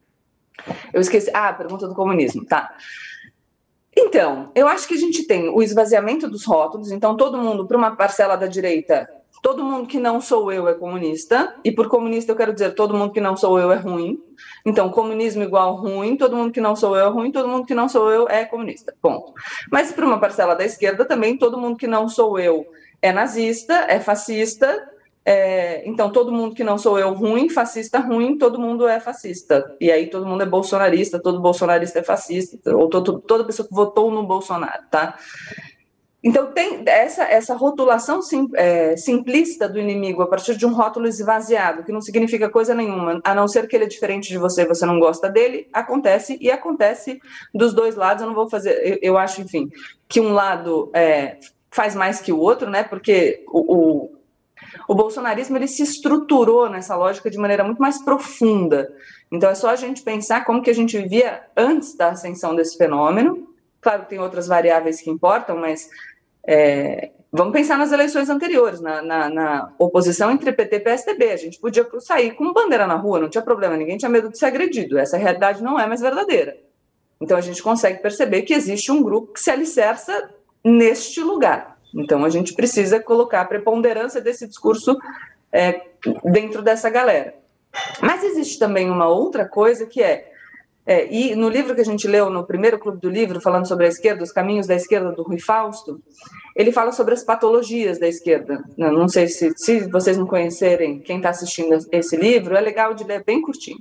Eu 0.92 1.01
esqueci. 1.01 1.31
Ah, 1.35 1.53
pergunta 1.53 1.87
do 1.87 1.94
comunismo, 1.94 2.44
tá. 2.44 2.75
Então, 3.97 4.53
eu 4.55 4.68
acho 4.68 4.87
que 4.87 4.94
a 4.94 4.99
gente 4.99 5.27
tem 5.27 5.49
o 5.49 5.61
esvaziamento 5.61 6.29
dos 6.29 6.44
rótulos, 6.44 6.92
então 6.92 7.16
todo 7.16 7.37
mundo, 7.37 7.66
para 7.66 7.77
uma 7.77 7.97
parcela 7.97 8.37
da 8.37 8.47
direita, 8.47 9.09
todo 9.42 9.64
mundo 9.64 9.88
que 9.88 9.99
não 9.99 10.21
sou 10.21 10.53
eu 10.53 10.68
é 10.68 10.75
comunista, 10.75 11.57
e 11.64 11.73
por 11.73 11.88
comunista 11.88 12.31
eu 12.31 12.37
quero 12.37 12.53
dizer 12.53 12.75
todo 12.77 12.94
mundo 12.94 13.12
que 13.12 13.21
não 13.21 13.37
sou 13.37 13.59
eu 13.59 13.73
é 13.73 13.77
ruim. 13.77 14.23
Então, 14.64 14.88
comunismo 14.90 15.42
igual 15.42 15.75
ruim, 15.75 16.16
todo 16.16 16.37
mundo 16.37 16.53
que 16.53 16.61
não 16.61 16.77
sou 16.77 16.97
eu 16.97 17.07
é 17.07 17.11
ruim, 17.11 17.33
todo 17.33 17.49
mundo 17.49 17.66
que 17.66 17.75
não 17.75 17.88
sou 17.88 18.11
eu 18.11 18.29
é 18.29 18.44
comunista. 18.44 18.94
Ponto. 19.03 19.33
Mas 19.71 19.92
para 19.92 20.07
uma 20.07 20.21
parcela 20.21 20.55
da 20.55 20.64
esquerda 20.64 21.05
também, 21.05 21.37
todo 21.37 21.59
mundo 21.59 21.77
que 21.77 21.88
não 21.88 22.09
sou 22.09 22.38
eu 22.38 22.66
é 23.03 23.12
nazista, 23.12 23.87
é 23.88 23.99
fascista, 23.99 24.88
é, 25.31 25.83
então, 25.87 26.11
todo 26.11 26.33
mundo 26.33 26.55
que 26.55 26.64
não 26.64 26.79
sou 26.79 26.99
eu 26.99 27.12
ruim, 27.12 27.51
fascista 27.51 27.99
ruim, 27.99 28.38
todo 28.38 28.59
mundo 28.59 28.88
é 28.88 28.99
fascista. 28.99 29.77
E 29.79 29.93
aí 29.93 30.07
todo 30.07 30.25
mundo 30.25 30.43
é 30.43 30.47
bolsonarista, 30.47 31.19
todo 31.19 31.38
bolsonarista 31.38 31.99
é 31.99 32.03
fascista, 32.03 32.75
ou 32.75 32.88
todo, 32.88 33.21
toda 33.21 33.45
pessoa 33.45 33.69
que 33.69 33.75
votou 33.75 34.11
no 34.11 34.27
Bolsonaro, 34.27 34.85
tá? 34.91 35.19
Então, 36.25 36.51
tem 36.53 36.83
essa, 36.87 37.25
essa 37.25 37.55
rotulação 37.55 38.23
sim, 38.23 38.49
é, 38.55 38.97
simplista 38.97 39.69
do 39.69 39.79
inimigo 39.79 40.23
a 40.23 40.27
partir 40.27 40.57
de 40.57 40.64
um 40.64 40.73
rótulo 40.73 41.07
esvaziado, 41.07 41.85
que 41.85 41.93
não 41.93 42.01
significa 42.01 42.49
coisa 42.49 42.75
nenhuma, 42.75 43.21
a 43.23 43.35
não 43.35 43.47
ser 43.47 43.69
que 43.69 43.77
ele 43.77 43.85
é 43.85 43.88
diferente 43.88 44.31
de 44.31 44.38
você, 44.38 44.64
você 44.64 44.87
não 44.87 44.99
gosta 44.99 45.29
dele, 45.29 45.69
acontece, 45.75 46.38
e 46.41 46.51
acontece 46.51 47.21
dos 47.55 47.75
dois 47.75 47.97
lados. 47.97 48.23
Eu 48.23 48.29
não 48.29 48.35
vou 48.35 48.49
fazer, 48.49 48.81
eu, 48.83 48.99
eu 49.03 49.19
acho, 49.19 49.43
enfim, 49.43 49.69
que 50.09 50.23
um 50.23 50.33
lado 50.33 50.91
é, 50.95 51.37
faz 51.71 51.95
mais 51.95 52.19
que 52.19 52.33
o 52.33 52.38
outro, 52.38 52.71
né? 52.71 52.83
Porque 52.83 53.45
o, 53.47 54.07
o 54.07 54.17
o 54.88 54.94
bolsonarismo 54.94 55.57
ele 55.57 55.68
se 55.68 55.83
estruturou 55.83 56.68
nessa 56.68 56.96
lógica 56.96 57.31
de 57.31 57.38
maneira 57.38 57.64
muito 57.64 57.81
mais 57.81 58.02
profunda. 58.02 58.92
Então 59.31 59.50
é 59.50 59.54
só 59.54 59.70
a 59.70 59.76
gente 59.76 60.02
pensar 60.02 60.44
como 60.44 60.62
que 60.62 60.70
a 60.70 60.74
gente 60.74 60.98
vivia 60.98 61.42
antes 61.57 61.94
da 61.94 62.11
ascensão 62.11 62.54
desse 62.54 62.76
fenômeno. 62.76 63.48
Claro 63.81 64.02
que 64.02 64.11
tem 64.11 64.18
outras 64.18 64.46
variáveis 64.46 65.00
que 65.00 65.11
importam, 65.11 65.57
mas 65.57 65.88
é, 66.46 67.11
vamos 67.31 67.52
pensar 67.52 67.78
nas 67.78 67.92
eleições 67.92 68.28
anteriores, 68.28 68.81
na, 68.81 69.02
na, 69.02 69.28
na, 69.28 69.72
oposição 69.78 70.31
entre 70.31 70.52
PT 70.52 70.76
e 70.76 70.81
PSDB. 70.81 71.31
A 71.31 71.37
gente 71.37 71.61
podia 71.61 71.87
sair 72.00 72.33
com 72.33 72.52
bandeira 72.52 72.87
na 72.87 72.96
rua, 72.96 73.20
não 73.20 73.28
tinha 73.28 73.42
problema, 73.42 73.76
ninguém 73.76 73.98
tinha 73.98 74.09
medo 74.09 74.31
de 74.31 74.38
ser 74.38 74.46
agredido. 74.46 74.98
Essa 74.98 75.16
realidade 75.16 75.62
não 75.62 75.78
é 75.78 75.87
mais 75.87 76.00
verdadeira. 76.00 76.57
Então 77.20 77.37
a 77.37 77.40
gente 77.40 77.62
consegue 77.62 78.00
perceber 78.00 78.42
que 78.42 78.54
existe 78.54 78.90
um 78.90 79.02
grupo 79.02 79.33
que 79.33 79.40
se 79.40 79.50
alicerça 79.50 80.31
neste 80.64 81.20
lugar. 81.20 81.78
Então, 81.94 82.24
a 82.24 82.31
gente 82.31 82.55
precisa 82.55 83.01
colocar 83.01 83.40
a 83.40 83.44
preponderância 83.44 84.20
desse 84.20 84.46
discurso 84.46 84.96
é, 85.53 85.83
dentro 86.24 86.62
dessa 86.62 86.90
galera. 86.90 87.35
Mas 88.01 88.22
existe 88.24 88.59
também 88.59 88.90
uma 88.90 89.09
outra 89.09 89.46
coisa 89.46 89.87
que 89.87 90.03
é, 90.03 90.31
é, 90.87 91.07
e 91.12 91.37
no 91.37 91.51
livro 91.51 91.74
que 91.74 91.83
a 91.83 91.85
gente 91.85 92.09
leu, 92.09 92.31
no 92.31 92.46
primeiro 92.46 92.79
clube 92.79 92.98
do 92.98 93.11
livro, 93.11 93.42
falando 93.42 93.68
sobre 93.68 93.85
a 93.85 93.88
esquerda, 93.90 94.24
os 94.24 94.33
caminhos 94.33 94.66
da 94.66 94.74
esquerda, 94.74 95.12
do 95.12 95.22
Rui 95.22 95.38
Fausto, 95.38 96.01
ele 96.57 96.72
fala 96.72 96.92
sobre 96.92 97.12
as 97.12 97.22
patologias 97.22 97.98
da 97.98 98.09
esquerda. 98.09 98.64
Não 98.77 99.07
sei 99.07 99.29
se, 99.29 99.53
se 99.55 99.81
vocês 99.90 100.16
não 100.16 100.27
conhecerem, 100.27 100.98
quem 101.01 101.18
está 101.18 101.29
assistindo 101.29 101.79
esse 101.92 102.16
livro, 102.16 102.57
é 102.57 102.61
legal 102.61 102.94
de 102.94 103.05
ler 103.05 103.22
bem 103.22 103.42
curtinho. 103.42 103.79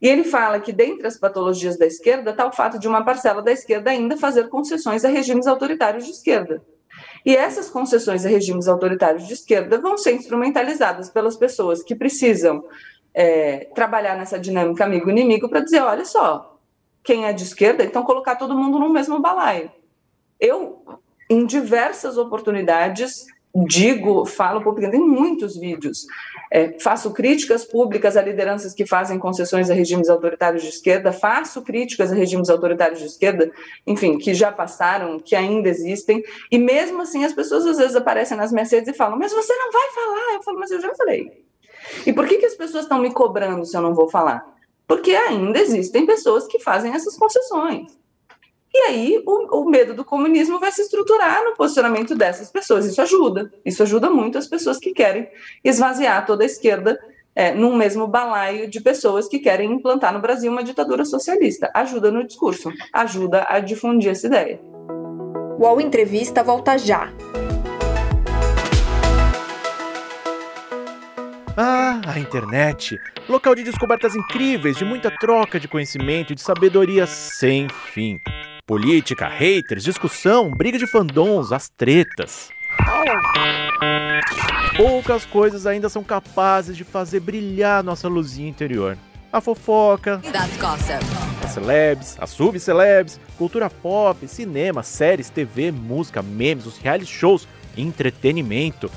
E 0.00 0.06
ele 0.06 0.22
fala 0.22 0.60
que, 0.60 0.72
dentre 0.72 1.06
as 1.06 1.18
patologias 1.18 1.76
da 1.76 1.86
esquerda, 1.86 2.30
está 2.30 2.46
o 2.46 2.52
fato 2.52 2.78
de 2.78 2.86
uma 2.86 3.04
parcela 3.04 3.42
da 3.42 3.50
esquerda 3.50 3.90
ainda 3.90 4.16
fazer 4.16 4.48
concessões 4.48 5.04
a 5.04 5.08
regimes 5.08 5.48
autoritários 5.48 6.04
de 6.04 6.12
esquerda. 6.12 6.62
E 7.24 7.34
essas 7.34 7.70
concessões 7.70 8.26
a 8.26 8.28
regimes 8.28 8.68
autoritários 8.68 9.26
de 9.26 9.32
esquerda 9.32 9.80
vão 9.80 9.96
ser 9.96 10.12
instrumentalizadas 10.12 11.08
pelas 11.08 11.36
pessoas 11.36 11.82
que 11.82 11.94
precisam 11.94 12.64
é, 13.14 13.68
trabalhar 13.74 14.16
nessa 14.16 14.38
dinâmica 14.38 14.84
amigo-inimigo 14.84 15.48
para 15.48 15.60
dizer: 15.60 15.80
olha 15.80 16.04
só, 16.04 16.58
quem 17.02 17.26
é 17.26 17.32
de 17.32 17.44
esquerda, 17.44 17.84
então 17.84 18.02
colocar 18.02 18.36
todo 18.36 18.56
mundo 18.56 18.78
no 18.78 18.90
mesmo 18.90 19.20
balaio. 19.20 19.70
Eu, 20.38 20.84
em 21.30 21.46
diversas 21.46 22.18
oportunidades, 22.18 23.26
digo, 23.54 24.26
falo 24.26 24.60
públicamente 24.60 25.00
em 25.00 25.06
muitos 25.06 25.56
vídeos, 25.56 26.06
é, 26.50 26.76
faço 26.80 27.12
críticas 27.12 27.64
públicas 27.64 28.16
a 28.16 28.22
lideranças 28.22 28.74
que 28.74 28.84
fazem 28.84 29.16
concessões 29.16 29.70
a 29.70 29.74
regimes 29.74 30.08
autoritários 30.08 30.62
de 30.62 30.70
esquerda, 30.70 31.12
faço 31.12 31.62
críticas 31.62 32.10
a 32.10 32.16
regimes 32.16 32.50
autoritários 32.50 32.98
de 32.98 33.06
esquerda, 33.06 33.52
enfim, 33.86 34.18
que 34.18 34.34
já 34.34 34.50
passaram, 34.50 35.20
que 35.20 35.36
ainda 35.36 35.68
existem, 35.68 36.22
e 36.50 36.58
mesmo 36.58 37.02
assim 37.02 37.24
as 37.24 37.32
pessoas 37.32 37.64
às 37.64 37.78
vezes 37.78 37.94
aparecem 37.94 38.36
nas 38.36 38.50
redes 38.52 38.88
e 38.88 38.92
falam, 38.92 39.16
mas 39.16 39.32
você 39.32 39.54
não 39.54 39.70
vai 39.70 39.90
falar? 39.90 40.34
Eu 40.34 40.42
falo, 40.42 40.58
mas 40.58 40.70
eu 40.72 40.80
já 40.80 40.92
falei. 40.94 41.44
E 42.04 42.12
por 42.12 42.26
que, 42.26 42.38
que 42.38 42.46
as 42.46 42.54
pessoas 42.54 42.84
estão 42.84 42.98
me 42.98 43.12
cobrando 43.12 43.64
se 43.64 43.76
eu 43.76 43.82
não 43.82 43.94
vou 43.94 44.08
falar? 44.08 44.44
Porque 44.86 45.12
ainda 45.12 45.60
existem 45.60 46.06
pessoas 46.06 46.46
que 46.46 46.58
fazem 46.58 46.92
essas 46.92 47.16
concessões. 47.16 48.03
E 48.76 48.78
aí 48.88 49.22
o, 49.24 49.60
o, 49.60 49.70
medo 49.70 49.94
do 49.94 50.04
comunismo 50.04 50.58
vai 50.58 50.72
se 50.72 50.82
estruturar 50.82 51.44
no 51.44 51.54
posicionamento 51.54 52.16
dessas 52.16 52.50
pessoas. 52.50 52.84
Isso 52.84 53.00
ajuda. 53.00 53.52
Isso 53.64 53.84
ajuda 53.84 54.10
muito 54.10 54.36
as 54.36 54.48
pessoas 54.48 54.78
que 54.78 54.92
querem 54.92 55.28
esvaziar 55.62 56.26
toda 56.26 56.42
a 56.42 56.46
esquerda 56.46 56.98
é, 57.36 57.54
num 57.54 57.76
mesmo 57.76 58.08
balaio 58.08 58.68
de 58.68 58.80
pessoas 58.80 59.28
que 59.28 59.38
querem 59.38 59.72
implantar 59.72 60.12
no 60.12 60.20
Brasil 60.20 60.50
uma 60.50 60.64
ditadura 60.64 61.04
socialista. 61.04 61.70
Ajuda 61.72 62.10
no 62.10 62.26
discurso, 62.26 62.72
ajuda 62.92 63.46
a 63.48 63.60
difundir 63.60 64.10
essa 64.10 64.26
ideia. 64.26 64.60
O 65.56 65.62
UOL 65.62 65.80
Entrevista 65.80 66.42
volta 66.42 66.76
já. 66.76 67.12
Ah, 71.56 72.00
a 72.08 72.18
internet! 72.18 72.98
Local 73.28 73.54
de 73.54 73.62
descobertas 73.62 74.16
incríveis, 74.16 74.76
de 74.76 74.84
muita 74.84 75.12
troca 75.12 75.60
de 75.60 75.68
conhecimento 75.68 76.32
e 76.32 76.34
de 76.34 76.42
sabedoria 76.42 77.06
sem 77.06 77.68
fim. 77.68 78.18
Política, 78.66 79.28
haters, 79.28 79.84
discussão, 79.84 80.50
briga 80.50 80.78
de 80.78 80.86
fandons, 80.86 81.52
as 81.52 81.68
tretas. 81.68 82.48
Poucas 84.74 85.26
coisas 85.26 85.66
ainda 85.66 85.90
são 85.90 86.02
capazes 86.02 86.74
de 86.74 86.82
fazer 86.82 87.20
brilhar 87.20 87.84
nossa 87.84 88.08
luzinha 88.08 88.48
interior. 88.48 88.96
A 89.30 89.38
fofoca, 89.38 90.22
as 91.44 91.50
celebs, 91.50 92.16
as 92.18 92.30
subcelebs, 92.30 93.20
cultura 93.36 93.68
pop, 93.68 94.26
cinema, 94.26 94.82
séries, 94.82 95.28
TV, 95.28 95.70
música, 95.70 96.22
memes, 96.22 96.64
os 96.64 96.78
reality 96.78 97.12
shows, 97.12 97.46
entretenimento. 97.76 98.90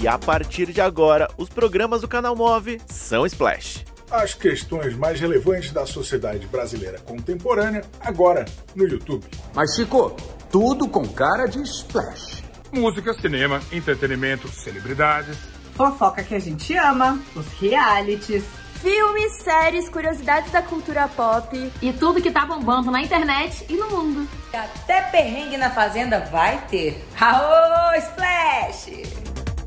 E 0.00 0.06
a 0.06 0.16
partir 0.16 0.72
de 0.72 0.80
agora, 0.80 1.28
os 1.36 1.48
programas 1.48 2.02
do 2.02 2.08
canal 2.08 2.36
Move 2.36 2.80
são 2.86 3.26
Splash 3.26 3.87
as 4.10 4.34
questões 4.34 4.96
mais 4.96 5.20
relevantes 5.20 5.70
da 5.72 5.86
sociedade 5.86 6.46
brasileira 6.46 6.98
contemporânea 7.00 7.84
agora 8.00 8.44
no 8.74 8.86
YouTube. 8.86 9.26
Mas 9.54 9.74
Chico, 9.74 10.16
tudo 10.50 10.88
com 10.88 11.06
cara 11.06 11.46
de 11.46 11.60
splash. 11.62 12.42
Música, 12.72 13.14
cinema, 13.14 13.60
entretenimento, 13.72 14.48
celebridades. 14.48 15.36
Fofoca 15.74 16.22
que 16.22 16.34
a 16.34 16.38
gente 16.38 16.74
ama, 16.76 17.20
os 17.34 17.46
realities. 17.60 18.44
Filmes, 18.80 19.32
séries, 19.42 19.88
curiosidades 19.88 20.52
da 20.52 20.62
cultura 20.62 21.08
pop. 21.08 21.72
E 21.82 21.92
tudo 21.92 22.22
que 22.22 22.30
tá 22.30 22.46
bombando 22.46 22.90
na 22.90 23.02
internet 23.02 23.64
e 23.68 23.74
no 23.74 23.90
mundo. 23.90 24.28
Até 24.52 25.02
perrengue 25.02 25.56
na 25.56 25.70
fazenda 25.70 26.20
vai 26.20 26.64
ter. 26.68 27.04
Aô, 27.18 27.94
Splash! 27.96 29.02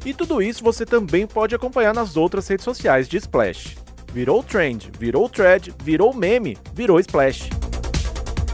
E 0.06 0.14
tudo 0.14 0.42
isso 0.42 0.64
você 0.64 0.86
também 0.86 1.28
pode 1.28 1.54
acompanhar 1.54 1.94
nas 1.94 2.16
outras 2.16 2.48
redes 2.48 2.64
sociais 2.64 3.08
de 3.08 3.18
Splash 3.18 3.76
virou 4.14 4.44
trend, 4.44 4.92
virou 5.00 5.30
thread, 5.30 5.74
virou 5.84 6.14
meme, 6.14 6.58
virou 6.74 7.00
splash. 7.00 7.50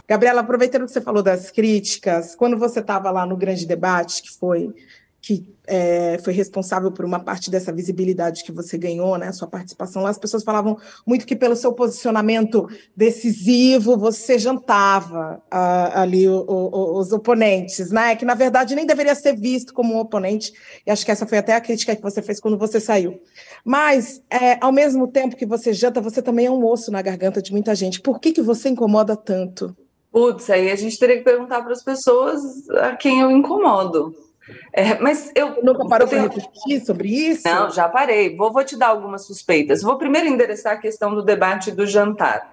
Gabriela, 0.06 0.40
aproveitando 0.40 0.86
que 0.86 0.92
você 0.92 1.00
falou 1.00 1.22
das 1.22 1.50
críticas, 1.50 2.34
quando 2.34 2.56
você 2.56 2.80
estava 2.80 3.10
lá 3.10 3.26
no 3.26 3.36
grande 3.36 3.66
debate, 3.66 4.22
que 4.22 4.30
foi 4.30 4.72
que 5.20 5.52
é, 5.68 6.18
foi 6.24 6.32
responsável 6.32 6.90
por 6.90 7.04
uma 7.04 7.20
parte 7.20 7.50
dessa 7.50 7.70
visibilidade 7.70 8.42
que 8.42 8.50
você 8.50 8.78
ganhou, 8.78 9.18
né? 9.18 9.30
Sua 9.32 9.46
participação 9.46 10.02
lá, 10.02 10.08
as 10.08 10.18
pessoas 10.18 10.42
falavam 10.42 10.78
muito 11.06 11.26
que 11.26 11.36
pelo 11.36 11.54
seu 11.54 11.72
posicionamento 11.74 12.66
decisivo 12.96 13.96
você 13.96 14.38
jantava 14.38 15.42
uh, 15.52 15.98
ali 15.98 16.26
o, 16.26 16.44
o, 16.48 16.98
os 16.98 17.12
oponentes, 17.12 17.90
né? 17.90 18.16
Que 18.16 18.24
na 18.24 18.34
verdade 18.34 18.74
nem 18.74 18.86
deveria 18.86 19.14
ser 19.14 19.36
visto 19.36 19.74
como 19.74 19.94
um 19.94 19.98
oponente. 19.98 20.52
E 20.86 20.90
acho 20.90 21.04
que 21.04 21.12
essa 21.12 21.26
foi 21.26 21.38
até 21.38 21.54
a 21.54 21.60
crítica 21.60 21.94
que 21.94 22.02
você 22.02 22.22
fez 22.22 22.40
quando 22.40 22.56
você 22.56 22.80
saiu. 22.80 23.20
Mas 23.62 24.22
é, 24.30 24.56
ao 24.60 24.72
mesmo 24.72 25.06
tempo 25.06 25.36
que 25.36 25.46
você 25.46 25.74
janta, 25.74 26.00
você 26.00 26.22
também 26.22 26.46
é 26.46 26.50
um 26.50 26.64
osso 26.64 26.90
na 26.90 27.02
garganta 27.02 27.42
de 27.42 27.52
muita 27.52 27.74
gente. 27.74 28.00
Por 28.00 28.18
que 28.18 28.32
que 28.32 28.40
você 28.40 28.70
incomoda 28.70 29.14
tanto? 29.14 29.76
Putz, 30.10 30.48
aí 30.48 30.70
a 30.70 30.76
gente 30.76 30.98
teria 30.98 31.18
que 31.18 31.24
perguntar 31.24 31.62
para 31.62 31.72
as 31.72 31.84
pessoas 31.84 32.68
a 32.70 32.96
quem 32.96 33.20
eu 33.20 33.30
incomodo. 33.30 34.27
É, 34.72 34.98
mas 34.98 35.30
eu. 35.34 35.62
Nunca 35.62 35.86
parou 35.86 36.06
tenho... 36.06 36.24
para 36.24 36.34
refletir 36.34 36.84
sobre 36.84 37.08
isso? 37.08 37.42
Não, 37.46 37.70
já 37.70 37.88
parei. 37.88 38.36
Vou, 38.36 38.52
vou 38.52 38.64
te 38.64 38.76
dar 38.76 38.88
algumas 38.88 39.26
suspeitas. 39.26 39.82
Vou 39.82 39.98
primeiro 39.98 40.28
endereçar 40.28 40.74
a 40.74 40.78
questão 40.78 41.14
do 41.14 41.22
debate 41.22 41.70
do 41.70 41.86
jantar. 41.86 42.50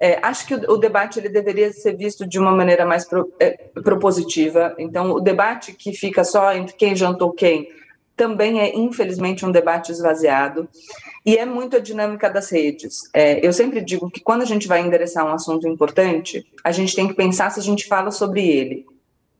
É, 0.00 0.18
acho 0.22 0.46
que 0.46 0.54
o, 0.54 0.72
o, 0.72 0.76
debate 0.76 1.18
ele 1.18 1.28
deveria 1.28 1.72
ser 1.72 1.96
visto 1.96 2.26
de 2.26 2.38
uma 2.38 2.52
maneira 2.52 2.86
mais 2.86 3.04
pro, 3.04 3.32
é, 3.40 3.50
propositiva. 3.82 4.74
Então, 4.78 5.10
o 5.10 5.20
debate 5.20 5.72
que 5.72 5.92
fica 5.92 6.22
só 6.24 6.52
entre 6.52 6.74
quem 6.74 6.94
jantou 6.94 7.32
quem 7.32 7.68
também 8.16 8.60
é, 8.60 8.76
infelizmente, 8.76 9.46
um 9.46 9.52
debate 9.52 9.92
esvaziado. 9.92 10.68
E 11.24 11.36
é 11.36 11.44
muito 11.44 11.76
a 11.76 11.80
dinâmica 11.80 12.28
das 12.28 12.50
redes. 12.50 13.08
É, 13.12 13.44
eu 13.46 13.52
sempre 13.52 13.80
digo 13.80 14.10
que 14.10 14.20
quando 14.20 14.42
a 14.42 14.46
gente 14.46 14.66
vai 14.66 14.80
endereçar 14.80 15.24
um 15.24 15.32
assunto 15.32 15.68
importante, 15.68 16.46
a 16.64 16.72
gente 16.72 16.94
tem 16.94 17.06
que 17.06 17.14
pensar 17.14 17.50
se 17.50 17.60
a 17.60 17.62
gente 17.62 17.86
fala 17.86 18.10
sobre 18.10 18.46
ele 18.48 18.86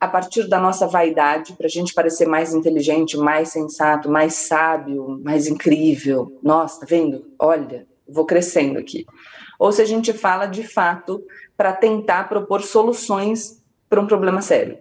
a 0.01 0.07
partir 0.07 0.49
da 0.49 0.61
nossa 0.61 0.87
vaidade, 0.87 1.55
para 1.55 1.67
a 1.67 1.71
gente 1.71 1.93
parecer 1.93 2.27
mais 2.27 2.55
inteligente, 2.55 3.17
mais 3.17 3.49
sensato, 3.49 4.09
mais 4.09 4.35
sábio, 4.35 5.21
mais 5.25 5.47
incrível. 5.47 6.39
Nossa, 6.43 6.81
tá 6.81 6.87
vendo? 6.89 7.27
Olha, 7.39 7.87
vou 8.09 8.25
crescendo 8.25 8.79
aqui. 8.79 9.05
Ou 9.59 9.73
se 9.73 9.83
a 9.83 9.85
gente 9.85 10.13
fala 10.13 10.47
de 10.47 10.63
fato 10.63 11.23
para 11.57 11.73
tentar 11.73 12.29
propor 12.29 12.63
soluções 12.63 13.61
para 13.89 14.01
um 14.01 14.07
problema 14.07 14.41
sério. 14.41 14.79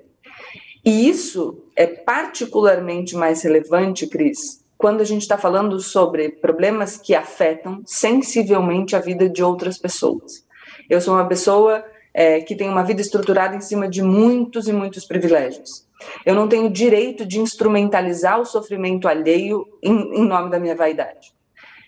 E 0.86 1.10
isso 1.10 1.64
é 1.76 1.88
particularmente 1.88 3.16
mais 3.16 3.42
relevante, 3.42 4.08
Cris, 4.08 4.64
quando 4.78 5.02
a 5.02 5.04
gente 5.04 5.24
está 5.24 5.38
falando 5.38 5.80
sobre 5.80 6.30
problemas 6.30 6.98
que 6.98 7.16
afetam 7.16 7.82
sensivelmente 7.86 8.96
a 8.96 9.00
vida 9.00 9.28
de 9.28 9.44
outras 9.44 9.78
pessoas. 9.80 10.46
Eu 10.88 11.02
sou 11.02 11.16
uma 11.16 11.28
pessoa 11.28 11.84
é, 12.18 12.42
que 12.42 12.56
tem 12.56 12.68
uma 12.68 12.82
vida 12.82 13.00
estruturada 13.00 13.56
em 13.56 13.62
cima 13.62 13.88
de 13.88 14.02
muitos 14.02 14.68
e 14.68 14.74
muitos 14.74 15.06
privilégios. 15.06 15.86
Eu 16.26 16.34
não 16.34 16.48
tenho 16.48 16.68
direito 16.68 17.24
de 17.24 17.40
instrumentalizar 17.40 18.42
o 18.42 18.46
sofrimento 18.46 19.08
alheio 19.08 19.68
em, 19.84 19.92
em 19.92 20.28
nome 20.28 20.50
da 20.50 20.60
minha 20.60 20.76
vaidade. 20.76 21.32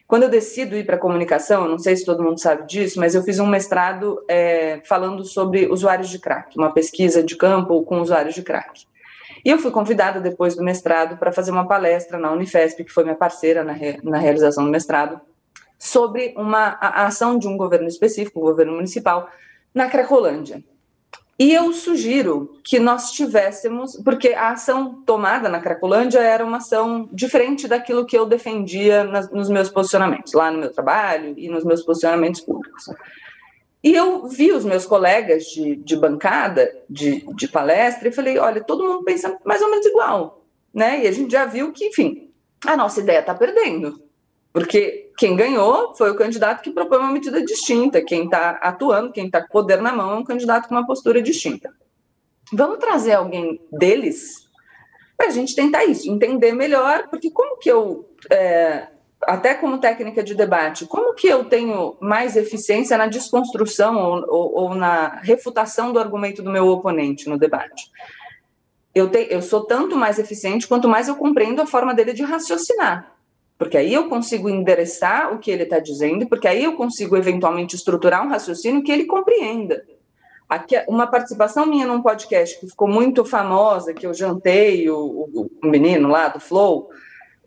Quando 0.08 0.24
eu 0.24 0.30
decido 0.30 0.78
ir 0.78 0.86
para 0.86 0.98
a 0.98 1.00
comunicação, 1.00 1.68
não 1.68 1.80
sei 1.80 1.96
se 1.96 2.06
todo 2.06 2.22
mundo 2.22 2.40
sabe 2.40 2.68
disso, 2.68 3.00
mas 3.00 3.16
eu 3.16 3.24
fiz 3.24 3.40
um 3.40 3.48
mestrado 3.48 4.24
é, 4.30 4.80
falando 4.86 5.26
sobre 5.26 5.66
usuários 5.66 6.10
de 6.10 6.20
crack, 6.20 6.56
uma 6.56 6.72
pesquisa 6.72 7.24
de 7.24 7.36
campo 7.36 7.82
com 7.84 8.00
usuários 8.00 8.36
de 8.36 8.44
crack. 8.44 8.86
E 9.44 9.50
eu 9.50 9.58
fui 9.58 9.72
convidada 9.72 10.20
depois 10.20 10.56
do 10.56 10.64
mestrado 10.64 11.18
para 11.18 11.32
fazer 11.32 11.50
uma 11.50 11.68
palestra 11.68 12.20
na 12.20 12.32
Unifesp, 12.32 12.84
que 12.84 12.92
foi 12.92 13.04
minha 13.04 13.16
parceira 13.16 13.64
na, 13.64 13.74
re, 13.74 14.00
na 14.04 14.20
realização 14.20 14.64
do 14.64 14.70
mestrado, 14.70 15.20
sobre 15.80 16.36
uma 16.38 16.78
a, 16.80 17.08
ação 17.08 17.40
de 17.40 17.48
um 17.48 17.58
governo 17.58 17.88
específico, 17.88 18.40
o 18.40 18.44
governo 18.44 18.74
municipal, 18.74 19.28
na 19.74 19.90
Cracolândia. 19.90 20.64
E 21.40 21.54
eu 21.54 21.72
sugiro 21.72 22.60
que 22.66 22.80
nós 22.80 23.12
tivéssemos, 23.12 23.96
porque 24.04 24.30
a 24.30 24.50
ação 24.50 25.02
tomada 25.06 25.48
na 25.48 25.62
Cracolândia 25.62 26.20
era 26.20 26.46
uma 26.46 26.58
ação 26.58 27.08
diferente 27.14 27.66
daquilo 27.66 28.06
que 28.06 28.18
eu 28.18 28.26
defendia 28.26 29.06
nas, 29.06 29.32
nos 29.32 29.50
meus 29.50 29.70
posicionamentos, 29.70 30.34
lá 30.34 30.52
no 30.52 30.60
meu 30.60 30.74
trabalho 30.74 31.34
e 31.38 31.48
nos 31.48 31.64
meus 31.64 31.82
posicionamentos 31.82 32.42
públicos. 32.42 32.84
E 33.82 33.94
eu 33.94 34.28
vi 34.28 34.52
os 34.52 34.66
meus 34.66 34.86
colegas 34.86 35.46
de, 35.46 35.78
de 35.78 35.96
bancada, 35.96 36.70
de, 36.90 37.26
de 37.34 37.48
palestra, 37.48 38.10
e 38.10 38.12
falei: 38.12 38.38
olha, 38.38 38.62
todo 38.62 38.86
mundo 38.86 39.06
pensa 39.06 39.40
mais 39.46 39.62
ou 39.62 39.70
menos 39.70 39.86
igual. 39.86 40.44
Né? 40.74 41.06
E 41.06 41.08
a 41.08 41.12
gente 41.14 41.32
já 41.32 41.46
viu 41.46 41.72
que, 41.72 41.86
enfim, 41.86 42.30
a 42.66 42.76
nossa 42.76 43.00
ideia 43.00 43.20
está 43.20 43.34
perdendo. 43.34 44.04
Porque 44.52 45.09
quem 45.20 45.36
ganhou 45.36 45.94
foi 45.96 46.10
o 46.10 46.16
candidato 46.16 46.64
que 46.64 46.72
propõe 46.72 47.00
uma 47.00 47.12
medida 47.12 47.44
distinta, 47.44 48.02
quem 48.02 48.24
está 48.24 48.52
atuando, 48.52 49.12
quem 49.12 49.26
está 49.26 49.42
com 49.42 49.50
poder 49.50 49.82
na 49.82 49.92
mão 49.92 50.14
é 50.14 50.16
um 50.16 50.24
candidato 50.24 50.70
com 50.70 50.76
uma 50.76 50.88
postura 50.88 51.22
distinta. 51.22 51.74
Vamos 52.54 52.80
trazer 52.80 53.12
alguém 53.12 53.60
deles 53.70 54.48
para 55.18 55.28
a 55.28 55.30
gente 55.30 55.54
tentar 55.54 55.84
isso, 55.84 56.10
entender 56.10 56.54
melhor, 56.54 57.10
porque 57.10 57.30
como 57.30 57.58
que 57.58 57.70
eu, 57.70 58.10
é, 58.32 58.88
até 59.24 59.54
como 59.54 59.80
técnica 59.80 60.24
de 60.24 60.34
debate, 60.34 60.86
como 60.86 61.14
que 61.14 61.28
eu 61.28 61.44
tenho 61.44 61.98
mais 62.00 62.38
eficiência 62.38 62.98
na 62.98 63.06
desconstrução 63.06 63.98
ou, 63.98 64.26
ou, 64.30 64.56
ou 64.56 64.74
na 64.74 65.20
refutação 65.22 65.92
do 65.92 66.00
argumento 66.00 66.42
do 66.42 66.50
meu 66.50 66.66
oponente 66.70 67.28
no 67.28 67.38
debate? 67.38 67.92
Eu, 68.96 69.10
te, 69.10 69.28
eu 69.30 69.42
sou 69.42 69.66
tanto 69.66 69.98
mais 69.98 70.18
eficiente 70.18 70.66
quanto 70.66 70.88
mais 70.88 71.10
eu 71.10 71.16
compreendo 71.18 71.62
a 71.62 71.68
forma 71.68 71.94
dele 71.94 72.14
de 72.14 72.24
raciocinar 72.24 73.19
porque 73.60 73.78
aí 73.78 73.94
eu 73.94 74.08
consigo 74.08 74.48
endereçar 74.48 75.34
o 75.34 75.38
que 75.38 75.52
ele 75.52 75.64
está 75.64 75.80
dizendo, 75.80 76.26
porque 76.30 76.48
aí 76.48 76.64
eu 76.64 76.78
consigo 76.78 77.18
eventualmente 77.18 77.76
estruturar 77.76 78.26
um 78.26 78.30
raciocínio 78.30 78.82
que 78.82 78.92
ele 78.92 79.04
compreenda. 79.04 79.84
Aqui, 80.48 80.82
uma 80.88 81.06
participação 81.06 81.66
minha 81.66 81.86
num 81.86 82.02
podcast 82.02 82.58
que 82.58 82.68
ficou 82.68 82.88
muito 82.88 83.26
famosa, 83.26 83.94
que 83.94 84.08
eu 84.08 84.14
jantei 84.14 84.90
o, 84.90 84.98
o, 84.98 85.52
o 85.62 85.68
menino 85.68 86.08
lá 86.08 86.30
do 86.30 86.40
Flow, 86.40 86.90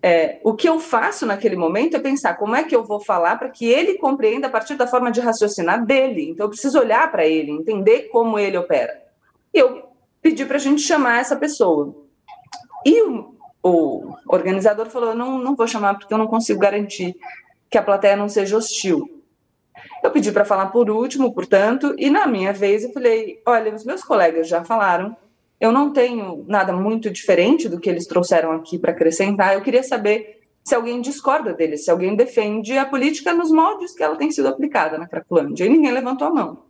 é, 0.02 0.38
o 0.44 0.54
que 0.54 0.68
eu 0.68 0.78
faço 0.78 1.24
naquele 1.24 1.56
momento 1.56 1.96
é 1.96 2.00
pensar 2.00 2.34
como 2.34 2.54
é 2.54 2.62
que 2.62 2.76
eu 2.76 2.84
vou 2.84 3.00
falar 3.00 3.38
para 3.38 3.48
que 3.48 3.64
ele 3.64 3.94
compreenda 3.94 4.48
a 4.48 4.50
partir 4.50 4.74
da 4.74 4.86
forma 4.86 5.10
de 5.10 5.20
raciocinar 5.20 5.86
dele. 5.86 6.28
Então, 6.28 6.44
eu 6.44 6.50
preciso 6.50 6.78
olhar 6.78 7.10
para 7.10 7.26
ele, 7.26 7.52
entender 7.52 8.10
como 8.10 8.38
ele 8.38 8.58
opera. 8.58 9.02
E 9.54 9.58
eu 9.58 9.84
pedi 10.20 10.44
para 10.44 10.56
a 10.56 10.60
gente 10.60 10.82
chamar 10.82 11.20
essa 11.20 11.36
pessoa. 11.36 11.94
E 12.84 13.00
o, 13.02 13.34
o 13.62 14.14
organizador 14.26 14.86
falou: 14.90 15.14
não, 15.14 15.38
não 15.38 15.54
vou 15.54 15.66
chamar 15.66 15.98
porque 15.98 16.12
eu 16.12 16.18
não 16.18 16.26
consigo 16.26 16.58
garantir 16.58 17.16
que 17.70 17.78
a 17.78 17.82
plateia 17.82 18.16
não 18.16 18.28
seja 18.28 18.56
hostil. 18.56 19.22
Eu 20.02 20.10
pedi 20.10 20.32
para 20.32 20.44
falar 20.44 20.66
por 20.66 20.90
último, 20.90 21.32
portanto, 21.32 21.94
e 21.96 22.10
na 22.10 22.26
minha 22.26 22.52
vez 22.52 22.82
eu 22.82 22.92
falei: 22.92 23.40
olha, 23.46 23.74
os 23.74 23.84
meus 23.84 24.02
colegas 24.02 24.48
já 24.48 24.64
falaram, 24.64 25.16
eu 25.60 25.70
não 25.70 25.92
tenho 25.92 26.44
nada 26.48 26.72
muito 26.72 27.10
diferente 27.10 27.68
do 27.68 27.78
que 27.78 27.88
eles 27.88 28.06
trouxeram 28.06 28.52
aqui 28.52 28.78
para 28.78 28.90
acrescentar. 28.90 29.54
Eu 29.54 29.62
queria 29.62 29.82
saber 29.82 30.40
se 30.64 30.74
alguém 30.74 31.00
discorda 31.00 31.52
deles, 31.52 31.84
se 31.84 31.90
alguém 31.90 32.14
defende 32.14 32.76
a 32.76 32.84
política 32.84 33.32
nos 33.32 33.50
moldes 33.50 33.92
que 33.92 34.02
ela 34.02 34.16
tem 34.16 34.30
sido 34.30 34.48
aplicada 34.48 34.98
na 34.98 35.06
Cracolândia. 35.06 35.64
E 35.64 35.68
ninguém 35.68 35.92
levantou 35.92 36.28
a 36.28 36.34
mão. 36.34 36.64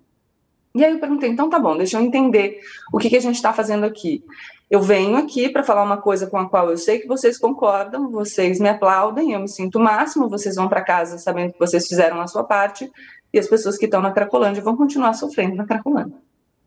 E 0.75 0.85
aí 0.85 0.93
eu 0.93 0.99
perguntei, 0.99 1.29
então 1.29 1.51
tá 1.51 1.59
bom, 1.59 1.77
deixa 1.77 1.99
eu 1.99 2.03
entender 2.03 2.61
o 2.93 2.99
que, 2.99 3.11
que 3.11 3.17
a 3.17 3.21
gente 3.21 3.37
está 3.37 3.53
fazendo 3.53 3.85
aqui. 3.85 4.25
Eu 4.73 4.81
venho 4.81 5.19
aqui 5.19 5.51
para 5.51 5.63
falar 5.63 5.83
uma 5.83 5.99
coisa 5.99 6.27
com 6.27 6.39
a 6.39 6.49
qual 6.49 6.71
eu 6.71 6.79
sei 6.79 6.99
que 6.99 7.07
vocês 7.07 7.37
concordam, 7.37 8.11
vocês 8.11 8.59
me 8.59 8.71
aplaudem, 8.71 9.35
eu 9.35 9.41
me 9.41 9.47
sinto 9.47 9.77
o 9.77 9.83
máximo, 9.83 10.31
vocês 10.31 10.55
vão 10.55 10.67
para 10.67 10.81
casa 10.81 11.19
sabendo 11.19 11.53
que 11.53 11.59
vocês 11.59 11.87
fizeram 11.87 12.19
a 12.23 12.27
sua 12.27 12.43
parte, 12.43 12.91
e 13.31 13.39
as 13.39 13.47
pessoas 13.47 13.77
que 13.77 13.85
estão 13.85 14.01
na 14.01 14.13
Cracolândia 14.13 14.63
vão 14.63 14.75
continuar 14.75 15.13
sofrendo 15.13 15.57
na 15.57 15.67
Cracolândia. 15.67 16.17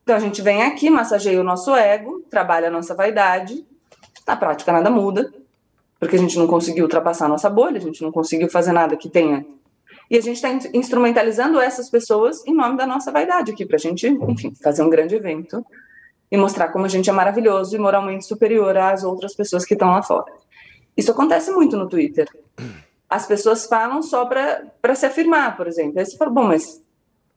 Então 0.04 0.16
a 0.16 0.20
gente 0.20 0.40
vem 0.44 0.62
aqui, 0.62 0.88
massageia 0.88 1.42
o 1.42 1.44
nosso 1.44 1.76
ego, 1.76 2.24
trabalha 2.30 2.68
a 2.68 2.72
nossa 2.72 2.94
vaidade, 2.94 3.66
na 4.28 4.36
prática 4.36 4.72
nada 4.72 4.92
muda, 4.92 5.34
porque 6.00 6.16
a 6.16 6.20
gente 6.20 6.38
não 6.38 6.46
conseguiu 6.46 6.84
ultrapassar 6.84 7.26
a 7.26 7.30
nossa 7.30 7.50
bolha, 7.50 7.78
a 7.78 7.82
gente 7.82 8.04
não 8.04 8.12
conseguiu 8.12 8.48
fazer 8.52 8.72
nada 8.72 8.96
que 8.96 9.10
tenha 9.10 9.44
e 10.10 10.18
a 10.18 10.22
gente 10.22 10.36
está 10.36 10.50
instrumentalizando 10.74 11.60
essas 11.60 11.90
pessoas 11.90 12.46
em 12.46 12.54
nome 12.54 12.78
da 12.78 12.86
nossa 12.86 13.12
vaidade 13.12 13.52
aqui, 13.52 13.66
para 13.66 13.78
a 13.78 13.80
gente, 13.80 14.08
enfim, 14.08 14.54
fazer 14.62 14.84
um 14.84 14.90
grande 14.90 15.16
evento 15.16 15.66
e 16.36 16.38
mostrar 16.38 16.70
como 16.70 16.86
a 16.86 16.90
gente 16.90 17.10
é 17.10 17.14
maravilhoso 17.14 17.76
e 17.76 17.80
moralmente 17.80 18.26
superior 18.26 18.78
às 18.78 19.04
outras 19.04 19.34
pessoas 19.34 19.66
que 19.66 19.74
estão 19.74 19.90
lá 19.90 20.04
fora. 20.04 20.32
Isso 20.96 21.12
acontece 21.12 21.52
muito 21.52 21.76
no 21.76 21.90
Twitter. 21.90 22.28
As 23.10 23.26
pessoas 23.26 23.66
falam 23.66 24.02
só 24.02 24.26
para 24.26 24.96
se 24.96 25.06
afirmar, 25.06 25.56
por 25.58 25.68
exemplo. 25.68 26.00
Aí 26.00 26.06
você 26.06 26.18
fala, 26.18 26.32
bom, 26.32 26.44
mas 26.44 26.82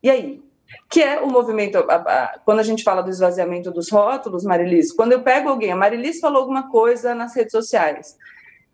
e 0.02 0.10
aí? 0.10 0.42
Que 0.90 1.02
é 1.02 1.20
o 1.20 1.28
movimento, 1.28 1.78
a, 1.78 1.94
a, 1.94 2.38
quando 2.44 2.58
a 2.58 2.62
gente 2.62 2.82
fala 2.82 3.02
do 3.02 3.10
esvaziamento 3.10 3.70
dos 3.70 3.90
rótulos, 3.90 4.44
Marilis, 4.44 4.92
quando 4.92 5.12
eu 5.12 5.22
pego 5.22 5.48
alguém, 5.48 5.72
a 5.72 5.76
Marilis 5.76 6.20
falou 6.20 6.40
alguma 6.40 6.70
coisa 6.70 7.14
nas 7.14 7.34
redes 7.34 7.52
sociais, 7.52 8.16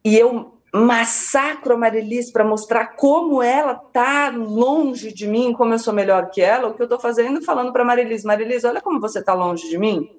e 0.05 0.17
eu 0.17 0.54
massacro 0.75 1.75
a 1.75 1.77
Marilis 1.77 2.33
para 2.33 2.43
mostrar 2.43 2.97
como 2.97 3.41
ela 3.41 3.77
tá 3.77 4.29
longe 4.31 5.15
de 5.15 5.25
mim, 5.25 5.53
como 5.53 5.73
eu 5.73 5.79
sou 5.79 5.95
melhor 5.95 6.31
que 6.31 6.41
ela, 6.41 6.67
o 6.67 6.75
que 6.75 6.83
eu 6.83 6.87
estou 6.87 6.99
fazendo 6.99 7.41
falando 7.41 7.73
para 7.73 7.85
Marilis, 7.85 8.25
Marilis, 8.25 8.65
olha 8.65 8.81
como 8.81 9.01
você 9.01 9.21
está 9.21 9.35
longe 9.35 9.69
de 9.69 9.79
mim. 9.79 10.11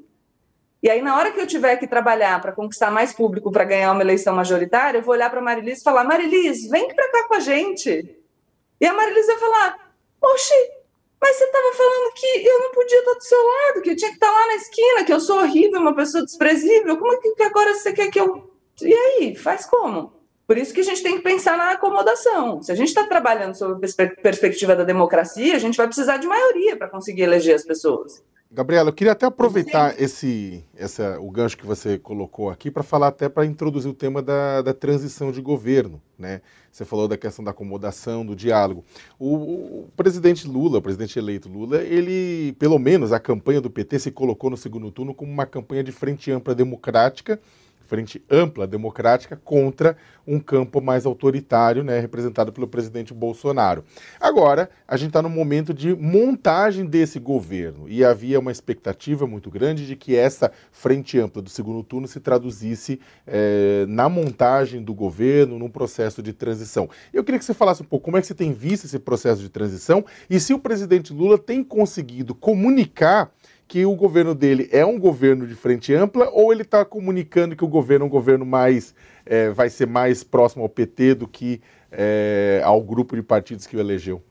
E 0.81 0.89
aí, 0.89 1.01
na 1.01 1.17
hora 1.17 1.31
que 1.31 1.41
eu 1.41 1.47
tiver 1.47 1.75
que 1.75 1.85
trabalhar 1.85 2.39
para 2.41 2.53
conquistar 2.53 2.89
mais 2.89 3.11
público 3.11 3.51
para 3.51 3.65
ganhar 3.65 3.91
uma 3.91 4.01
eleição 4.01 4.33
majoritária, 4.33 4.99
eu 4.99 5.03
vou 5.03 5.13
olhar 5.13 5.29
para 5.29 5.41
Marilis 5.41 5.81
e 5.81 5.83
falar: 5.83 6.05
Marilis, 6.05 6.69
vem 6.69 6.87
para 6.87 7.11
cá 7.11 7.27
com 7.27 7.33
a 7.33 7.39
gente. 7.41 8.17
E 8.79 8.85
a 8.85 8.93
Marilis 8.93 9.27
vai 9.27 9.37
falar: 9.37 9.93
Oxi, 10.21 10.53
mas 11.19 11.35
você 11.35 11.43
estava 11.43 11.73
falando 11.73 12.13
que 12.13 12.47
eu 12.47 12.59
não 12.59 12.71
podia 12.71 12.99
estar 12.99 13.13
do 13.13 13.23
seu 13.23 13.45
lado, 13.45 13.81
que 13.81 13.89
eu 13.89 13.95
tinha 13.97 14.11
que 14.11 14.15
estar 14.15 14.31
lá 14.31 14.47
na 14.47 14.55
esquina, 14.55 15.03
que 15.03 15.11
eu 15.11 15.19
sou 15.19 15.39
horrível, 15.39 15.81
uma 15.81 15.95
pessoa 15.95 16.23
desprezível. 16.23 16.97
Como 16.97 17.13
é 17.13 17.17
que 17.17 17.43
agora 17.43 17.73
você 17.73 17.91
quer 17.91 18.09
que 18.09 18.21
eu 18.21 18.49
E 18.81 18.93
aí, 18.93 19.35
faz 19.35 19.65
como? 19.65 20.15
Por 20.47 20.57
isso 20.57 20.73
que 20.73 20.81
a 20.81 20.83
gente 20.83 21.01
tem 21.01 21.17
que 21.17 21.23
pensar 21.23 21.57
na 21.57 21.71
acomodação. 21.71 22.61
Se 22.61 22.71
a 22.71 22.75
gente 22.75 22.89
está 22.89 23.05
trabalhando 23.05 23.55
sob 23.55 23.85
a 23.85 24.21
perspectiva 24.21 24.75
da 24.75 24.83
democracia, 24.83 25.55
a 25.55 25.59
gente 25.59 25.77
vai 25.77 25.87
precisar 25.87 26.17
de 26.17 26.27
maioria 26.27 26.77
para 26.77 26.87
conseguir 26.87 27.23
eleger 27.23 27.55
as 27.55 27.63
pessoas. 27.63 28.23
Gabriela, 28.55 28.89
eu 28.89 28.93
queria 28.93 29.11
até 29.11 29.25
aproveitar 29.25 29.99
esse, 29.99 30.63
essa, 30.77 31.19
o 31.19 31.29
gancho 31.29 31.57
que 31.57 31.65
você 31.65 31.97
colocou 31.97 32.49
aqui 32.49 32.71
para 32.71 32.83
falar 32.83 33.07
até 33.07 33.27
para 33.27 33.45
introduzir 33.45 33.91
o 33.91 33.93
tema 33.93 34.21
da, 34.21 34.61
da, 34.61 34.73
transição 34.73 35.29
de 35.29 35.41
governo. 35.41 36.01
Né? 36.17 36.41
Você 36.71 36.85
falou 36.85 37.05
da 37.05 37.17
questão 37.17 37.43
da 37.43 37.51
acomodação, 37.51 38.25
do 38.25 38.33
diálogo. 38.33 38.85
O, 39.19 39.35
o, 39.35 39.89
presidente 39.97 40.47
Lula, 40.47 40.77
o 40.77 40.81
presidente 40.81 41.19
eleito 41.19 41.49
Lula, 41.49 41.81
ele, 41.81 42.53
pelo 42.53 42.79
menos 42.79 43.11
a 43.11 43.19
campanha 43.19 43.59
do 43.59 43.69
PT 43.69 43.99
se 43.99 44.11
colocou 44.11 44.49
no 44.49 44.55
segundo 44.55 44.89
turno 44.89 45.13
como 45.13 45.29
uma 45.29 45.45
campanha 45.45 45.83
de 45.83 45.91
frente 45.91 46.31
ampla 46.31 46.55
democrática 46.55 47.41
frente 47.85 48.23
ampla 48.29 48.67
democrática 48.67 49.35
contra 49.35 49.95
um 50.27 50.39
campo 50.39 50.81
mais 50.81 51.05
autoritário, 51.05 51.83
né, 51.83 51.99
representado 51.99 52.51
pelo 52.51 52.67
presidente 52.67 53.13
Bolsonaro. 53.13 53.83
Agora, 54.19 54.69
a 54.87 54.97
gente 54.97 55.09
está 55.09 55.21
no 55.21 55.29
momento 55.29 55.73
de 55.73 55.95
montagem 55.95 56.85
desse 56.85 57.19
governo 57.19 57.87
e 57.87 58.03
havia 58.03 58.39
uma 58.39 58.51
expectativa 58.51 59.27
muito 59.27 59.49
grande 59.51 59.85
de 59.85 59.95
que 59.95 60.15
essa 60.15 60.51
frente 60.71 61.19
ampla 61.19 61.41
do 61.41 61.49
segundo 61.49 61.83
turno 61.83 62.07
se 62.07 62.19
traduzisse 62.19 62.99
é, 63.27 63.85
na 63.87 64.09
montagem 64.09 64.81
do 64.81 64.93
governo, 64.93 65.59
num 65.59 65.69
processo 65.69 66.21
de 66.23 66.33
transição. 66.33 66.89
Eu 67.13 67.23
queria 67.23 67.39
que 67.39 67.45
você 67.45 67.53
falasse 67.53 67.81
um 67.81 67.85
pouco 67.85 68.05
como 68.05 68.17
é 68.17 68.21
que 68.21 68.27
você 68.27 68.35
tem 68.35 68.51
visto 68.51 68.85
esse 68.85 68.99
processo 68.99 69.41
de 69.41 69.49
transição 69.49 70.03
e 70.29 70.39
se 70.39 70.53
o 70.53 70.59
presidente 70.59 71.13
Lula 71.13 71.37
tem 71.37 71.63
conseguido 71.63 72.33
comunicar 72.33 73.31
que 73.67 73.85
o 73.85 73.95
governo 73.95 74.35
dele 74.35 74.69
é 74.71 74.85
um 74.85 74.99
governo 74.99 75.47
de 75.47 75.55
frente 75.55 75.93
ampla 75.93 76.29
ou 76.31 76.51
ele 76.51 76.61
está 76.61 76.85
comunicando 76.85 77.55
que 77.55 77.65
o 77.65 77.67
governo 77.67 78.05
é 78.05 78.07
um 78.07 78.11
governo 78.11 78.45
mais 78.45 78.93
é, 79.25 79.49
vai 79.49 79.69
ser 79.69 79.87
mais 79.87 80.23
próximo 80.23 80.63
ao 80.63 80.69
PT 80.69 81.15
do 81.15 81.27
que 81.27 81.61
é, 81.91 82.61
ao 82.63 82.81
grupo 82.81 83.15
de 83.15 83.23
partidos 83.23 83.65
que 83.65 83.75
o 83.75 83.79
elegeu? 83.79 84.21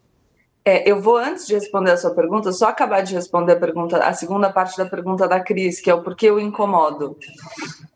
É, 0.64 0.90
eu 0.90 1.00
vou, 1.00 1.18
antes 1.18 1.46
de 1.46 1.54
responder 1.54 1.90
a 1.90 1.96
sua 1.96 2.14
pergunta, 2.14 2.50
só 2.50 2.68
acabar 2.68 3.02
de 3.02 3.14
responder 3.14 3.52
a 3.52 3.56
pergunta, 3.56 3.98
a 3.98 4.14
segunda 4.14 4.50
parte 4.50 4.78
da 4.78 4.86
pergunta 4.86 5.28
da 5.28 5.40
Cris, 5.40 5.78
que 5.78 5.90
é 5.90 5.94
o 5.94 6.02
porquê 6.02 6.30
eu 6.30 6.40
incomodo. 6.40 7.18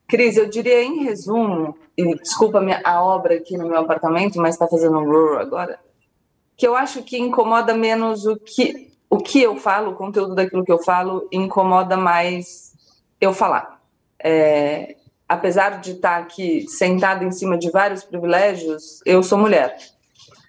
Cris, 0.07 0.37
eu 0.37 0.49
diria 0.49 0.83
em 0.83 1.05
resumo, 1.05 1.79
e 1.97 2.15
desculpa 2.17 2.61
a 2.85 3.03
obra 3.03 3.37
aqui 3.37 3.57
no 3.57 3.67
meu 3.67 3.79
apartamento, 3.79 4.39
mas 4.39 4.55
está 4.55 4.67
fazendo 4.67 4.99
um 4.99 5.39
agora, 5.39 5.79
que 6.57 6.67
eu 6.67 6.77
acho 6.77 7.03
que 7.03 7.19
incomoda 7.19 7.73
menos 7.73 8.27
o 8.27 8.37
que 8.37 8.88
o 9.11 9.19
que 9.19 9.43
eu 9.43 9.57
falo, 9.57 9.93
o 9.93 9.95
conteúdo 9.95 10.35
daquilo 10.35 10.65
que 10.65 10.73
eu 10.73 10.83
falo, 10.83 11.27
incomoda 11.33 11.97
mais 11.97 12.73
eu 13.21 13.33
falar. 13.33 13.81
É, 14.23 14.97
apesar 15.29 15.81
de 15.81 15.93
estar 15.93 16.19
aqui 16.19 16.67
sentada 16.69 17.25
em 17.25 17.33
cima 17.33 17.57
de 17.57 17.71
vários 17.71 18.05
privilégios, 18.05 19.01
eu 19.05 19.23
sou 19.23 19.39
mulher. 19.39 19.77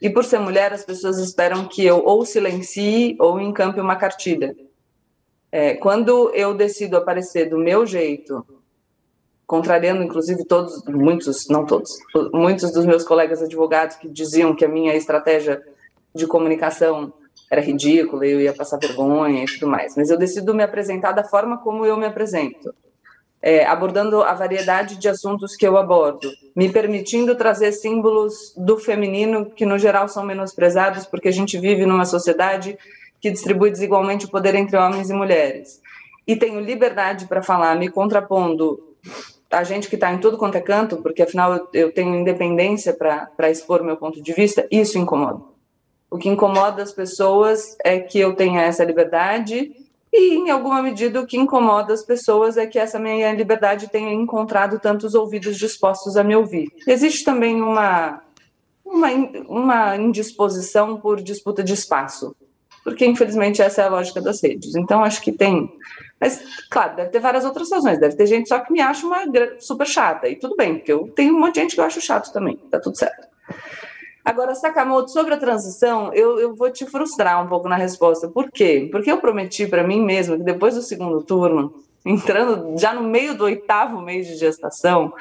E 0.02 0.10
por 0.10 0.24
ser 0.24 0.40
mulher, 0.40 0.74
as 0.74 0.84
pessoas 0.84 1.18
esperam 1.18 1.68
que 1.68 1.86
eu 1.86 2.04
ou 2.06 2.26
silencie 2.26 3.16
ou 3.20 3.40
encampe 3.40 3.82
uma 3.82 3.96
cartilha. 3.96 4.56
É, 5.52 5.74
quando 5.76 6.32
eu 6.34 6.54
decido 6.54 6.96
aparecer 6.96 7.50
do 7.50 7.58
meu 7.58 7.86
jeito, 7.86 8.46
contrariando 9.48 10.04
inclusive 10.04 10.46
todos, 10.46 10.84
muitos, 10.86 11.48
não 11.50 11.66
todos, 11.66 11.98
muitos 12.32 12.72
dos 12.72 12.86
meus 12.86 13.04
colegas 13.04 13.42
advogados 13.42 13.96
que 13.96 14.08
diziam 14.08 14.56
que 14.56 14.64
a 14.64 14.70
minha 14.70 14.96
estratégia 14.96 15.62
de 16.14 16.28
comunicação 16.28 17.12
era 17.50 17.62
ridículo, 17.62 18.24
eu 18.24 18.40
ia 18.40 18.54
passar 18.54 18.78
vergonha 18.78 19.44
e 19.44 19.46
tudo 19.46 19.68
mais. 19.68 19.96
Mas 19.96 20.10
eu 20.10 20.18
decido 20.18 20.54
me 20.54 20.64
apresentar 20.64 21.12
da 21.14 21.24
forma 21.24 21.58
como 21.58 21.86
eu 21.86 21.98
me 21.98 22.06
apresento, 22.06 22.74
é, 23.42 23.66
abordando 23.66 24.22
a 24.22 24.34
variedade 24.34 24.98
de 24.98 25.10
assuntos 25.10 25.56
que 25.56 25.66
eu 25.66 25.78
abordo, 25.78 26.30
me 26.56 26.70
permitindo 26.70 27.36
trazer 27.36 27.72
símbolos 27.72 28.54
do 28.56 28.78
feminino 28.78 29.46
que, 29.48 29.66
no 29.66 29.80
geral, 29.80 30.08
são 30.08 30.24
menosprezados, 30.24 31.06
porque 31.06 31.30
a 31.30 31.34
gente 31.34 31.58
vive 31.58 31.86
numa 31.86 32.06
sociedade 32.06 32.78
que 33.20 33.32
distribui 33.32 33.72
desigualmente 33.72 34.26
o 34.26 34.30
poder 34.30 34.56
entre 34.56 34.78
homens 34.78 35.10
e 35.10 35.14
mulheres. 35.14 35.82
E 36.28 36.36
tenho 36.36 36.60
liberdade 36.60 37.26
para 37.26 37.42
falar, 37.42 37.76
me 37.76 37.90
contrapondo 37.90 38.80
a 39.52 39.64
gente 39.64 39.90
que 39.90 39.96
está 39.96 40.14
em 40.14 40.20
tudo 40.20 40.38
quanto 40.38 40.56
é 40.56 40.62
canto, 40.62 40.98
porque 40.98 41.24
afinal 41.24 41.68
eu 41.74 41.92
tenho 41.92 42.16
independência 42.16 42.94
para 42.94 43.50
expor 43.50 43.84
meu 43.84 43.98
ponto 43.98 44.22
de 44.22 44.32
vista, 44.32 44.68
isso 44.70 45.00
incomoda. 45.00 45.42
O 46.12 46.18
que 46.18 46.30
incomoda 46.30 46.82
as 46.82 46.92
pessoas 46.92 47.78
é 47.84 48.00
que 48.00 48.20
eu 48.20 48.36
tenha 48.36 48.62
essa 48.62 48.84
liberdade 48.84 49.72
e, 50.12 50.36
em 50.36 50.50
alguma 50.50 50.82
medida, 50.82 51.22
o 51.22 51.28
que 51.28 51.38
incomoda 51.38 51.94
as 51.94 52.04
pessoas 52.04 52.58
é 52.58 52.66
que 52.66 52.80
essa 52.80 52.98
minha 52.98 53.32
liberdade 53.32 53.90
tenha 53.90 54.12
encontrado 54.12 54.80
tantos 54.80 55.14
ouvidos 55.14 55.58
dispostos 55.58 56.18
a 56.18 56.24
me 56.24 56.36
ouvir. 56.36 56.68
Existe 56.88 57.24
também 57.24 57.62
uma, 57.62 58.22
uma, 58.84 59.10
uma 59.48 59.98
indisposição 59.98 61.00
por 61.00 61.22
disputa 61.22 61.64
de 61.64 61.74
espaço, 61.74 62.36
porque, 62.84 63.06
infelizmente, 63.06 63.62
essa 63.62 63.84
é 63.84 63.86
a 63.86 63.90
lógica 63.90 64.20
das 64.20 64.42
redes. 64.42 64.76
Então, 64.76 65.04
acho 65.04 65.22
que 65.22 65.32
tem. 65.32 65.72
Mas, 66.20 66.42
claro, 66.72 66.96
deve 66.96 67.12
ter 67.12 67.20
várias 67.20 67.46
outras 67.46 67.70
razões. 67.70 68.00
Deve 68.00 68.16
ter 68.16 68.26
gente 68.26 68.50
só 68.50 68.60
que 68.60 68.74
me 68.74 68.82
acha 68.82 69.06
uma 69.06 69.20
super 69.60 69.86
chata. 69.86 70.28
E 70.28 70.38
tudo 70.38 70.56
bem, 70.56 70.76
porque 70.76 70.92
eu 70.92 71.08
tenho 71.16 71.36
um 71.36 71.40
monte 71.40 71.56
de 71.56 71.62
gente 71.62 71.76
que 71.76 71.82
eu 71.82 71.86
acho 71.86 72.02
chato 72.02 72.34
também. 72.34 72.58
Tá 72.72 72.80
tudo 72.80 72.98
certo. 72.98 73.28
Agora, 74.24 74.54
Sakamoto, 74.54 75.12
sobre 75.12 75.34
a 75.34 75.38
transição, 75.38 76.14
eu, 76.14 76.40
eu 76.40 76.56
vou 76.56 76.70
te 76.70 76.86
frustrar 76.86 77.44
um 77.44 77.48
pouco 77.48 77.70
na 77.70 77.78
resposta. 77.78 78.28
Por 78.28 78.52
quê? 78.52 78.88
Porque 78.92 79.12
eu 79.12 79.20
prometi 79.20 79.66
para 79.66 79.84
mim 79.84 80.04
mesma 80.04 80.38
que 80.38 80.44
depois 80.44 80.76
do 80.76 80.82
segundo 80.82 81.24
turno, 81.24 81.74
entrando 82.06 82.78
já 82.78 82.94
no 82.94 83.04
meio 83.04 83.36
do 83.36 83.46
oitavo 83.46 84.02
mês 84.02 84.28
de 84.28 84.36
gestação, 84.36 85.14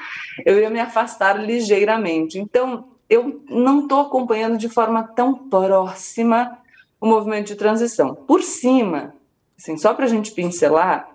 eu 0.44 0.59
ia 0.59 0.70
me 0.70 0.80
afastar 0.80 1.42
ligeiramente. 1.42 2.38
Então, 2.38 2.88
eu 3.09 3.40
não 3.49 3.82
estou 3.82 4.01
acompanhando 4.01 4.59
de 4.59 4.68
forma 4.68 5.03
tão 5.03 5.34
próxima 5.34 6.59
o 7.01 7.07
movimento 7.07 7.46
de 7.46 7.57
transição. 7.57 8.14
Por 8.14 8.42
cima, 8.42 9.14
assim, 9.59 9.76
só 9.76 9.94
para 9.94 10.05
a 10.05 10.09
gente 10.09 10.32
pincelar, 10.32 11.09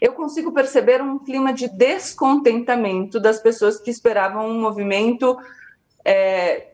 eu 0.00 0.12
consigo 0.12 0.52
perceber 0.52 1.02
um 1.02 1.18
clima 1.18 1.52
de 1.52 1.68
descontentamento 1.68 3.18
das 3.18 3.40
pessoas 3.40 3.80
que 3.80 3.90
esperavam 3.90 4.48
um 4.48 4.60
movimento 4.60 5.36
é, 6.08 6.68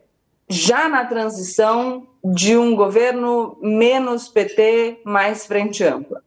já 0.49 0.87
na 0.87 1.03
transição 1.03 2.07
de 2.23 2.55
um 2.55 2.73
governo 2.73 3.57
menos 3.61 4.29
PT, 4.29 5.01
mais 5.03 5.45
frente 5.45 5.83
ampla. 5.83 6.23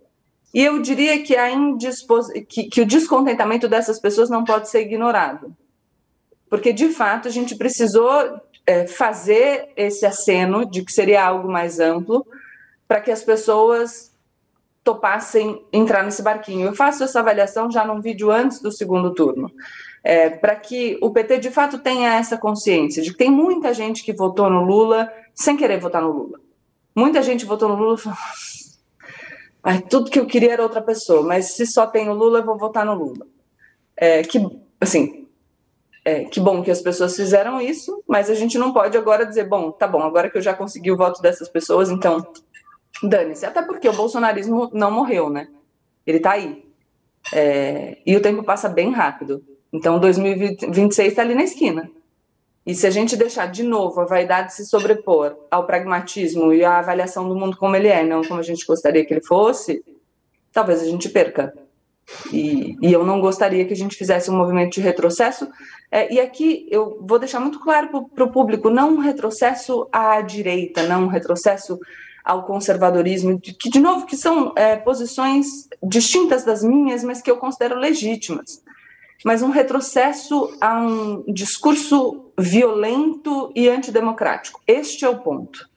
E 0.53 0.63
eu 0.63 0.83
diria 0.83 1.23
que, 1.23 1.35
a 1.35 1.51
indispos... 1.51 2.29
que, 2.47 2.65
que 2.65 2.83
o 2.83 2.87
descontentamento 2.87 3.67
dessas 3.67 3.99
pessoas 3.99 4.29
não 4.29 4.45
pode 4.45 4.69
ser 4.69 4.83
ignorado, 4.83 5.57
porque 6.51 6.71
de 6.71 6.91
fato 6.91 7.29
a 7.29 7.31
gente 7.31 7.57
precisou 7.57 8.39
é, 8.67 8.87
fazer 8.87 9.71
esse 9.75 10.05
aceno 10.05 10.71
de 10.71 10.85
que 10.85 10.93
seria 10.93 11.25
algo 11.25 11.51
mais 11.51 11.81
amplo 11.81 12.27
para 12.87 13.01
que 13.01 13.11
as 13.11 13.23
pessoas 13.23 14.15
topassem 14.85 15.65
entrar 15.73 16.03
nesse 16.03 16.23
barquinho. 16.23 16.67
Eu 16.67 16.75
faço 16.75 17.05
essa 17.05 17.21
avaliação 17.21 17.71
já 17.71 17.87
num 17.87 18.03
vídeo 18.03 18.31
antes 18.31 18.61
do 18.61 18.71
segundo 18.71 19.15
turno 19.15 19.51
é, 20.03 20.31
para 20.31 20.57
que 20.57 20.99
o 21.03 21.11
PT 21.11 21.39
de 21.39 21.51
fato 21.51 21.79
tenha 21.79 22.15
essa 22.15 22.39
consciência 22.39 23.03
de 23.03 23.11
que 23.11 23.19
tem 23.19 23.31
muita 23.31 23.75
gente 23.75 24.05
que 24.05 24.13
votou 24.13 24.49
no 24.49 24.65
Lula 24.65 25.13
sem 25.35 25.57
querer 25.57 25.79
votar 25.79 26.03
no 26.03 26.11
Lula. 26.11 26.41
Muita 26.95 27.23
gente 27.23 27.45
votou 27.45 27.69
no 27.69 27.77
Lula 27.77 27.99
falou: 27.99 28.19
Ai, 29.63 29.81
tudo 29.83 30.11
que 30.11 30.19
eu 30.19 30.27
queria 30.27 30.53
era 30.53 30.63
outra 30.63 30.81
pessoa, 30.81 31.23
mas 31.23 31.53
se 31.53 31.67
só 31.67 31.87
tem 31.87 32.09
o 32.09 32.15
Lula, 32.15 32.41
eu 32.41 32.45
vou 32.45 32.59
votar 32.59 32.85
no 32.85 32.95
Lula. 32.95 33.27
É, 33.97 34.23
que, 34.23 34.39
assim, 34.81 35.27
é, 36.05 36.25
que 36.25 36.41
bom 36.41 36.63
que 36.63 36.71
as 36.71 36.81
pessoas 36.81 37.15
fizeram 37.15 37.61
isso, 37.61 38.03
mas 38.07 38.31
a 38.31 38.35
gente 38.35 38.57
não 38.57 38.73
pode 38.73 38.97
agora 38.97 39.27
dizer, 39.27 39.45
bom, 39.45 39.71
tá 39.71 39.87
bom, 39.87 40.03
agora 40.03 40.31
que 40.31 40.39
eu 40.39 40.43
já 40.43 40.55
consegui 40.55 40.91
o 40.91 40.97
voto 40.97 41.21
dessas 41.21 41.49
pessoas, 41.49 41.91
então 41.91 42.27
dane-se. 43.03 43.45
Até 43.45 43.63
porque 43.63 43.89
o 43.89 43.93
bolsonarismo 43.93 44.71
não 44.73 44.91
morreu, 44.91 45.29
né? 45.29 45.49
Ele 46.07 46.21
tá 46.21 46.33
aí. 46.33 46.65
É, 47.33 47.99
e 48.07 48.17
o 48.17 48.23
tempo 48.23 48.43
passa 48.43 48.69
bem 48.69 48.91
rápido. 48.91 49.45
Então, 49.73 49.99
2026 49.99 51.09
está 51.09 51.23
ali 51.23 51.35
na 51.35 51.45
esquina. 51.45 51.91
E 52.69 52.75
se 52.75 52.87
a 52.87 52.91
gente 52.91 53.17
deixar 53.17 53.47
de 53.47 53.63
novo 53.63 54.01
a 54.01 54.05
vaidade 54.05 54.53
se 54.55 54.67
sobrepor 54.67 55.35
ao 55.51 55.67
pragmatismo 55.67 56.53
e 56.53 56.63
à 56.65 56.79
avaliação 56.79 57.27
do 57.27 57.35
mundo 57.35 57.57
como 57.57 57.75
ele 57.75 57.89
é, 57.89 58.05
não 58.05 58.23
como 58.23 58.41
a 58.41 58.43
gente 58.43 58.67
gostaria 58.67 59.05
que 59.07 59.15
ele 59.15 59.25
fosse, 59.25 59.83
talvez 60.53 60.83
a 60.83 60.85
gente 60.85 61.09
perca. 61.09 61.55
E, 62.31 62.77
e 62.83 62.93
eu 62.93 63.05
não 63.05 63.21
gostaria 63.21 63.65
que 63.65 63.73
a 63.73 63.77
gente 63.77 63.97
fizesse 63.97 64.31
um 64.31 64.37
movimento 64.37 64.75
de 64.75 64.81
retrocesso. 64.81 65.49
É, 65.91 66.13
e 66.13 66.21
aqui 66.21 66.67
eu 66.71 66.99
vou 67.01 67.19
deixar 67.19 67.41
muito 67.41 67.59
claro 67.59 68.07
para 68.15 68.25
o 68.25 68.33
público: 68.33 68.69
não 68.69 68.97
um 68.97 68.99
retrocesso 68.99 69.89
à 69.91 70.21
direita, 70.21 70.83
não 70.83 71.05
um 71.05 71.09
retrocesso 71.09 71.79
ao 72.23 72.45
conservadorismo, 72.45 73.41
que, 73.41 73.71
de 73.71 73.81
novo, 73.81 74.05
que 74.05 74.17
são 74.17 74.53
é, 74.55 74.77
posições 74.77 75.47
distintas 75.83 76.45
das 76.45 76.63
minhas, 76.63 77.03
mas 77.03 77.23
que 77.23 77.31
eu 77.31 77.39
considero 77.39 77.79
legítimas 77.79 78.63
mas 79.25 79.43
um 79.43 79.51
retrocesso 79.51 80.57
a 80.61 80.79
um 80.81 81.25
discurso 81.27 82.31
violento 82.39 83.53
e 83.55 83.69
antidemocrático. 83.69 84.61
Este 84.67 85.05
é 85.05 85.09
o 85.09 85.19
ponto. 85.19 85.69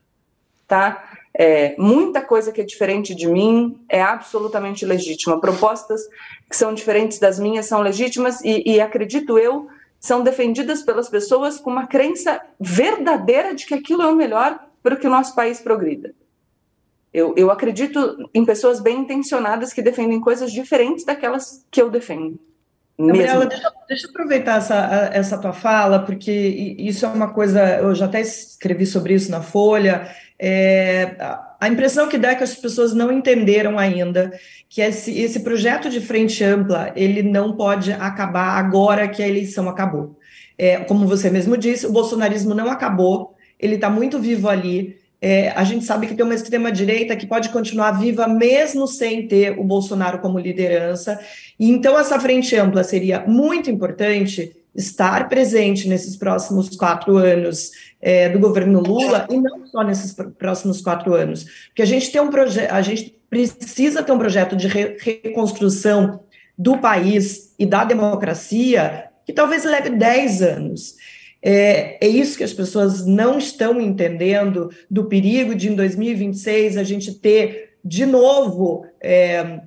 Tá? 0.67 1.03
É, 1.33 1.75
muita 1.77 2.21
coisa 2.21 2.51
que 2.51 2.61
é 2.61 2.63
diferente 2.63 3.15
de 3.15 3.27
mim 3.27 3.79
é 3.89 4.01
absolutamente 4.01 4.85
legítima. 4.85 5.39
Propostas 5.39 6.01
que 6.49 6.55
são 6.55 6.73
diferentes 6.73 7.19
das 7.19 7.39
minhas 7.39 7.65
são 7.65 7.81
legítimas 7.81 8.41
e, 8.41 8.63
e 8.65 8.81
acredito 8.81 9.39
eu, 9.39 9.67
são 9.99 10.23
defendidas 10.23 10.81
pelas 10.81 11.09
pessoas 11.09 11.59
com 11.59 11.71
uma 11.71 11.87
crença 11.87 12.41
verdadeira 12.59 13.55
de 13.55 13.65
que 13.65 13.73
aquilo 13.73 14.01
é 14.01 14.07
o 14.07 14.15
melhor 14.15 14.59
para 14.83 14.95
que 14.95 15.07
o 15.07 15.11
nosso 15.11 15.35
país 15.35 15.59
progrida. 15.59 16.13
Eu, 17.13 17.33
eu 17.35 17.51
acredito 17.51 18.29
em 18.33 18.45
pessoas 18.45 18.79
bem 18.79 18.99
intencionadas 18.99 19.73
que 19.73 19.81
defendem 19.81 20.19
coisas 20.19 20.51
diferentes 20.51 21.03
daquelas 21.03 21.65
que 21.69 21.81
eu 21.81 21.89
defendo. 21.89 22.39
Gabriela, 23.07 23.45
deixa, 23.45 23.71
deixa, 23.87 24.07
eu 24.07 24.09
aproveitar 24.11 24.57
essa, 24.57 25.09
essa 25.13 25.37
tua 25.37 25.53
fala, 25.53 25.99
porque 25.99 26.31
isso 26.77 27.05
é 27.05 27.09
uma 27.09 27.33
coisa, 27.33 27.77
eu 27.77 27.93
já 27.95 28.05
até 28.05 28.21
escrevi 28.21 28.85
sobre 28.85 29.13
isso 29.13 29.31
na 29.31 29.41
Folha. 29.41 30.09
É, 30.39 31.15
a 31.59 31.67
impressão 31.67 32.07
que 32.09 32.17
dá 32.17 32.31
é 32.31 32.35
que 32.35 32.43
as 32.43 32.55
pessoas 32.55 32.93
não 32.93 33.11
entenderam 33.11 33.77
ainda 33.77 34.31
que 34.67 34.81
esse, 34.81 35.19
esse 35.19 35.41
projeto 35.41 35.89
de 35.89 36.01
frente 36.01 36.43
ampla 36.43 36.91
ele 36.95 37.21
não 37.21 37.55
pode 37.55 37.91
acabar 37.93 38.57
agora 38.57 39.07
que 39.07 39.21
a 39.21 39.27
eleição 39.27 39.69
acabou. 39.69 40.17
É, 40.57 40.77
como 40.77 41.07
você 41.07 41.29
mesmo 41.29 41.55
disse, 41.55 41.85
o 41.85 41.91
bolsonarismo 41.91 42.55
não 42.55 42.71
acabou, 42.71 43.35
ele 43.59 43.75
está 43.75 43.89
muito 43.89 44.19
vivo 44.19 44.49
ali. 44.49 45.00
É, 45.21 45.49
a 45.51 45.63
gente 45.63 45.85
sabe 45.85 46.07
que 46.07 46.15
tem 46.15 46.25
uma 46.25 46.33
extrema-direita 46.33 47.15
que 47.15 47.27
pode 47.27 47.49
continuar 47.49 47.91
viva 47.91 48.27
mesmo 48.27 48.87
sem 48.87 49.27
ter 49.27 49.59
o 49.59 49.63
Bolsonaro 49.63 50.17
como 50.17 50.39
liderança. 50.39 51.19
E 51.59 51.69
então, 51.69 51.97
essa 51.97 52.19
frente 52.19 52.55
ampla 52.55 52.83
seria 52.83 53.23
muito 53.27 53.69
importante 53.69 54.51
estar 54.75 55.29
presente 55.29 55.87
nesses 55.87 56.15
próximos 56.15 56.75
quatro 56.75 57.17
anos 57.17 57.71
é, 58.01 58.29
do 58.29 58.39
governo 58.39 58.79
Lula 58.79 59.27
e 59.29 59.37
não 59.37 59.67
só 59.67 59.83
nesses 59.83 60.15
próximos 60.39 60.81
quatro 60.81 61.13
anos, 61.13 61.45
porque 61.67 61.81
a 61.81 61.85
gente 61.85 62.11
tem 62.11 62.21
um 62.21 62.29
projeto, 62.29 62.71
a 62.71 62.81
gente 62.81 63.15
precisa 63.29 64.01
ter 64.01 64.11
um 64.11 64.17
projeto 64.17 64.55
de 64.55 64.67
re 64.67 64.97
reconstrução 64.99 66.21
do 66.57 66.77
país 66.77 67.53
e 67.59 67.65
da 67.65 67.83
democracia 67.83 69.09
que 69.25 69.33
talvez 69.33 69.63
leve 69.63 69.91
dez 69.91 70.41
anos. 70.41 70.95
É, 71.41 71.97
é, 72.05 72.07
isso 72.07 72.37
que 72.37 72.43
as 72.43 72.53
pessoas 72.53 73.05
não 73.05 73.37
estão 73.37 73.81
entendendo 73.81 74.69
do 74.89 75.05
perigo 75.05 75.55
de, 75.55 75.71
em 75.71 75.75
2026, 75.75 76.77
a 76.77 76.83
gente 76.83 77.15
ter 77.15 77.77
de 77.83 78.05
novo 78.05 78.85
é, 79.01 79.61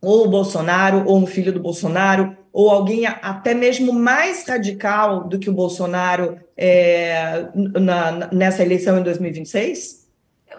ou 0.00 0.24
o 0.24 0.30
Bolsonaro, 0.30 1.04
ou 1.06 1.18
um 1.18 1.26
filho 1.26 1.52
do 1.52 1.60
Bolsonaro, 1.60 2.36
ou 2.50 2.70
alguém 2.70 3.04
até 3.06 3.52
mesmo 3.52 3.92
mais 3.92 4.46
radical 4.48 5.24
do 5.24 5.38
que 5.38 5.50
o 5.50 5.52
Bolsonaro 5.52 6.38
é, 6.56 7.46
na, 7.54 8.32
nessa 8.32 8.62
eleição 8.62 8.98
em 8.98 9.02
2026? 9.02 10.08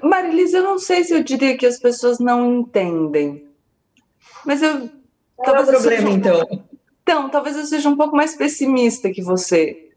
Marilisa, 0.04 0.58
eu 0.58 0.64
não 0.64 0.78
sei 0.78 1.04
se 1.04 1.14
eu 1.14 1.24
diria 1.24 1.58
que 1.58 1.66
as 1.66 1.80
pessoas 1.80 2.20
não 2.20 2.60
entendem. 2.60 3.44
Mas 4.46 4.62
eu. 4.62 4.90
Qual 5.36 5.56
é 5.56 5.62
o 5.62 5.66
problema, 5.66 6.10
então? 6.12 6.48
Então, 7.02 7.30
talvez 7.30 7.58
eu 7.58 7.66
seja 7.66 7.90
um 7.90 7.98
pouco 7.98 8.16
mais 8.16 8.36
pessimista 8.36 9.10
que 9.10 9.22
você 9.22 9.89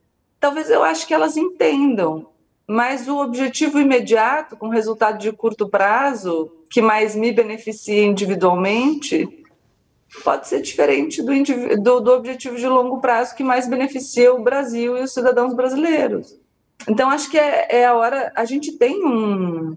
talvez 0.43 0.69
eu 0.69 0.83
acho 0.83 1.07
que 1.07 1.15
elas 1.15 1.37
entendam, 1.37 2.27
mas 2.67 3.07
o 3.07 3.17
objetivo 3.23 3.79
imediato, 3.79 4.57
com 4.57 4.69
resultado 4.69 5.17
de 5.17 5.31
curto 5.31 5.69
prazo, 5.69 6.51
que 6.69 6.83
mais 6.83 7.15
me 7.15 7.31
beneficia 7.31 8.05
individualmente, 8.05 9.29
pode 10.25 10.49
ser 10.49 10.61
diferente 10.61 11.23
do, 11.23 11.33
do, 11.81 12.01
do, 12.01 12.13
objetivo 12.13 12.57
de 12.57 12.67
longo 12.67 13.01
prazo 13.01 13.37
que 13.37 13.45
mais 13.45 13.69
beneficia 13.69 14.35
o 14.35 14.43
Brasil 14.43 14.99
e 14.99 15.03
os 15.03 15.15
cidadãos 15.15 15.55
brasileiros. 15.55 16.37
Então, 16.89 17.09
acho 17.09 17.31
que 17.31 17.39
é, 17.39 17.69
é 17.71 17.87
a 17.87 17.95
hora. 17.95 18.33
A 18.35 18.45
gente 18.45 18.73
tem 18.73 19.07
um, 19.07 19.77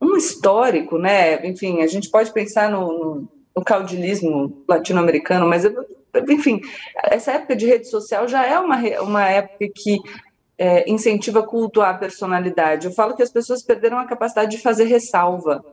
um 0.00 0.16
histórico, 0.16 0.96
né? 0.96 1.46
Enfim, 1.46 1.82
a 1.82 1.86
gente 1.86 2.08
pode 2.08 2.32
pensar 2.32 2.70
no, 2.70 2.86
no, 2.86 3.28
no 3.54 3.62
caudilismo 3.62 4.64
latino-americano, 4.66 5.46
mas 5.46 5.66
eu 5.66 5.99
enfim, 6.28 6.60
essa 7.04 7.32
época 7.32 7.56
de 7.56 7.66
rede 7.66 7.88
social 7.88 8.26
já 8.28 8.44
é 8.44 8.58
uma, 8.58 8.76
uma 9.02 9.28
época 9.28 9.66
que 9.74 9.98
é, 10.60 10.90
incentiva 10.90 11.42
cultuar 11.42 11.94
a 11.94 11.98
personalidade. 11.98 12.86
Eu 12.86 12.92
falo 12.92 13.16
que 13.16 13.22
as 13.22 13.30
pessoas 13.30 13.62
perderam 13.62 13.98
a 13.98 14.06
capacidade 14.06 14.50
de 14.50 14.62
fazer 14.62 14.84
ressalva. 14.84 15.64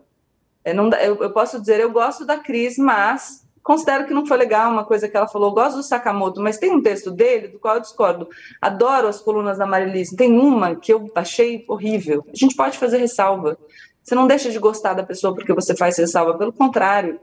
É, 0.64 0.74
não, 0.74 0.90
eu, 0.94 1.22
eu, 1.22 1.32
posso 1.32 1.60
dizer, 1.60 1.82
eu 1.82 1.92
gosto 1.92 2.26
da 2.26 2.38
Cris, 2.38 2.78
mas 2.78 3.46
considero 3.62 4.08
que 4.08 4.14
não 4.14 4.26
foi 4.26 4.38
legal 4.38 4.72
uma 4.72 4.86
coisa 4.86 5.10
que 5.10 5.18
ela 5.18 5.28
falou. 5.28 5.50
Eu 5.50 5.56
gosto 5.56 5.76
do 5.76 5.84
Sakamoto, 5.84 6.42
mas 6.42 6.58
tem 6.58 6.72
um 6.72 6.82
texto 6.82 7.12
dele 7.12 7.50
do 7.50 7.60
qual 7.60 7.76
eu 7.76 7.82
discordo. 7.82 8.30
Adoro 8.62 9.10
as 9.10 9.20
colunas 9.20 9.58
da 9.58 9.66
Marilise. 9.66 10.16
Tem 10.16 10.32
uma 10.32 10.74
que 10.76 10.94
eu 10.94 11.12
achei 11.16 11.66
horrível. 11.68 12.26
A 12.32 12.36
gente 12.36 12.56
pode 12.56 12.78
fazer 12.78 12.98
ressalva. 12.98 13.58
Você 14.02 14.16
não 14.16 14.26
deixa 14.26 14.50
de 14.50 14.58
gostar 14.58 14.94
da 14.94 15.04
pessoa 15.04 15.36
porque 15.36 15.54
você 15.54 15.76
faz 15.76 15.98
ressalva, 15.98 16.38
pelo 16.38 16.54
contrário 16.54 17.20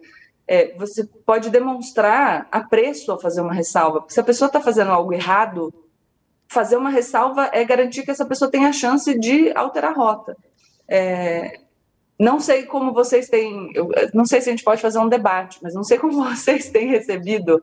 é, 0.46 0.74
você 0.76 1.04
pode 1.04 1.50
demonstrar 1.50 2.46
apreço 2.50 3.10
ao 3.10 3.20
fazer 3.20 3.40
uma 3.40 3.54
ressalva. 3.54 4.04
Se 4.08 4.20
a 4.20 4.24
pessoa 4.24 4.46
está 4.46 4.60
fazendo 4.60 4.90
algo 4.90 5.12
errado, 5.12 5.72
fazer 6.48 6.76
uma 6.76 6.90
ressalva 6.90 7.48
é 7.52 7.64
garantir 7.64 8.04
que 8.04 8.10
essa 8.10 8.26
pessoa 8.26 8.50
tenha 8.50 8.68
a 8.68 8.72
chance 8.72 9.18
de 9.18 9.52
alterar 9.56 9.92
a 9.92 9.94
rota. 9.94 10.36
É, 10.86 11.60
não 12.18 12.38
sei 12.38 12.64
como 12.64 12.92
vocês 12.92 13.28
têm, 13.28 13.72
eu 13.74 13.90
não 14.12 14.24
sei 14.24 14.40
se 14.40 14.48
a 14.48 14.52
gente 14.52 14.62
pode 14.62 14.80
fazer 14.80 14.98
um 14.98 15.08
debate, 15.08 15.58
mas 15.60 15.74
não 15.74 15.82
sei 15.82 15.98
como 15.98 16.22
vocês 16.24 16.70
têm 16.70 16.88
recebido 16.88 17.60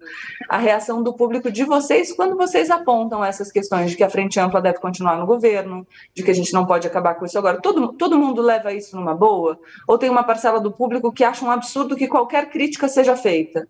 a 0.50 0.58
reação 0.58 1.02
do 1.02 1.14
público 1.14 1.50
de 1.50 1.64
vocês 1.64 2.12
quando 2.12 2.36
vocês 2.36 2.70
apontam 2.70 3.24
essas 3.24 3.52
questões 3.52 3.92
de 3.92 3.98
que 3.98 4.04
a 4.04 4.10
frente 4.10 4.40
ampla 4.40 4.62
deve 4.62 4.80
continuar 4.80 5.18
no 5.18 5.26
governo, 5.26 5.88
de 6.14 6.22
que 6.22 6.32
a 6.32 6.36
gente 6.36 6.54
não 6.54 6.66
pode 6.66 6.86
acabar 6.86 7.16
com 7.16 7.26
isso 7.26 7.38
agora. 7.38 7.62
Todo, 7.62 7.94
todo 7.94 8.18
mundo 8.18 8.42
leva 8.42 8.74
isso 8.74 8.96
numa 8.96 9.16
boa? 9.16 9.58
Ou 9.88 9.98
tem 9.98 10.10
uma 10.10 10.24
parcela 10.24 10.60
do 10.60 10.72
público 10.72 11.14
que 11.14 11.24
acha 11.24 11.46
um 11.46 11.52
absurdo 11.52 11.96
que 11.96 12.08
qualquer 12.08 12.50
crítica 12.50 12.90
seja 12.90 13.16
feita? 13.16 13.68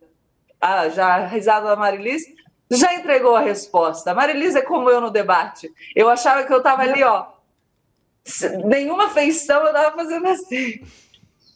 Ah, 0.60 0.90
já 0.90 1.16
a 1.16 1.28
risada 1.28 1.68
da 1.68 1.76
Marilis 1.76 2.24
já 2.72 2.94
entregou 2.96 3.36
a 3.36 3.42
resposta. 3.42 4.12
A 4.12 4.14
Marilis 4.16 4.56
é 4.56 4.62
como 4.62 4.90
eu 4.90 5.02
no 5.02 5.12
debate. 5.12 5.70
Eu 5.96 6.10
achava 6.10 6.44
que 6.44 6.54
eu 6.54 6.60
estava 6.60 6.82
ali, 6.84 7.04
ó, 7.04 7.26
nenhuma 8.66 9.10
feição 9.10 9.66
eu 9.66 9.74
tava 9.74 9.96
fazendo 9.96 10.28
assim. 10.28 10.82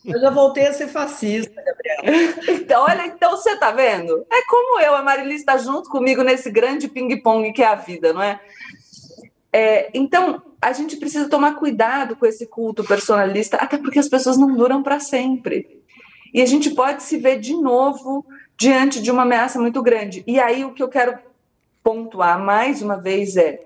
Eu 0.06 0.20
já 0.20 0.30
voltei 0.30 0.68
a 0.68 0.74
ser 0.74 0.88
fascista, 0.88 1.62
Gabriela. 1.62 2.36
Então, 2.50 2.84
olha, 2.84 3.08
então 3.08 3.32
você 3.32 3.58
tá 3.58 3.72
vendo? 3.72 4.26
É 4.32 4.46
como 4.48 4.80
eu, 4.80 4.96
a 4.96 5.02
Marilis 5.02 5.40
está 5.40 5.58
junto 5.58 5.90
comigo 5.90 6.22
nesse 6.22 6.52
grande 6.52 6.88
ping-pong 6.88 7.52
que 7.52 7.64
é 7.64 7.68
a 7.68 7.76
vida, 7.76 8.14
não 8.14 8.22
é? 8.22 8.40
é? 9.52 9.90
Então, 9.96 10.42
a 10.62 10.72
gente 10.74 10.98
precisa 10.98 11.28
tomar 11.28 11.56
cuidado 11.56 12.16
com 12.16 12.26
esse 12.26 12.46
culto 12.46 12.84
personalista, 12.84 13.58
até 13.58 13.78
porque 13.78 13.98
as 14.00 14.08
pessoas 14.08 14.38
não 14.38 14.56
duram 14.56 14.84
para 14.84 15.00
sempre. 15.00 15.84
E 16.34 16.42
a 16.42 16.46
gente 16.46 16.70
pode 16.72 17.02
se 17.02 17.18
ver 17.18 17.40
de 17.40 17.56
novo 17.56 18.26
diante 18.58 19.02
de 19.02 19.10
uma 19.10 19.24
ameaça 19.24 19.60
muito 19.60 19.82
grande. 19.82 20.24
E 20.28 20.40
aí, 20.40 20.64
o 20.64 20.74
que 20.74 20.84
eu 20.84 20.90
quero 20.90 21.18
pontuar 21.84 22.40
mais 22.40 22.82
uma 22.82 22.98
vez 22.98 23.38
é, 23.38 23.60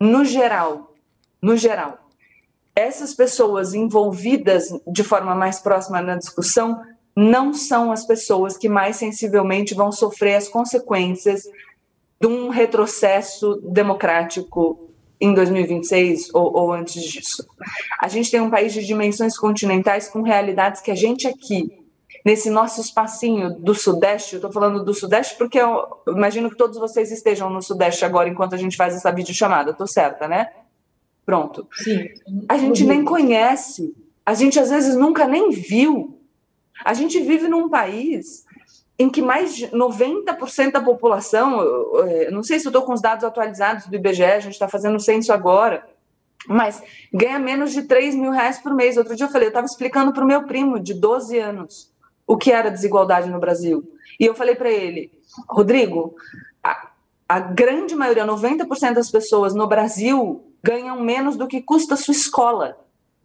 no 0.00 0.24
geral, 0.24 0.94
no 1.40 1.56
geral, 1.56 2.05
essas 2.76 3.14
pessoas 3.14 3.72
envolvidas 3.72 4.68
de 4.86 5.02
forma 5.02 5.34
mais 5.34 5.58
próxima 5.58 6.02
na 6.02 6.16
discussão 6.16 6.78
não 7.16 7.54
são 7.54 7.90
as 7.90 8.04
pessoas 8.06 8.58
que 8.58 8.68
mais 8.68 8.96
sensivelmente 8.96 9.74
vão 9.74 9.90
sofrer 9.90 10.34
as 10.34 10.46
consequências 10.46 11.44
de 12.20 12.26
um 12.26 12.50
retrocesso 12.50 13.58
democrático 13.64 14.90
em 15.18 15.32
2026 15.32 16.34
ou, 16.34 16.54
ou, 16.54 16.72
antes 16.72 17.02
disso. 17.02 17.46
A 17.98 18.08
gente 18.08 18.30
tem 18.30 18.40
um 18.42 18.50
país 18.50 18.74
de 18.74 18.84
dimensões 18.84 19.38
continentais 19.38 20.08
com 20.10 20.20
realidades 20.20 20.82
que 20.82 20.90
a 20.90 20.94
gente 20.94 21.26
aqui, 21.26 21.72
nesse 22.22 22.50
nosso 22.50 22.82
espacinho 22.82 23.58
do 23.58 23.74
Sudeste, 23.74 24.34
eu 24.34 24.38
estou 24.38 24.52
falando 24.52 24.84
do 24.84 24.92
Sudeste 24.92 25.36
porque 25.38 25.58
eu 25.58 25.86
imagino 26.08 26.50
que 26.50 26.56
todos 26.56 26.76
vocês 26.76 27.10
estejam 27.10 27.48
no 27.48 27.62
Sudeste 27.62 28.04
agora 28.04 28.28
enquanto 28.28 28.54
a 28.54 28.58
gente 28.58 28.76
faz 28.76 28.94
essa 28.94 29.10
videochamada, 29.10 29.70
estou 29.70 29.86
certa, 29.86 30.28
né? 30.28 30.50
Pronto. 31.26 31.66
Sim. 31.72 32.08
A 32.48 32.56
gente 32.56 32.84
nem 32.84 33.04
conhece, 33.04 33.92
a 34.24 34.32
gente 34.32 34.60
às 34.60 34.70
vezes 34.70 34.94
nunca 34.94 35.26
nem 35.26 35.50
viu. 35.50 36.20
A 36.84 36.94
gente 36.94 37.18
vive 37.20 37.48
num 37.48 37.68
país 37.68 38.46
em 38.98 39.10
que 39.10 39.20
mais 39.20 39.54
de 39.54 39.66
90% 39.68 40.70
da 40.70 40.80
população, 40.80 41.62
não 42.30 42.42
sei 42.42 42.60
se 42.60 42.66
eu 42.66 42.70
estou 42.70 42.82
com 42.82 42.94
os 42.94 43.02
dados 43.02 43.24
atualizados 43.24 43.86
do 43.86 43.96
IBGE, 43.96 44.22
a 44.22 44.40
gente 44.40 44.52
está 44.52 44.68
fazendo 44.68 44.96
o 44.96 45.00
censo 45.00 45.32
agora, 45.32 45.86
mas 46.48 46.82
ganha 47.12 47.38
menos 47.38 47.72
de 47.72 47.82
3 47.82 48.14
mil 48.14 48.30
reais 48.30 48.58
por 48.58 48.72
mês. 48.72 48.96
Outro 48.96 49.16
dia 49.16 49.26
eu 49.26 49.30
falei, 49.30 49.48
eu 49.48 49.50
estava 49.50 49.66
explicando 49.66 50.12
para 50.12 50.24
o 50.24 50.26
meu 50.26 50.44
primo 50.44 50.78
de 50.78 50.94
12 50.94 51.38
anos 51.38 51.92
o 52.26 52.36
que 52.36 52.52
era 52.52 52.70
desigualdade 52.70 53.28
no 53.28 53.40
Brasil. 53.40 53.84
E 54.18 54.24
eu 54.24 54.34
falei 54.34 54.54
para 54.54 54.70
ele, 54.70 55.10
Rodrigo, 55.48 56.14
a, 56.62 56.90
a 57.28 57.40
grande 57.40 57.94
maioria, 57.94 58.24
90% 58.24 58.94
das 58.94 59.10
pessoas 59.10 59.54
no 59.54 59.66
Brasil 59.66 60.45
ganham 60.62 61.00
menos 61.00 61.36
do 61.36 61.46
que 61.46 61.62
custa 61.62 61.94
a 61.94 61.96
sua 61.96 62.12
escola. 62.12 62.78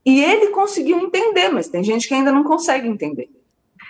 E 0.05 0.23
ele 0.23 0.47
conseguiu 0.47 0.99
entender, 0.99 1.49
mas 1.49 1.67
tem 1.67 1.83
gente 1.83 2.07
que 2.07 2.13
ainda 2.13 2.31
não 2.31 2.43
consegue 2.43 2.87
entender. 2.87 3.29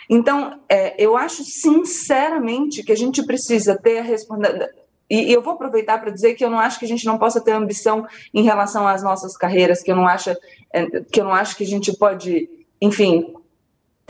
Então, 0.10 0.60
é, 0.68 0.94
eu 1.02 1.16
acho 1.16 1.44
sinceramente 1.44 2.84
que 2.84 2.92
a 2.92 2.98
gente 2.98 3.24
precisa 3.26 3.78
ter 3.78 4.00
a 4.00 4.04
responsabilidade. 4.04 4.74
E, 5.10 5.32
eu 5.32 5.42
vou 5.42 5.54
aproveitar 5.54 6.00
para 6.00 6.12
dizer 6.12 6.36
que 6.36 6.44
eu 6.44 6.50
não 6.50 6.60
acho 6.60 6.80
que 6.80 6.86
a 6.86 6.88
gente 6.88 7.06
não 7.06 7.18
possa 7.18 7.40
ter 7.42 7.52
ambição 7.52 8.06
em 8.34 8.44
relação 8.44 8.88
às 8.88 9.04
nossas 9.04 9.38
carreiras, 9.38 9.82
que 9.82 9.92
eu 9.92 9.96
não 9.96 10.08
acho, 10.08 10.32
é, 10.74 11.02
que 11.12 11.20
eu 11.20 11.26
não 11.26 11.34
acho 11.34 11.56
que 11.56 11.64
a 11.64 11.68
gente 11.68 11.96
pode 11.98 12.50
enfim, 12.82 13.32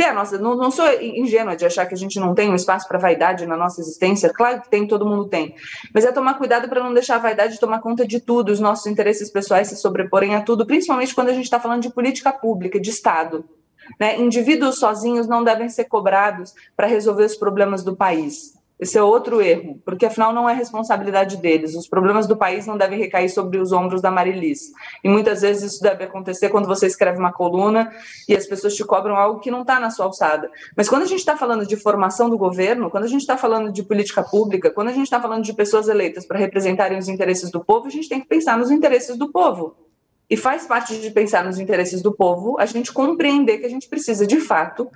ter 0.01 0.07
a 0.07 0.13
nossa. 0.13 0.39
Não, 0.39 0.55
não 0.55 0.71
sou 0.71 0.85
ingênua 0.99 1.55
de 1.55 1.63
achar 1.63 1.85
que 1.85 1.93
a 1.93 1.97
gente 1.97 2.19
não 2.19 2.33
tem 2.33 2.49
um 2.49 2.55
espaço 2.55 2.87
para 2.87 2.97
vaidade 2.97 3.45
na 3.45 3.55
nossa 3.55 3.79
existência, 3.79 4.33
claro 4.33 4.61
que 4.61 4.69
tem, 4.69 4.87
todo 4.87 5.05
mundo 5.05 5.25
tem. 5.25 5.53
Mas 5.93 6.05
é 6.05 6.11
tomar 6.11 6.39
cuidado 6.39 6.67
para 6.67 6.83
não 6.83 6.91
deixar 6.91 7.17
a 7.17 7.19
vaidade 7.19 7.59
tomar 7.59 7.79
conta 7.79 8.05
de 8.05 8.19
tudo, 8.19 8.51
os 8.51 8.59
nossos 8.59 8.87
interesses 8.87 9.29
pessoais 9.29 9.67
se 9.67 9.75
sobreporem 9.75 10.35
a 10.35 10.41
tudo, 10.41 10.65
principalmente 10.65 11.13
quando 11.13 11.29
a 11.29 11.33
gente 11.33 11.43
está 11.43 11.59
falando 11.59 11.83
de 11.83 11.91
política 11.91 12.33
pública, 12.33 12.79
de 12.79 12.89
Estado. 12.89 13.45
Né? 13.99 14.19
Indivíduos 14.19 14.79
sozinhos 14.79 15.27
não 15.27 15.43
devem 15.43 15.69
ser 15.69 15.85
cobrados 15.85 16.53
para 16.75 16.87
resolver 16.87 17.25
os 17.25 17.35
problemas 17.35 17.83
do 17.83 17.95
país. 17.95 18.53
Esse 18.81 18.97
é 18.97 19.03
outro 19.03 19.39
erro, 19.39 19.79
porque 19.85 20.07
afinal 20.07 20.33
não 20.33 20.49
é 20.49 20.55
responsabilidade 20.55 21.37
deles. 21.37 21.75
Os 21.75 21.87
problemas 21.87 22.25
do 22.25 22.35
país 22.35 22.65
não 22.65 22.75
devem 22.75 22.97
recair 22.97 23.29
sobre 23.29 23.59
os 23.59 23.71
ombros 23.71 24.01
da 24.01 24.09
Marilis. 24.09 24.71
E 25.03 25.07
muitas 25.07 25.41
vezes 25.41 25.73
isso 25.73 25.83
deve 25.83 26.05
acontecer 26.05 26.49
quando 26.49 26.65
você 26.65 26.87
escreve 26.87 27.19
uma 27.19 27.31
coluna 27.31 27.93
e 28.27 28.35
as 28.35 28.47
pessoas 28.47 28.73
te 28.73 28.83
cobram 28.83 29.15
algo 29.15 29.39
que 29.39 29.51
não 29.51 29.61
está 29.61 29.79
na 29.79 29.91
sua 29.91 30.07
alçada. 30.07 30.49
Mas 30.75 30.89
quando 30.89 31.03
a 31.03 31.05
gente 31.05 31.19
está 31.19 31.37
falando 31.37 31.63
de 31.63 31.75
formação 31.75 32.27
do 32.27 32.39
governo, 32.39 32.89
quando 32.89 33.03
a 33.03 33.07
gente 33.07 33.21
está 33.21 33.37
falando 33.37 33.71
de 33.71 33.83
política 33.83 34.23
pública, 34.23 34.71
quando 34.71 34.87
a 34.87 34.93
gente 34.93 35.03
está 35.03 35.21
falando 35.21 35.43
de 35.43 35.53
pessoas 35.53 35.87
eleitas 35.87 36.25
para 36.25 36.39
representarem 36.39 36.97
os 36.97 37.07
interesses 37.07 37.51
do 37.51 37.63
povo, 37.63 37.85
a 37.85 37.91
gente 37.91 38.09
tem 38.09 38.19
que 38.19 38.27
pensar 38.27 38.57
nos 38.57 38.71
interesses 38.71 39.15
do 39.15 39.31
povo. 39.31 39.75
E 40.27 40.35
faz 40.35 40.65
parte 40.65 40.99
de 40.99 41.11
pensar 41.11 41.45
nos 41.45 41.59
interesses 41.59 42.01
do 42.01 42.11
povo 42.11 42.59
a 42.59 42.65
gente 42.65 42.91
compreender 42.91 43.59
que 43.59 43.65
a 43.67 43.69
gente 43.69 43.87
precisa, 43.87 44.25
de 44.25 44.39
fato, 44.39 44.89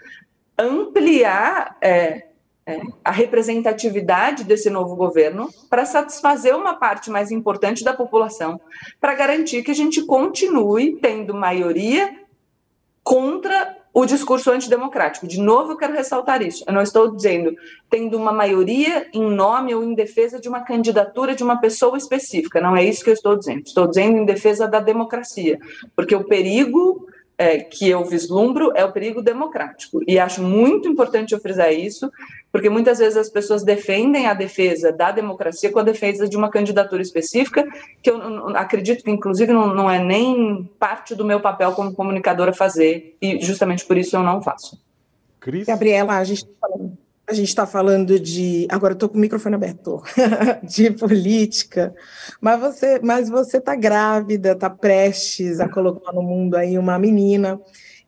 ampliar. 0.57 1.77
É, 1.79 2.29
é, 2.67 2.81
a 3.03 3.11
representatividade 3.11 4.43
desse 4.43 4.69
novo 4.69 4.95
governo 4.95 5.49
para 5.69 5.85
satisfazer 5.85 6.55
uma 6.55 6.73
parte 6.73 7.11
mais 7.11 7.31
importante 7.31 7.83
da 7.83 7.93
população, 7.93 8.59
para 8.99 9.13
garantir 9.13 9.63
que 9.63 9.71
a 9.71 9.75
gente 9.75 10.03
continue 10.03 10.97
tendo 10.99 11.33
maioria 11.33 12.19
contra 13.03 13.77
o 13.93 14.05
discurso 14.05 14.51
antidemocrático. 14.51 15.25
De 15.25 15.39
novo, 15.39 15.71
eu 15.71 15.77
quero 15.77 15.93
ressaltar 15.93 16.41
isso. 16.41 16.65
Eu 16.67 16.73
não 16.73 16.81
estou 16.81 17.15
dizendo 17.15 17.55
tendo 17.89 18.17
uma 18.17 18.33
maioria 18.33 19.07
em 19.13 19.23
nome 19.23 19.73
ou 19.73 19.83
em 19.83 19.93
defesa 19.93 20.37
de 20.37 20.49
uma 20.49 20.61
candidatura 20.61 21.33
de 21.33 21.43
uma 21.43 21.61
pessoa 21.61 21.97
específica. 21.97 22.59
Não 22.59 22.75
é 22.75 22.83
isso 22.83 23.03
que 23.03 23.09
eu 23.09 23.13
estou 23.13 23.37
dizendo. 23.37 23.61
Estou 23.65 23.87
dizendo 23.87 24.17
em 24.17 24.25
defesa 24.25 24.67
da 24.67 24.81
democracia, 24.81 25.59
porque 25.95 26.13
o 26.13 26.25
perigo 26.25 27.07
é, 27.37 27.59
que 27.59 27.89
eu 27.89 28.03
vislumbro 28.05 28.71
é 28.75 28.83
o 28.83 28.91
perigo 28.91 29.21
democrático. 29.21 30.01
E 30.07 30.17
acho 30.17 30.41
muito 30.41 30.87
importante 30.87 31.33
eu 31.33 31.39
frisar 31.39 31.71
isso, 31.73 32.11
porque 32.51 32.69
muitas 32.69 32.99
vezes 32.99 33.17
as 33.17 33.29
pessoas 33.29 33.63
defendem 33.63 34.27
a 34.27 34.33
defesa 34.33 34.91
da 34.91 35.11
democracia 35.11 35.71
com 35.71 35.79
a 35.79 35.83
defesa 35.83 36.27
de 36.27 36.37
uma 36.37 36.49
candidatura 36.49 37.01
específica, 37.01 37.65
que 38.01 38.09
eu 38.09 38.55
acredito 38.55 39.03
que, 39.03 39.11
inclusive, 39.11 39.51
não, 39.51 39.73
não 39.73 39.89
é 39.89 39.99
nem 39.99 40.69
parte 40.79 41.13
do 41.13 41.25
meu 41.25 41.39
papel 41.39 41.73
como 41.73 41.93
comunicadora 41.93 42.53
fazer, 42.53 43.17
e 43.21 43.41
justamente 43.41 43.85
por 43.85 43.97
isso 43.97 44.15
eu 44.15 44.23
não 44.23 44.41
faço. 44.41 44.79
Cris? 45.39 45.67
Gabriela, 45.67 46.17
a 46.17 46.23
gente 46.23 46.39
está 46.39 46.51
falando 46.59 47.04
a 47.27 47.33
gente 47.33 47.47
está 47.47 47.65
falando 47.65 48.19
de. 48.19 48.67
Agora 48.69 48.93
estou 48.93 49.09
com 49.09 49.17
o 49.17 49.21
microfone 49.21 49.55
aberto, 49.55 50.03
de 50.63 50.91
política, 50.91 51.93
mas 52.39 52.59
você 52.59 52.99
mas 53.01 53.29
você 53.29 53.57
está 53.57 53.75
grávida, 53.75 54.51
está 54.51 54.69
prestes 54.69 55.59
a 55.59 55.67
colocar 55.67 56.11
no 56.13 56.21
mundo 56.21 56.55
aí 56.55 56.77
uma 56.77 56.99
menina. 56.99 57.59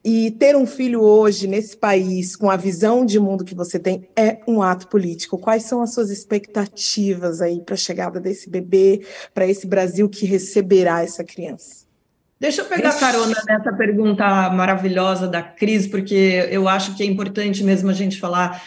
E 0.05 0.32
ter 0.32 0.55
um 0.55 0.65
filho 0.65 1.01
hoje 1.01 1.47
nesse 1.47 1.76
país, 1.76 2.34
com 2.34 2.49
a 2.49 2.55
visão 2.55 3.05
de 3.05 3.20
mundo 3.20 3.43
que 3.43 3.53
você 3.53 3.78
tem, 3.78 4.07
é 4.15 4.39
um 4.47 4.61
ato 4.61 4.88
político. 4.88 5.38
Quais 5.38 5.63
são 5.63 5.82
as 5.82 5.93
suas 5.93 6.09
expectativas 6.09 7.41
aí 7.41 7.59
para 7.59 7.74
a 7.74 7.78
chegada 7.78 8.18
desse 8.18 8.49
bebê, 8.49 9.05
para 9.34 9.45
esse 9.45 9.68
Brasil 9.68 10.07
que 10.07 10.26
receberá 10.26 11.03
essa 11.03 11.26
criança? 11.26 11.88
Deixa 12.39 12.61
eu 12.61 12.65
pegar 12.65 12.97
carona 12.99 13.36
nessa 13.47 13.74
pergunta 13.74 14.49
maravilhosa 14.51 15.28
da 15.28 15.41
Cris, 15.41 15.88
porque 15.88 16.47
eu 16.51 16.70
acho 16.70 16.95
que 16.95 17.01
é 17.01 17.05
importante 17.05 17.63
mesmo 17.63 17.89
a 17.89 17.93
gente 17.93 18.20
falar 18.20 18.61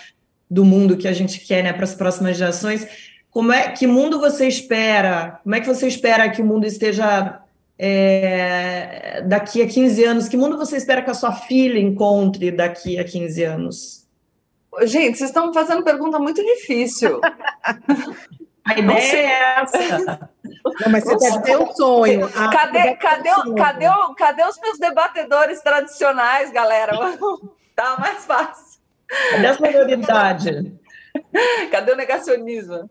do 0.50 0.64
mundo 0.64 0.96
que 0.96 1.06
a 1.06 1.12
gente 1.12 1.38
quer 1.40 1.62
né, 1.62 1.72
para 1.72 1.84
as 1.84 1.94
próximas 1.94 2.36
gerações. 2.36 2.86
Como 3.30 3.52
é 3.52 3.70
que 3.70 3.86
mundo 3.86 4.18
você 4.18 4.48
espera? 4.48 5.38
Como 5.44 5.54
é 5.54 5.60
que 5.60 5.66
você 5.66 5.86
espera 5.86 6.28
que 6.28 6.42
o 6.42 6.44
mundo 6.44 6.66
esteja 6.66 7.40
é, 7.78 9.22
daqui 9.24 9.62
a 9.62 9.68
15 9.68 10.04
anos? 10.04 10.28
Que 10.28 10.36
mundo 10.36 10.58
você 10.58 10.76
espera 10.76 11.02
que 11.02 11.10
a 11.10 11.14
sua 11.14 11.32
filha 11.32 11.78
encontre 11.78 12.50
daqui 12.50 12.98
a 12.98 13.04
15 13.04 13.44
anos? 13.44 14.06
Gente, 14.82 15.18
vocês 15.18 15.30
estão 15.30 15.52
fazendo 15.54 15.84
pergunta 15.84 16.18
muito 16.18 16.42
difícil. 16.44 17.20
A 18.62 18.78
ideia 18.78 19.16
é 19.16 19.62
essa. 19.62 20.30
Não, 20.82 20.92
mas 20.92 21.02
você 21.02 21.16
deve 21.16 21.42
ter 21.42 21.58
um 21.58 21.74
sonho. 21.74 22.30
Ah, 22.36 22.50
cadê, 22.50 22.94
cadê, 22.94 23.30
cadê, 23.56 23.86
cadê 24.16 24.44
os 24.44 24.60
meus 24.60 24.78
debatedores 24.78 25.60
tradicionais, 25.62 26.50
galera? 26.52 26.92
Tá 27.74 27.96
mais 27.98 28.26
fácil. 28.26 28.69
Cadê 29.30 29.46
a 29.46 29.54
sororidade? 29.54 30.72
Cadê 31.70 31.92
o 31.92 31.96
negacionismo? 31.96 32.88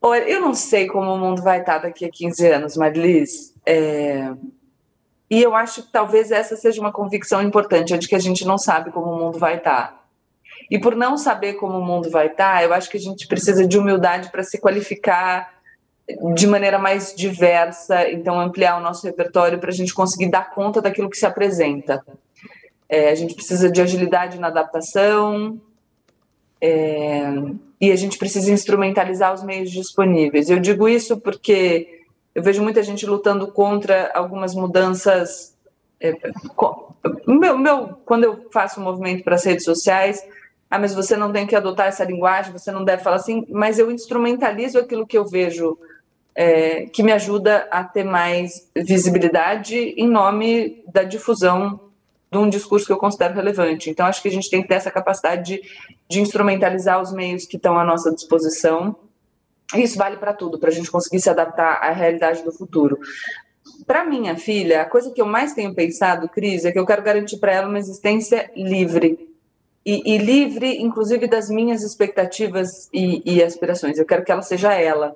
Olha, 0.00 0.28
eu 0.28 0.40
não 0.40 0.54
sei 0.54 0.86
como 0.86 1.12
o 1.12 1.18
mundo 1.18 1.42
vai 1.42 1.60
estar 1.60 1.78
daqui 1.78 2.04
a 2.04 2.10
15 2.10 2.46
anos, 2.48 2.76
Marlis. 2.76 3.54
É... 3.64 4.32
E 5.30 5.40
eu 5.42 5.54
acho 5.54 5.84
que 5.84 5.92
talvez 5.92 6.30
essa 6.30 6.56
seja 6.56 6.80
uma 6.80 6.92
convicção 6.92 7.40
importante, 7.40 7.94
é 7.94 7.96
de 7.96 8.08
que 8.08 8.14
a 8.14 8.18
gente 8.18 8.44
não 8.44 8.58
sabe 8.58 8.90
como 8.90 9.06
o 9.06 9.18
mundo 9.18 9.38
vai 9.38 9.56
estar. 9.56 10.02
E 10.70 10.78
por 10.78 10.94
não 10.94 11.16
saber 11.16 11.54
como 11.54 11.78
o 11.78 11.84
mundo 11.84 12.10
vai 12.10 12.26
estar, 12.26 12.62
eu 12.62 12.72
acho 12.72 12.90
que 12.90 12.96
a 12.96 13.00
gente 13.00 13.26
precisa 13.26 13.66
de 13.66 13.78
humildade 13.78 14.30
para 14.30 14.42
se 14.42 14.60
qualificar 14.60 15.52
de 16.34 16.46
maneira 16.46 16.78
mais 16.78 17.14
diversa, 17.14 18.10
então 18.10 18.40
ampliar 18.40 18.76
o 18.76 18.82
nosso 18.82 19.06
repertório 19.06 19.58
para 19.58 19.70
a 19.70 19.74
gente 19.74 19.94
conseguir 19.94 20.30
dar 20.30 20.50
conta 20.50 20.82
daquilo 20.82 21.08
que 21.08 21.16
se 21.16 21.24
apresenta. 21.24 22.04
É, 22.92 23.08
a 23.08 23.14
gente 23.14 23.34
precisa 23.34 23.70
de 23.70 23.80
agilidade 23.80 24.38
na 24.38 24.48
adaptação 24.48 25.58
é, 26.60 27.22
e 27.80 27.90
a 27.90 27.96
gente 27.96 28.18
precisa 28.18 28.52
instrumentalizar 28.52 29.32
os 29.32 29.42
meios 29.42 29.70
disponíveis. 29.70 30.50
Eu 30.50 30.60
digo 30.60 30.86
isso 30.86 31.18
porque 31.18 32.02
eu 32.34 32.42
vejo 32.42 32.62
muita 32.62 32.82
gente 32.82 33.06
lutando 33.06 33.50
contra 33.50 34.10
algumas 34.12 34.54
mudanças. 34.54 35.56
É, 35.98 36.12
meu, 37.26 37.56
meu, 37.56 37.88
quando 38.04 38.24
eu 38.24 38.46
faço 38.52 38.78
um 38.78 38.84
movimento 38.84 39.24
para 39.24 39.36
as 39.36 39.44
redes 39.44 39.64
sociais, 39.64 40.22
ah, 40.70 40.78
mas 40.78 40.94
você 40.94 41.16
não 41.16 41.32
tem 41.32 41.46
que 41.46 41.56
adotar 41.56 41.86
essa 41.86 42.04
linguagem, 42.04 42.52
você 42.52 42.70
não 42.70 42.84
deve 42.84 43.02
falar 43.02 43.16
assim, 43.16 43.46
mas 43.48 43.78
eu 43.78 43.90
instrumentalizo 43.90 44.78
aquilo 44.78 45.06
que 45.06 45.16
eu 45.16 45.24
vejo 45.24 45.78
é, 46.34 46.84
que 46.92 47.02
me 47.02 47.12
ajuda 47.12 47.66
a 47.70 47.82
ter 47.84 48.04
mais 48.04 48.70
visibilidade 48.76 49.78
em 49.78 50.06
nome 50.06 50.84
da 50.92 51.04
difusão 51.04 51.90
de 52.32 52.38
um 52.38 52.48
discurso 52.48 52.86
que 52.86 52.92
eu 52.92 52.96
considero 52.96 53.34
relevante. 53.34 53.90
Então, 53.90 54.06
acho 54.06 54.22
que 54.22 54.28
a 54.28 54.30
gente 54.30 54.48
tem 54.48 54.62
que 54.62 54.68
ter 54.68 54.76
essa 54.76 54.90
capacidade 54.90 55.44
de, 55.44 55.62
de 56.08 56.18
instrumentalizar 56.18 56.98
os 56.98 57.12
meios 57.12 57.44
que 57.44 57.58
estão 57.58 57.78
à 57.78 57.84
nossa 57.84 58.10
disposição. 58.10 58.96
Isso 59.74 59.98
vale 59.98 60.16
para 60.16 60.32
tudo, 60.32 60.58
para 60.58 60.70
a 60.70 60.72
gente 60.72 60.90
conseguir 60.90 61.20
se 61.20 61.28
adaptar 61.28 61.74
à 61.82 61.92
realidade 61.92 62.42
do 62.42 62.50
futuro. 62.50 62.98
Para 63.86 64.06
minha 64.06 64.34
filha, 64.34 64.80
a 64.80 64.86
coisa 64.86 65.10
que 65.10 65.20
eu 65.20 65.26
mais 65.26 65.52
tenho 65.52 65.74
pensado, 65.74 66.26
Cris, 66.26 66.64
é 66.64 66.72
que 66.72 66.78
eu 66.78 66.86
quero 66.86 67.02
garantir 67.02 67.36
para 67.36 67.52
ela 67.52 67.68
uma 67.68 67.78
existência 67.78 68.50
livre. 68.56 69.28
E, 69.84 70.14
e, 70.14 70.16
livre, 70.16 70.80
inclusive, 70.80 71.26
das 71.26 71.50
minhas 71.50 71.82
expectativas 71.82 72.88
e, 72.94 73.20
e 73.26 73.42
aspirações. 73.42 73.98
Eu 73.98 74.06
quero 74.06 74.24
que 74.24 74.32
ela 74.32 74.40
seja 74.40 74.72
ela, 74.72 75.14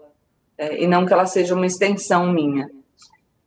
é, 0.58 0.82
e 0.82 0.86
não 0.86 1.06
que 1.06 1.14
ela 1.14 1.24
seja 1.24 1.54
uma 1.54 1.64
extensão 1.64 2.30
minha. 2.30 2.68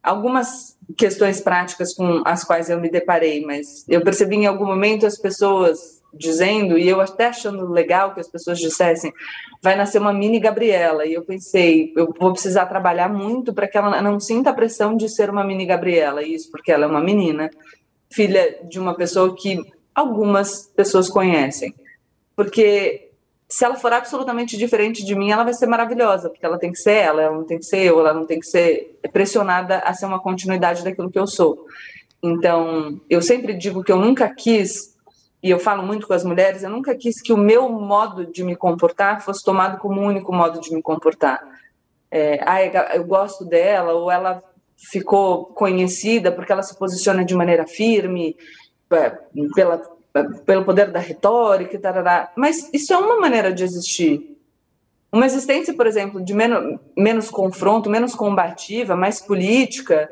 Algumas 0.01 0.78
questões 0.97 1.39
práticas 1.39 1.93
com 1.93 2.21
as 2.25 2.43
quais 2.43 2.69
eu 2.69 2.79
me 2.79 2.89
deparei, 2.89 3.45
mas 3.45 3.85
eu 3.87 4.01
percebi 4.01 4.37
em 4.37 4.45
algum 4.45 4.65
momento 4.65 5.05
as 5.05 5.17
pessoas 5.17 5.99
dizendo, 6.13 6.77
e 6.77 6.89
eu 6.89 6.99
até 6.99 7.27
achando 7.27 7.71
legal 7.71 8.13
que 8.13 8.19
as 8.19 8.27
pessoas 8.27 8.59
dissessem, 8.59 9.13
vai 9.61 9.75
nascer 9.75 10.01
uma 10.01 10.13
mini 10.13 10.39
Gabriela. 10.39 11.05
E 11.05 11.13
eu 11.13 11.21
pensei, 11.21 11.93
eu 11.95 12.13
vou 12.19 12.31
precisar 12.31 12.65
trabalhar 12.65 13.09
muito 13.09 13.53
para 13.53 13.67
que 13.67 13.77
ela 13.77 14.01
não 14.01 14.19
sinta 14.19 14.49
a 14.49 14.53
pressão 14.53 14.97
de 14.97 15.07
ser 15.07 15.29
uma 15.29 15.43
mini 15.43 15.65
Gabriela, 15.65 16.23
isso 16.23 16.49
porque 16.49 16.71
ela 16.71 16.85
é 16.85 16.87
uma 16.87 17.01
menina, 17.01 17.49
filha 18.09 18.59
de 18.67 18.79
uma 18.79 18.95
pessoa 18.95 19.35
que 19.35 19.61
algumas 19.93 20.67
pessoas 20.75 21.09
conhecem. 21.09 21.75
Porque 22.35 23.08
se 23.49 23.65
ela 23.65 23.75
for 23.75 23.91
absolutamente 23.91 24.55
diferente 24.55 25.03
de 25.03 25.15
mim, 25.15 25.31
ela 25.31 25.43
vai 25.43 25.53
ser 25.53 25.65
maravilhosa, 25.65 26.29
porque 26.29 26.45
ela 26.45 26.59
tem 26.59 26.71
que 26.71 26.77
ser 26.77 26.93
ela, 26.93 27.23
ela 27.23 27.35
não 27.35 27.43
tem 27.43 27.57
que 27.57 27.65
ser 27.65 27.79
eu, 27.79 27.99
ela 27.99 28.13
não 28.13 28.23
tem 28.23 28.39
que 28.39 28.45
ser 28.45 28.99
pressionada 29.11 29.79
a 29.79 29.91
ser 29.95 30.05
uma 30.05 30.19
continuidade 30.19 30.83
daquilo 30.83 31.09
que 31.09 31.17
eu 31.17 31.25
sou. 31.25 31.65
Então, 32.21 33.01
eu 33.09 33.23
sempre 33.23 33.55
digo 33.55 33.83
que 33.83 33.91
eu 33.91 33.97
nunca 33.97 34.29
quis, 34.29 34.95
e 35.41 35.49
eu 35.49 35.57
falo 35.57 35.81
muito 35.81 36.05
com 36.05 36.13
as 36.13 36.23
mulheres, 36.23 36.61
eu 36.61 36.69
nunca 36.69 36.95
quis 36.95 37.21
que 37.21 37.33
o 37.33 37.37
meu 37.37 37.67
modo 37.69 38.23
de 38.27 38.43
me 38.43 38.55
comportar 38.55 39.21
fosse 39.21 39.43
tomado 39.43 39.79
como 39.79 39.99
o 39.99 40.05
único 40.05 40.31
modo 40.31 40.61
de 40.61 40.71
me 40.71 40.81
comportar. 40.81 41.41
É, 42.11 42.39
ah, 42.45 42.95
eu 42.95 43.03
gosto 43.03 43.43
dela, 43.45 43.93
ou 43.93 44.11
ela 44.11 44.43
ficou 44.77 45.45
conhecida 45.47 46.31
porque 46.31 46.51
ela 46.51 46.61
se 46.61 46.77
posiciona 46.77 47.25
de 47.25 47.33
maneira 47.33 47.65
firme, 47.65 48.37
é, 48.91 49.09
pela 49.55 49.81
pelo 50.45 50.65
poder 50.65 50.91
da 50.91 50.99
retórica 50.99 51.77
tarará. 51.79 52.31
Mas 52.35 52.69
isso 52.73 52.93
é 52.93 52.97
uma 52.97 53.19
maneira 53.19 53.53
de 53.53 53.63
existir. 53.63 54.37
Uma 55.11 55.25
existência, 55.25 55.73
por 55.73 55.87
exemplo, 55.87 56.23
de 56.23 56.33
menos, 56.33 56.79
menos 56.95 57.29
confronto, 57.29 57.89
menos 57.89 58.13
combativa, 58.13 58.95
mais 58.95 59.19
política, 59.21 60.11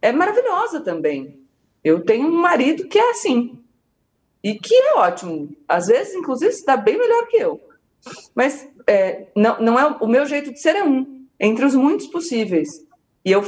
é 0.00 0.12
maravilhosa 0.12 0.80
também. 0.80 1.38
Eu 1.84 2.04
tenho 2.04 2.26
um 2.26 2.40
marido 2.40 2.86
que 2.88 2.98
é 2.98 3.10
assim. 3.10 3.58
E 4.42 4.54
que 4.54 4.74
é 4.74 4.94
ótimo. 4.94 5.50
Às 5.68 5.88
vezes, 5.88 6.14
inclusive, 6.14 6.52
está 6.52 6.76
bem 6.76 6.96
melhor 6.96 7.26
que 7.26 7.36
eu. 7.36 7.60
Mas 8.34 8.68
é, 8.86 9.26
não, 9.34 9.60
não 9.60 9.78
é 9.78 9.86
o 10.00 10.06
meu 10.06 10.24
jeito 10.24 10.52
de 10.52 10.60
ser 10.60 10.76
é 10.76 10.84
um, 10.84 11.26
entre 11.38 11.64
os 11.64 11.74
muitos 11.74 12.06
possíveis. 12.06 12.86
E 13.24 13.32
eu 13.32 13.42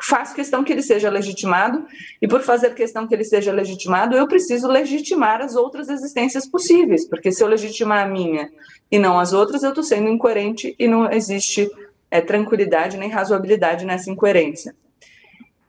faço 0.00 0.34
questão 0.34 0.62
que 0.62 0.72
ele 0.72 0.82
seja 0.82 1.10
legitimado, 1.10 1.84
e 2.20 2.28
por 2.28 2.42
fazer 2.42 2.74
questão 2.74 3.06
que 3.06 3.14
ele 3.14 3.24
seja 3.24 3.52
legitimado, 3.52 4.16
eu 4.16 4.28
preciso 4.28 4.68
legitimar 4.68 5.40
as 5.40 5.56
outras 5.56 5.88
existências 5.88 6.46
possíveis, 6.46 7.08
porque 7.08 7.32
se 7.32 7.42
eu 7.42 7.48
legitimar 7.48 8.04
a 8.04 8.08
minha 8.08 8.50
e 8.90 8.98
não 8.98 9.18
as 9.18 9.32
outras, 9.32 9.62
eu 9.62 9.70
estou 9.70 9.82
sendo 9.82 10.08
incoerente 10.08 10.76
e 10.78 10.86
não 10.86 11.10
existe 11.10 11.68
é, 12.10 12.20
tranquilidade 12.20 12.96
nem 12.96 13.10
razoabilidade 13.10 13.84
nessa 13.84 14.10
incoerência. 14.10 14.74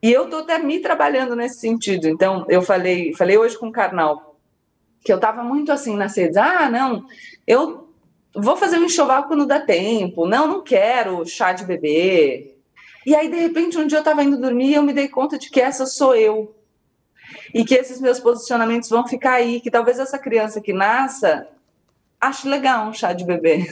E 0.04 0.12
eu 0.12 0.26
estou 0.26 0.42
até 0.42 0.60
me 0.60 0.80
trabalhando 0.80 1.36
nesse 1.36 1.60
sentido. 1.60 2.08
Então, 2.08 2.46
eu 2.50 2.62
falei, 2.62 3.14
falei 3.16 3.38
hoje 3.38 3.58
com 3.58 3.70
o 3.70 3.72
Karnal 3.72 4.28
que 5.04 5.12
eu 5.14 5.16
estava 5.16 5.42
muito 5.42 5.72
assim 5.72 5.96
nas 5.96 6.18
redes. 6.18 6.36
Ah, 6.36 6.70
não, 6.70 7.06
eu 7.48 7.88
vou 8.36 8.58
fazer 8.58 8.78
um 8.78 8.84
enxoval 8.84 9.24
quando 9.24 9.46
dá 9.46 9.58
tempo. 9.58 10.28
Não, 10.28 10.48
não 10.48 10.62
quero 10.62 11.26
chá 11.26 11.54
de 11.54 11.64
bebê. 11.64 12.57
E 13.08 13.16
aí, 13.16 13.30
de 13.30 13.38
repente, 13.38 13.78
um 13.78 13.88
dia 13.88 14.00
eu 14.00 14.02
estava 14.02 14.22
indo 14.22 14.36
dormir 14.38 14.72
e 14.72 14.74
eu 14.74 14.84
me 14.84 14.92
dei 14.92 15.08
conta 15.08 15.40
de 15.40 15.50
que 15.50 15.62
essa 15.62 15.86
sou 15.86 16.14
eu. 16.14 16.54
E 17.54 17.64
que 17.64 17.74
esses 17.74 18.02
meus 18.02 18.20
posicionamentos 18.20 18.90
vão 18.90 19.08
ficar 19.08 19.36
aí, 19.36 19.62
que 19.62 19.72
talvez 19.72 19.98
essa 19.98 20.20
criança 20.20 20.60
que 20.60 20.74
nasça 20.74 21.48
ache 22.20 22.50
legal 22.50 22.86
um 22.86 22.94
chá 22.94 23.14
de 23.14 23.24
bebê 23.24 23.66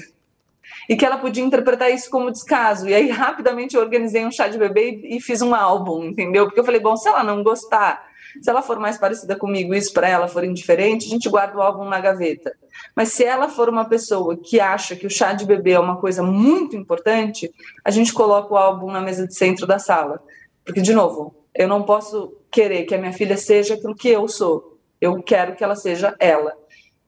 e 0.87 0.95
que 0.95 1.05
ela 1.05 1.17
podia 1.17 1.43
interpretar 1.43 1.91
isso 1.91 2.09
como 2.09 2.31
descaso. 2.31 2.87
E 2.87 2.93
aí, 2.93 3.09
rapidamente, 3.11 3.75
eu 3.75 3.81
organizei 3.81 4.25
um 4.25 4.31
chá 4.31 4.47
de 4.47 4.57
bebê 4.57 5.01
e, 5.03 5.17
e 5.17 5.21
fiz 5.21 5.41
um 5.41 5.53
álbum, 5.53 6.05
entendeu? 6.05 6.45
Porque 6.45 6.61
eu 6.61 6.65
falei, 6.65 6.79
bom, 6.79 6.95
se 6.95 7.09
ela 7.09 7.21
não 7.21 7.43
gostar, 7.43 8.07
se 8.41 8.49
ela 8.49 8.61
for 8.61 8.79
mais 8.79 8.97
parecida 8.97 9.35
comigo 9.35 9.73
e 9.73 9.77
isso 9.77 9.93
para 9.93 10.07
ela 10.07 10.27
for 10.27 10.43
indiferente, 10.43 11.05
a 11.05 11.09
gente 11.09 11.29
guarda 11.29 11.57
o 11.57 11.61
álbum 11.61 11.85
na 11.85 11.99
gaveta. 11.99 12.55
Mas 12.95 13.09
se 13.09 13.23
ela 13.23 13.49
for 13.49 13.69
uma 13.69 13.85
pessoa 13.85 14.37
que 14.37 14.59
acha 14.59 14.95
que 14.95 15.07
o 15.07 15.09
chá 15.09 15.33
de 15.33 15.45
bebê 15.45 15.71
é 15.71 15.79
uma 15.79 15.97
coisa 15.97 16.21
muito 16.21 16.75
importante, 16.75 17.51
a 17.83 17.91
gente 17.91 18.13
coloca 18.13 18.53
o 18.53 18.57
álbum 18.57 18.91
na 18.91 19.01
mesa 19.01 19.27
de 19.27 19.35
centro 19.35 19.65
da 19.65 19.79
sala. 19.79 20.21
Porque, 20.63 20.81
de 20.81 20.93
novo, 20.93 21.35
eu 21.53 21.67
não 21.67 21.83
posso 21.83 22.33
querer 22.51 22.83
que 22.83 22.95
a 22.95 22.97
minha 22.97 23.13
filha 23.13 23.37
seja 23.37 23.75
aquilo 23.75 23.95
que 23.95 24.09
eu 24.09 24.27
sou. 24.27 24.77
Eu 24.99 25.21
quero 25.21 25.55
que 25.55 25.63
ela 25.63 25.75
seja 25.75 26.15
ela. 26.19 26.53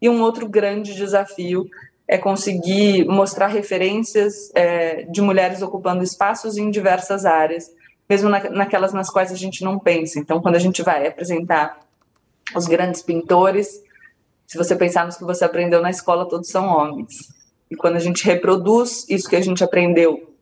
E 0.02 0.08
um 0.08 0.22
outro 0.22 0.48
grande 0.48 0.94
desafio 0.94 1.68
é 2.08 2.18
conseguir 2.18 3.06
mostrar 3.06 3.48
referências 3.48 4.50
é, 4.56 5.04
de 5.04 5.22
mulheres 5.22 5.62
ocupando 5.62 6.04
espaços 6.04 6.58
em 6.58 6.72
diversas 6.72 7.26
áreas, 7.26 7.70
mesmo 8.10 8.30
na, 8.30 8.50
naquelas 8.50 8.94
nas 8.94 9.10
quais 9.10 9.32
a 9.32 9.36
gente 9.36 9.64
não 9.64 9.78
pensa. 9.78 10.20
Então, 10.20 10.42
quando 10.42 10.56
a 10.56 10.60
gente 10.60 10.82
vai 10.82 11.08
apresentar 11.08 11.80
os 12.56 12.66
grandes 12.66 13.02
pintores, 13.02 13.84
se 14.46 14.58
você 14.58 14.76
pensar 14.76 15.06
nos 15.06 15.18
que 15.18 15.26
você 15.26 15.44
aprendeu 15.44 15.82
na 15.82 15.90
escola, 15.90 16.28
todos 16.28 16.50
são 16.50 16.68
homens. 16.68 17.36
E 17.70 17.76
quando 17.76 17.98
a 17.98 18.00
gente 18.00 18.26
reproduz 18.26 19.06
isso 19.10 19.30
que 19.30 19.36
a 19.36 19.42
gente 19.42 19.64
aprendeu, 19.64 20.34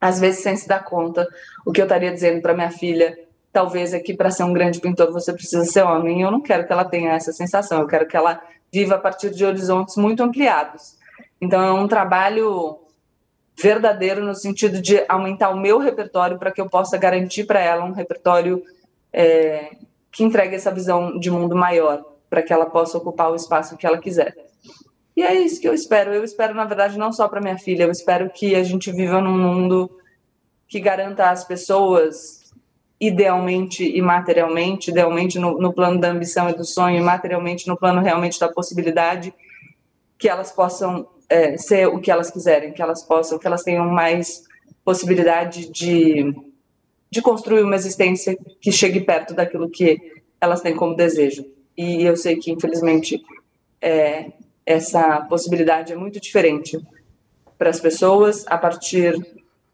às 0.00 0.20
vezes 0.20 0.42
sem 0.42 0.56
se 0.56 0.68
dar 0.68 0.84
conta, 0.84 1.26
o 1.66 1.72
que 1.72 1.80
eu 1.80 1.84
estaria 1.84 2.12
dizendo 2.12 2.40
para 2.40 2.54
minha 2.54 2.70
filha, 2.70 3.18
talvez 3.52 3.92
é 3.92 4.00
para 4.16 4.30
ser 4.30 4.44
um 4.44 4.52
grande 4.52 4.80
pintor 4.80 5.12
você 5.12 5.32
precisa 5.32 5.64
ser 5.64 5.82
homem. 5.82 6.22
Eu 6.22 6.30
não 6.30 6.40
quero 6.40 6.66
que 6.66 6.72
ela 6.72 6.84
tenha 6.84 7.12
essa 7.12 7.32
sensação, 7.32 7.80
eu 7.80 7.86
quero 7.88 8.06
que 8.06 8.16
ela 8.16 8.40
viva 8.72 8.94
a 8.94 8.98
partir 8.98 9.30
de 9.30 9.44
horizontes 9.44 9.96
muito 9.96 10.22
ampliados. 10.22 10.96
Então, 11.40 11.62
é 11.62 11.72
um 11.72 11.88
trabalho 11.88 12.78
verdadeiro 13.56 14.24
no 14.24 14.34
sentido 14.34 14.80
de 14.80 15.04
aumentar 15.08 15.50
o 15.50 15.58
meu 15.58 15.78
repertório 15.78 16.38
para 16.38 16.50
que 16.50 16.60
eu 16.60 16.68
possa 16.68 16.98
garantir 16.98 17.44
para 17.44 17.60
ela 17.60 17.84
um 17.84 17.92
repertório 17.92 18.62
é, 19.12 19.76
que 20.10 20.24
entregue 20.24 20.56
essa 20.56 20.70
visão 20.70 21.18
de 21.18 21.30
mundo 21.30 21.56
maior, 21.56 22.04
para 22.28 22.42
que 22.42 22.52
ela 22.52 22.66
possa 22.66 22.98
ocupar 22.98 23.30
o 23.30 23.36
espaço 23.36 23.76
que 23.76 23.86
ela 23.86 23.98
quiser. 23.98 24.34
E 25.16 25.22
é 25.22 25.34
isso 25.34 25.60
que 25.60 25.68
eu 25.68 25.74
espero. 25.74 26.12
Eu 26.12 26.24
espero, 26.24 26.54
na 26.54 26.64
verdade, 26.64 26.98
não 26.98 27.12
só 27.12 27.28
para 27.28 27.40
minha 27.40 27.58
filha, 27.58 27.84
eu 27.84 27.90
espero 27.90 28.28
que 28.30 28.54
a 28.54 28.64
gente 28.64 28.90
viva 28.90 29.20
num 29.20 29.38
mundo 29.38 29.90
que 30.66 30.80
garanta 30.80 31.30
às 31.30 31.44
pessoas 31.44 32.52
idealmente 33.00 33.84
e 33.84 34.00
materialmente, 34.00 34.90
idealmente 34.90 35.38
no, 35.38 35.58
no, 35.58 35.72
plano 35.72 36.00
da 36.00 36.08
ambição 36.08 36.48
e 36.48 36.54
do 36.54 36.64
sonho, 36.64 36.96
e 36.96 37.02
materialmente 37.02 37.68
no 37.68 37.76
plano 37.76 38.00
realmente 38.00 38.40
da 38.40 38.48
possibilidade, 38.48 39.32
que 40.18 40.28
elas 40.28 40.50
possam 40.50 41.06
é, 41.28 41.56
ser 41.56 41.88
o 41.88 42.00
que 42.00 42.10
elas 42.10 42.30
quiserem, 42.30 42.72
que 42.72 42.82
elas 42.82 43.02
possam, 43.02 43.38
que 43.38 43.46
elas 43.46 43.62
tenham 43.62 43.86
mais 43.88 44.44
possibilidade 44.84 45.70
de, 45.70 46.34
de 47.10 47.22
construir 47.22 47.62
uma 47.62 47.76
existência 47.76 48.36
que 48.60 48.70
chegue 48.70 49.00
perto 49.00 49.34
daquilo 49.34 49.68
que 49.68 49.98
elas 50.40 50.60
têm 50.60 50.76
como 50.76 50.94
desejo. 50.94 51.44
E 51.76 52.04
eu 52.04 52.16
sei 52.16 52.36
que, 52.36 52.52
infelizmente, 52.52 53.20
é, 53.80 54.32
essa 54.64 55.20
possibilidade 55.22 55.92
é 55.92 55.96
muito 55.96 56.20
diferente 56.20 56.78
para 57.58 57.70
as 57.70 57.80
pessoas 57.80 58.44
a 58.46 58.58
partir 58.58 59.14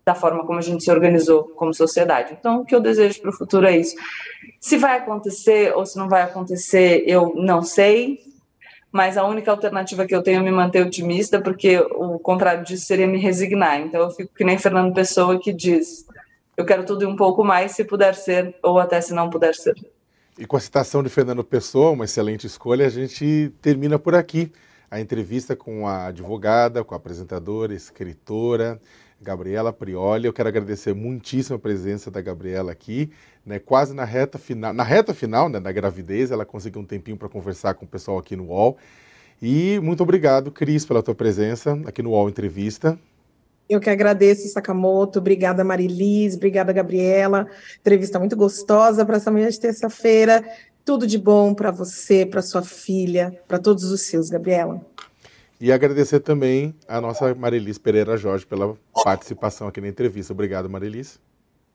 da 0.05 0.15
forma 0.15 0.45
como 0.45 0.59
a 0.59 0.63
gente 0.63 0.83
se 0.83 0.91
organizou 0.91 1.45
como 1.45 1.75
sociedade. 1.75 2.37
Então, 2.39 2.61
o 2.61 2.65
que 2.65 2.75
eu 2.75 2.81
desejo 2.81 3.21
para 3.21 3.31
o 3.31 3.37
futuro 3.37 3.67
é 3.67 3.77
isso. 3.77 3.95
Se 4.61 4.77
vai 4.77 4.97
acontecer 4.97 5.75
ou 5.77 5.85
se 5.85 5.97
não 5.99 6.09
vai 6.09 6.23
acontecer, 6.23 7.05
eu 7.07 7.35
não 7.37 7.63
sei, 7.63 8.21
mas 8.93 9.17
a 9.17 9.25
única 9.25 9.51
alternativa 9.51 10.07
que 10.07 10.15
eu 10.15 10.23
tenho 10.23 10.41
é 10.41 10.43
me 10.43 10.51
manter 10.51 10.85
otimista, 10.85 11.41
porque 11.41 11.79
o 11.79 12.19
contrário 12.19 12.65
disso 12.65 12.87
seria 12.87 13.07
me 13.07 13.19
resignar. 13.19 13.81
Então, 13.81 14.01
eu 14.01 14.11
fico 14.11 14.35
que 14.35 14.45
nem 14.45 14.59
Fernando 14.59 14.93
Pessoa 14.93 15.39
que 15.39 15.53
diz: 15.53 16.07
eu 16.57 16.65
quero 16.65 16.85
tudo 16.85 17.05
e 17.05 17.07
um 17.07 17.17
pouco 17.17 17.45
mais, 17.45 17.73
se 17.73 17.85
puder 17.85 18.15
ser, 18.15 18.55
ou 18.63 18.79
até 18.79 19.01
se 19.01 19.15
não 19.15 19.31
puder 19.31 19.55
ser. 19.55 19.75
E 20.39 20.47
com 20.47 20.57
a 20.57 20.61
citação 20.61 21.03
de 21.03 21.09
Fernando 21.09 21.45
Pessoa, 21.45 21.91
uma 21.91 22.05
excelente 22.05 22.47
escolha, 22.47 22.87
a 22.87 22.91
gente 22.91 23.53
termina 23.61 23.99
por 23.99 24.15
aqui 24.15 24.51
a 24.91 24.99
entrevista 24.99 25.55
com 25.55 25.87
a 25.87 26.07
advogada, 26.07 26.83
com 26.83 26.95
a 26.95 26.97
apresentadora, 26.97 27.73
escritora, 27.75 28.81
Gabriela 29.21 29.73
Prioli. 29.73 30.27
Eu 30.27 30.33
quero 30.33 30.49
agradecer 30.49 30.95
muitíssimo 30.95 31.57
a 31.57 31.59
presença 31.59 32.11
da 32.11 32.21
Gabriela 32.21 32.73
aqui, 32.73 33.11
né, 33.45 33.59
quase 33.59 33.95
na 33.95 34.05
reta 34.05 34.39
final, 34.39 34.73
na 34.73 34.83
reta 34.83 35.15
final 35.15 35.49
né, 35.49 35.59
da 35.61 35.73
gravidez, 35.73 36.31
ela 36.31 36.45
conseguiu 36.45 36.81
um 36.81 36.85
tempinho 36.85 37.17
para 37.17 37.29
conversar 37.29 37.75
com 37.75 37.85
o 37.85 37.89
pessoal 37.89 38.19
aqui 38.19 38.37
no 38.37 38.47
UOL. 38.47 38.77
E 39.43 39.81
muito 39.81 40.03
obrigado, 40.03 40.51
Cris, 40.51 40.85
pela 40.85 41.03
tua 41.03 41.15
presença 41.15 41.79
aqui 41.87 42.03
no 42.03 42.11
UOL 42.11 42.29
Entrevista. 42.29 42.99
Eu 43.69 43.79
que 43.79 43.89
agradeço, 43.89 44.49
Sakamoto. 44.49 45.21
Obrigada, 45.21 45.63
Marilis. 45.63 46.35
Obrigada, 46.35 46.73
Gabriela. 46.73 47.47
Entrevista 47.79 48.19
muito 48.19 48.37
gostosa 48.37 49.07
para 49.07 49.17
essa 49.17 49.31
manhã 49.31 49.49
de 49.49 49.61
terça-feira. 49.61 50.45
Tudo 50.85 51.07
de 51.07 51.17
bom 51.17 51.55
para 51.55 51.71
você, 51.71 52.27
para 52.27 52.43
sua 52.43 52.63
filha, 52.63 53.41
para 53.47 53.61
todos 53.61 53.85
os 53.85 54.01
seus, 54.01 54.29
Gabriela. 54.29 54.85
E 55.61 55.71
agradecer 55.71 56.21
também 56.21 56.75
a 56.89 57.01
nossa 57.01 57.35
Marilis 57.35 57.79
Pereira 57.79 58.17
Jorge 58.17 58.45
pela 58.45 58.77
participação 59.05 59.69
aqui 59.69 59.81
na 59.81 59.89
entrevista. 59.89 60.33
Obrigado, 60.33 60.69
Marilis. 60.69 61.21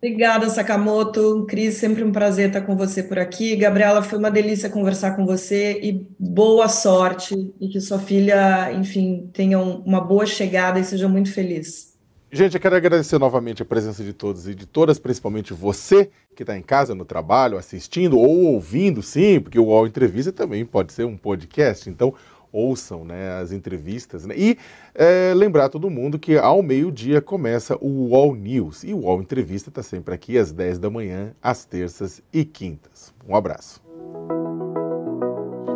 Obrigada, 0.06 0.48
Sakamoto. 0.52 1.48
Cris, 1.50 1.78
sempre 1.78 2.04
um 2.04 2.12
prazer 2.12 2.50
estar 2.50 2.62
com 2.62 2.78
você 2.78 3.02
por 3.02 3.18
aqui. 3.18 3.56
Gabriela, 3.56 4.04
foi 4.04 4.20
uma 4.20 4.30
delícia 4.30 4.70
conversar 4.70 5.16
com 5.16 5.26
você 5.26 5.80
e 5.82 6.08
boa 6.20 6.68
sorte 6.68 7.34
e 7.60 7.68
que 7.68 7.82
sua 7.82 7.98
filha, 7.98 8.72
enfim, 8.74 9.28
tenha 9.34 9.58
uma 9.58 10.00
boa 10.00 10.28
chegada 10.28 10.80
e 10.80 10.84
seja 10.84 11.10
muito 11.10 11.34
feliz. 11.34 11.96
Gente, 12.32 12.54
eu 12.54 12.62
quero 12.62 12.76
agradecer 12.76 13.18
novamente 13.18 13.64
a 13.64 13.66
presença 13.66 14.04
de 14.04 14.14
todos 14.14 14.48
e 14.48 14.54
de 14.54 14.68
todas, 14.68 15.00
principalmente 15.00 15.54
você 15.54 16.12
que 16.36 16.44
está 16.44 16.56
em 16.56 16.62
casa, 16.62 16.94
no 16.94 17.06
trabalho, 17.06 17.58
assistindo 17.58 18.20
ou 18.20 18.54
ouvindo, 18.54 19.02
sim, 19.02 19.40
porque 19.40 19.58
o 19.58 19.66
UOL 19.66 19.88
Entrevista 19.88 20.32
também 20.32 20.64
pode 20.66 20.94
ser 20.94 21.06
um 21.06 21.18
podcast. 21.18 21.90
Então, 21.90 22.14
ouçam 22.56 23.04
né, 23.04 23.40
as 23.42 23.52
entrevistas. 23.52 24.26
Né? 24.26 24.34
E 24.38 24.58
é, 24.94 25.34
lembrar 25.36 25.68
todo 25.70 25.90
mundo 25.90 26.18
que 26.18 26.38
ao 26.38 26.64
meio-dia 26.64 27.22
começa 27.22 27.76
o 27.82 28.08
UOL 28.10 28.34
News. 28.36 28.84
E 28.84 28.94
o 28.94 29.00
UOL 29.00 29.22
Entrevista 29.22 29.70
está 29.70 29.84
sempre 29.84 30.16
aqui 30.16 30.38
às 30.38 30.54
10 30.54 30.80
da 30.80 30.90
manhã, 30.90 31.34
às 31.42 31.66
terças 31.66 32.22
e 32.32 32.46
quintas. 32.46 33.14
Um 33.28 33.36
abraço. 33.36 33.84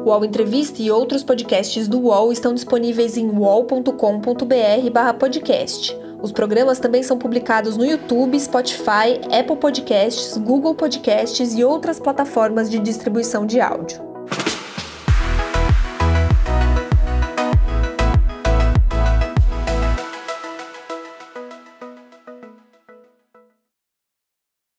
O 0.05 0.09
UOL 0.09 0.23
Entrevista 0.23 0.81
e 0.81 0.89
outros 0.89 1.21
podcasts 1.23 1.85
do 1.87 1.99
UOL 1.99 2.31
estão 2.31 2.53
disponíveis 2.53 3.17
em 3.17 3.29
uol.com.br/podcast. 3.29 5.97
Os 6.21 6.31
programas 6.31 6.79
também 6.79 7.03
são 7.03 7.17
publicados 7.17 7.75
no 7.77 7.85
YouTube, 7.85 8.37
Spotify, 8.39 9.19
Apple 9.31 9.57
Podcasts, 9.57 10.37
Google 10.37 10.75
Podcasts 10.75 11.53
e 11.53 11.63
outras 11.63 11.99
plataformas 11.99 12.69
de 12.69 12.77
distribuição 12.79 13.45
de 13.45 13.61
áudio. 13.61 14.01